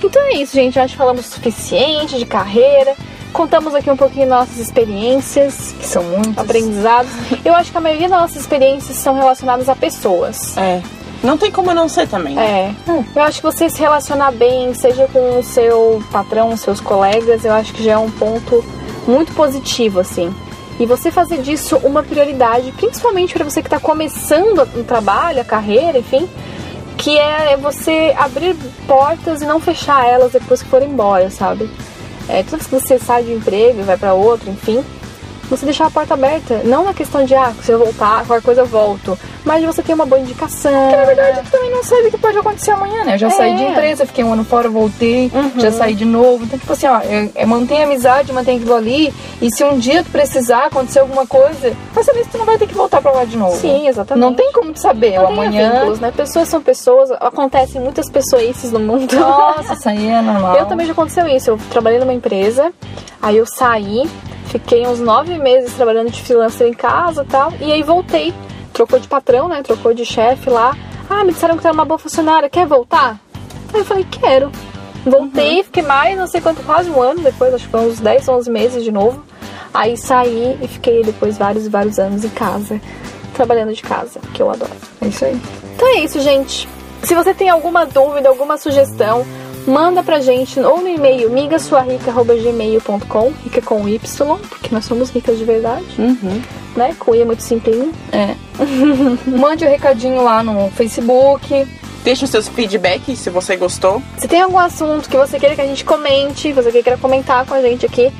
Então 0.02 0.22
é 0.22 0.34
isso, 0.34 0.54
gente. 0.54 0.78
Acho 0.78 0.92
que 0.94 0.98
falamos 0.98 1.26
o 1.26 1.30
suficiente 1.30 2.18
de 2.18 2.26
carreira. 2.26 2.94
Contamos 3.32 3.74
aqui 3.74 3.90
um 3.90 3.96
pouquinho 3.96 4.26
nossas 4.26 4.58
experiências, 4.58 5.74
Que 5.78 5.86
são 5.86 6.02
muitos. 6.02 6.36
aprendizados. 6.38 7.10
Eu 7.44 7.54
acho 7.54 7.70
que 7.70 7.78
a 7.78 7.80
maioria 7.80 8.08
das 8.08 8.20
nossas 8.20 8.36
experiências 8.40 8.96
são 8.96 9.14
relacionadas 9.14 9.68
a 9.68 9.76
pessoas. 9.76 10.56
É. 10.56 10.80
Não 11.22 11.36
tem 11.36 11.50
como 11.50 11.74
não 11.74 11.88
ser 11.88 12.06
também. 12.08 12.34
né? 12.34 12.74
É. 12.86 13.02
Eu 13.14 13.22
acho 13.22 13.38
que 13.40 13.46
você 13.46 13.68
se 13.68 13.80
relacionar 13.80 14.30
bem, 14.32 14.72
seja 14.74 15.08
com 15.08 15.38
o 15.38 15.42
seu 15.42 16.02
patrão, 16.12 16.56
seus 16.56 16.80
colegas, 16.80 17.44
eu 17.44 17.52
acho 17.52 17.72
que 17.72 17.82
já 17.82 17.92
é 17.92 17.98
um 17.98 18.10
ponto 18.10 18.64
muito 19.06 19.32
positivo, 19.32 20.00
assim. 20.00 20.32
E 20.78 20.86
você 20.86 21.10
fazer 21.10 21.38
disso 21.38 21.76
uma 21.78 22.02
prioridade, 22.04 22.70
principalmente 22.72 23.34
para 23.34 23.44
você 23.44 23.60
que 23.60 23.66
está 23.66 23.80
começando 23.80 24.62
o 24.62 24.84
trabalho, 24.84 25.40
a 25.40 25.44
carreira, 25.44 25.98
enfim, 25.98 26.28
que 26.96 27.18
é 27.18 27.56
você 27.56 28.14
abrir 28.16 28.54
portas 28.86 29.42
e 29.42 29.46
não 29.46 29.58
fechar 29.60 30.06
elas 30.06 30.32
depois 30.32 30.62
que 30.62 30.68
for 30.68 30.82
embora, 30.82 31.30
sabe? 31.30 31.68
É, 32.28 32.42
vez 32.42 32.66
que 32.66 32.70
você 32.70 32.98
sai 32.98 33.24
de 33.24 33.32
um 33.32 33.36
emprego 33.38 33.82
vai 33.82 33.96
para 33.96 34.14
outro, 34.14 34.50
enfim, 34.50 34.84
você 35.48 35.64
deixar 35.64 35.86
a 35.86 35.90
porta 35.90 36.14
aberta. 36.14 36.62
Não 36.64 36.84
na 36.84 36.92
questão 36.94 37.24
de, 37.24 37.34
ah, 37.34 37.52
se 37.62 37.70
eu 37.72 37.78
voltar, 37.78 38.24
qualquer 38.26 38.42
coisa 38.44 38.60
eu 38.62 38.66
volto. 38.66 39.18
Mas 39.44 39.60
de 39.60 39.66
você 39.66 39.82
ter 39.82 39.94
uma 39.94 40.04
boa 40.04 40.20
indicação. 40.20 40.70
Porque 40.72 40.96
na 40.96 41.04
verdade 41.04 41.40
tu 41.44 41.50
também 41.50 41.70
não 41.70 41.82
sabe 41.82 42.08
o 42.08 42.10
que 42.10 42.18
pode 42.18 42.36
acontecer 42.38 42.70
amanhã, 42.72 43.04
né? 43.04 43.14
Eu 43.14 43.18
já 43.18 43.26
É. 43.28 43.30
saí 43.30 43.56
de 43.56 43.62
empresa, 43.64 44.04
fiquei 44.06 44.22
um 44.24 44.32
ano 44.32 44.44
fora, 44.44 44.68
voltei, 44.68 45.30
já 45.56 45.72
saí 45.72 45.94
de 45.94 46.04
novo. 46.04 46.44
Então, 46.44 46.58
tipo 46.58 46.72
assim, 46.72 46.86
ó, 46.86 46.98
é, 46.98 47.30
é 47.34 47.46
mantém 47.46 47.80
a 47.82 47.84
amizade, 47.84 48.32
mantém 48.32 48.56
aquilo 48.58 48.74
ali. 48.74 49.12
E 49.40 49.50
se 49.54 49.64
um 49.64 49.78
dia 49.78 50.02
tu 50.04 50.10
precisar 50.10 50.66
acontecer 50.66 50.98
alguma 50.98 51.26
coisa, 51.26 51.72
saber 52.02 52.24
se 52.24 52.30
tu 52.30 52.38
não 52.38 52.44
vai 52.44 52.58
ter 52.58 52.66
que 52.66 52.74
voltar 52.74 53.00
pra 53.00 53.10
lá 53.12 53.24
de 53.24 53.36
novo. 53.36 53.56
Sim, 53.56 53.88
exatamente. 53.88 54.24
Não 54.24 54.34
tem 54.34 54.52
como 54.52 54.72
tu 54.72 54.80
saber. 54.80 55.16
Não 55.18 55.28
amanhã. 55.28 55.72
vínculos, 55.72 56.00
né? 56.00 56.12
Pessoas 56.14 56.48
são 56.48 56.60
pessoas, 56.60 57.10
acontecem 57.12 57.80
muitas 57.80 58.10
pessoices 58.10 58.70
no 58.70 58.80
mundo. 58.80 59.14
Nossa, 59.16 59.72
isso 59.74 59.88
aí 59.88 60.08
é 60.08 60.20
normal. 60.20 60.56
Eu 60.58 60.66
também 60.66 60.86
já 60.86 60.92
aconteceu 60.92 61.26
isso. 61.26 61.50
Eu 61.50 61.58
trabalhei 61.70 61.98
numa 61.98 62.12
empresa, 62.12 62.70
aí 63.22 63.36
eu 63.36 63.46
saí, 63.46 64.08
fiquei 64.48 64.86
uns 64.86 64.98
nove 64.98 65.38
meses 65.38 65.74
trabalhando 65.74 66.10
de 66.10 66.22
freelancer 66.22 66.66
em 66.66 66.74
casa 66.74 67.22
e 67.22 67.26
tal, 67.26 67.52
e 67.60 67.72
aí 67.72 67.82
voltei. 67.82 68.34
Trocou 68.72 68.98
de 68.98 69.08
patrão, 69.08 69.48
né? 69.48 69.62
Trocou 69.62 69.92
de 69.92 70.04
chefe 70.04 70.50
lá. 70.50 70.76
Ah, 71.08 71.24
me 71.24 71.32
disseram 71.32 71.56
que 71.56 71.62
tu 71.62 71.66
era 71.66 71.74
uma 71.74 71.84
boa 71.84 71.98
funcionária, 71.98 72.48
quer 72.48 72.66
voltar? 72.66 73.18
Aí 73.72 73.80
eu 73.80 73.84
falei, 73.84 74.06
quero. 74.10 74.50
Voltei, 75.04 75.62
fiquei 75.62 75.82
mais, 75.82 76.16
não 76.16 76.26
sei 76.26 76.40
quanto, 76.40 76.62
quase 76.62 76.90
um 76.90 77.00
ano 77.00 77.20
depois, 77.20 77.54
acho 77.54 77.64
que 77.64 77.70
foi 77.70 77.88
uns 77.88 77.98
10, 77.98 78.28
11 78.28 78.50
meses 78.50 78.84
de 78.84 78.92
novo. 78.92 79.22
Aí 79.72 79.96
saí 79.96 80.58
e 80.60 80.68
fiquei 80.68 81.02
depois 81.02 81.38
vários 81.38 81.66
e 81.66 81.68
vários 81.68 81.98
anos 81.98 82.24
em 82.24 82.28
casa, 82.30 82.80
trabalhando 83.34 83.72
de 83.72 83.82
casa, 83.82 84.20
que 84.34 84.42
eu 84.42 84.50
adoro. 84.50 84.72
É 85.00 85.06
isso 85.06 85.24
aí. 85.24 85.40
Então 85.74 85.88
é 85.88 86.00
isso, 86.00 86.20
gente. 86.20 86.68
Se 87.02 87.14
você 87.14 87.32
tem 87.32 87.48
alguma 87.48 87.86
dúvida, 87.86 88.28
alguma 88.28 88.56
sugestão, 88.56 89.24
manda 89.68 90.02
pra 90.02 90.20
gente 90.20 90.58
ou 90.60 90.80
no 90.80 90.88
e-mail 90.88 91.30
migasuarica.gmail.com, 91.30 93.32
rica 93.44 93.62
com 93.62 93.88
Y, 93.88 93.98
porque 94.48 94.74
nós 94.74 94.84
somos 94.84 95.10
ricas 95.10 95.38
de 95.38 95.44
verdade, 95.44 95.84
Uhum. 95.98 96.40
né? 96.76 96.94
Com 96.98 97.14
I 97.14 97.22
é 97.22 97.24
muito 97.24 97.42
simplinho. 97.42 97.92
É. 98.12 98.34
Mande 99.30 99.64
o 99.64 99.68
recadinho 99.68 100.22
lá 100.22 100.42
no 100.42 100.70
Facebook. 100.70 101.66
Deixa 102.04 102.24
os 102.24 102.30
seus 102.30 102.48
feedbacks 102.48 103.18
se 103.18 103.30
você 103.30 103.56
gostou. 103.56 104.02
Se 104.16 104.28
tem 104.28 104.40
algum 104.40 104.58
assunto 104.58 105.08
que 105.08 105.16
você 105.16 105.38
queira 105.38 105.54
que 105.54 105.60
a 105.60 105.66
gente 105.66 105.84
comente, 105.84 106.52
você 106.52 106.70
queira 106.70 106.96
comentar 106.96 107.44
com 107.44 107.54
a 107.54 107.60
gente 107.60 107.84
aqui, 107.84 108.10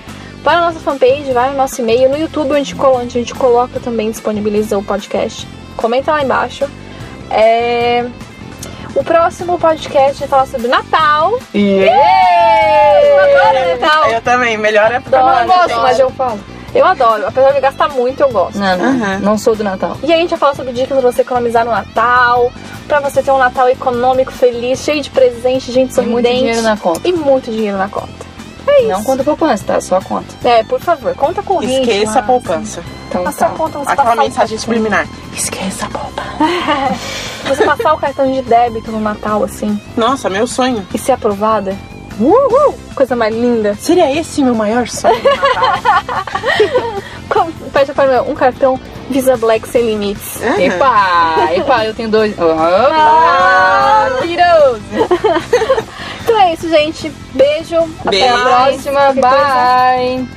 vai 0.43 0.57
na 0.57 0.67
nossa 0.67 0.81
fanpage, 0.81 1.33
vai 1.33 1.51
no 1.51 1.57
nosso 1.57 1.81
e-mail, 1.81 2.11
no 2.11 2.19
YouTube 2.19 2.53
onde 2.53 3.19
a 3.19 3.21
gente 3.21 3.35
coloca 3.35 3.81
também, 3.81 4.11
disponibiliza 4.11 4.77
o 4.77 4.83
podcast. 4.83 5.47
Comenta 5.77 6.13
lá 6.13 6.23
embaixo. 6.23 6.67
É... 7.31 8.05
O 8.99 9.05
próximo 9.05 9.59
podcast 9.59 10.19
vai 10.19 10.29
falar 10.29 10.47
sobre 10.47 10.67
Natal. 10.67 11.39
Eu 11.55 13.21
adoro 13.21 13.81
Natal. 13.81 14.11
Eu 14.11 14.21
também, 14.23 14.59
melhor 14.59 14.91
é 14.91 14.99
pra 14.99 15.21
Adoro, 15.21 15.41
Eu 15.41 15.47
gosto, 15.47 15.77
mas 15.83 15.99
eu 16.01 16.11
falo. 16.11 16.41
Eu 16.75 16.85
adoro. 16.85 17.27
Apesar 17.27 17.53
de 17.53 17.61
gastar 17.61 17.89
muito, 17.91 18.21
eu 18.21 18.29
gosto. 18.31 18.59
Não, 18.59 18.77
não. 18.77 18.85
Aham. 18.87 19.19
Não 19.21 19.39
sou 19.39 19.55
do 19.55 19.63
Natal. 19.63 19.97
E 20.03 20.13
aí 20.13 20.19
a 20.19 20.23
gente 20.23 20.31
vai 20.31 20.39
falar 20.39 20.55
sobre 20.57 20.73
dicas 20.73 20.99
pra 20.99 21.11
você 21.13 21.23
economizar 21.23 21.65
no 21.65 21.71
Natal, 21.71 22.53
pra 22.89 22.99
você 23.01 23.23
ter 23.23 23.31
um 23.31 23.39
Natal 23.39 23.69
econômico, 23.69 24.33
feliz, 24.33 24.81
cheio 24.81 25.01
de 25.01 25.11
presente, 25.11 25.71
gente 25.73 25.93
E 25.93 25.95
sorridente. 25.95 26.13
muito 26.13 26.37
dinheiro 26.37 26.63
na 26.63 26.77
conta. 26.77 27.01
E 27.09 27.13
muito 27.13 27.51
dinheiro 27.53 27.79
na 27.79 27.89
conta. 27.89 28.29
Não 28.89 29.03
conta 29.03 29.25
poupança, 29.25 29.65
tá? 29.67 29.81
Só 29.81 29.97
a 29.97 30.03
conta. 30.03 30.27
É, 30.47 30.63
por 30.63 30.79
favor, 30.81 31.15
conta 31.15 31.43
com 31.43 31.55
o 31.55 31.59
ritmo. 31.59 31.81
Esqueça 31.91 32.19
a 32.19 32.23
poupança. 32.23 32.83
Então 33.09 33.27
A 33.27 33.33
sua 33.33 33.49
tá. 33.49 33.55
conta 33.55 33.79
você 33.79 33.91
Aquela 33.91 34.13
um 34.15 34.19
mensagem 34.19 34.59
subliminar. 34.59 35.07
Esqueça 35.35 35.87
a 35.87 35.89
poupança. 35.89 36.29
Você 37.49 37.65
passar 37.65 37.95
o 37.95 37.99
cartão 37.99 38.31
de 38.31 38.43
débito 38.43 38.91
no 38.91 39.01
Natal, 39.01 39.43
assim, 39.45 39.81
Nossa, 39.97 40.29
meu 40.31 40.47
sonho. 40.47 40.87
e 40.95 40.99
ser 40.99 41.13
aprovada. 41.13 41.75
Uhul! 42.21 42.75
Coisa 42.95 43.15
mais 43.15 43.33
linda. 43.35 43.77
Seria 43.81 44.13
esse 44.13 44.43
meu 44.43 44.53
maior 44.55 44.89
sonho 44.89 45.15
Pede 47.73 47.93
para 47.95 48.23
um 48.23 48.35
cartão 48.35 48.79
Visa 49.09 49.37
Black 49.37 49.69
sem 49.69 49.83
limites. 49.87 50.43
Aham. 50.43 50.61
Epa, 50.61 51.49
epa, 51.55 51.85
eu 51.87 51.95
tenho 51.95 52.09
dois. 52.09 52.35
Ah, 52.41 54.09
Opa, 54.11 54.27
tiros! 54.27 54.81
Então 56.25 56.39
é 56.41 56.55
isso, 56.55 56.69
gente. 56.69 57.11
Beijo. 57.33 57.77
Até 58.01 58.11
Beijo. 58.11 58.35
a 58.35 58.39
próxima. 58.39 59.01
Próxima, 59.01 59.23
bye! 59.23 60.29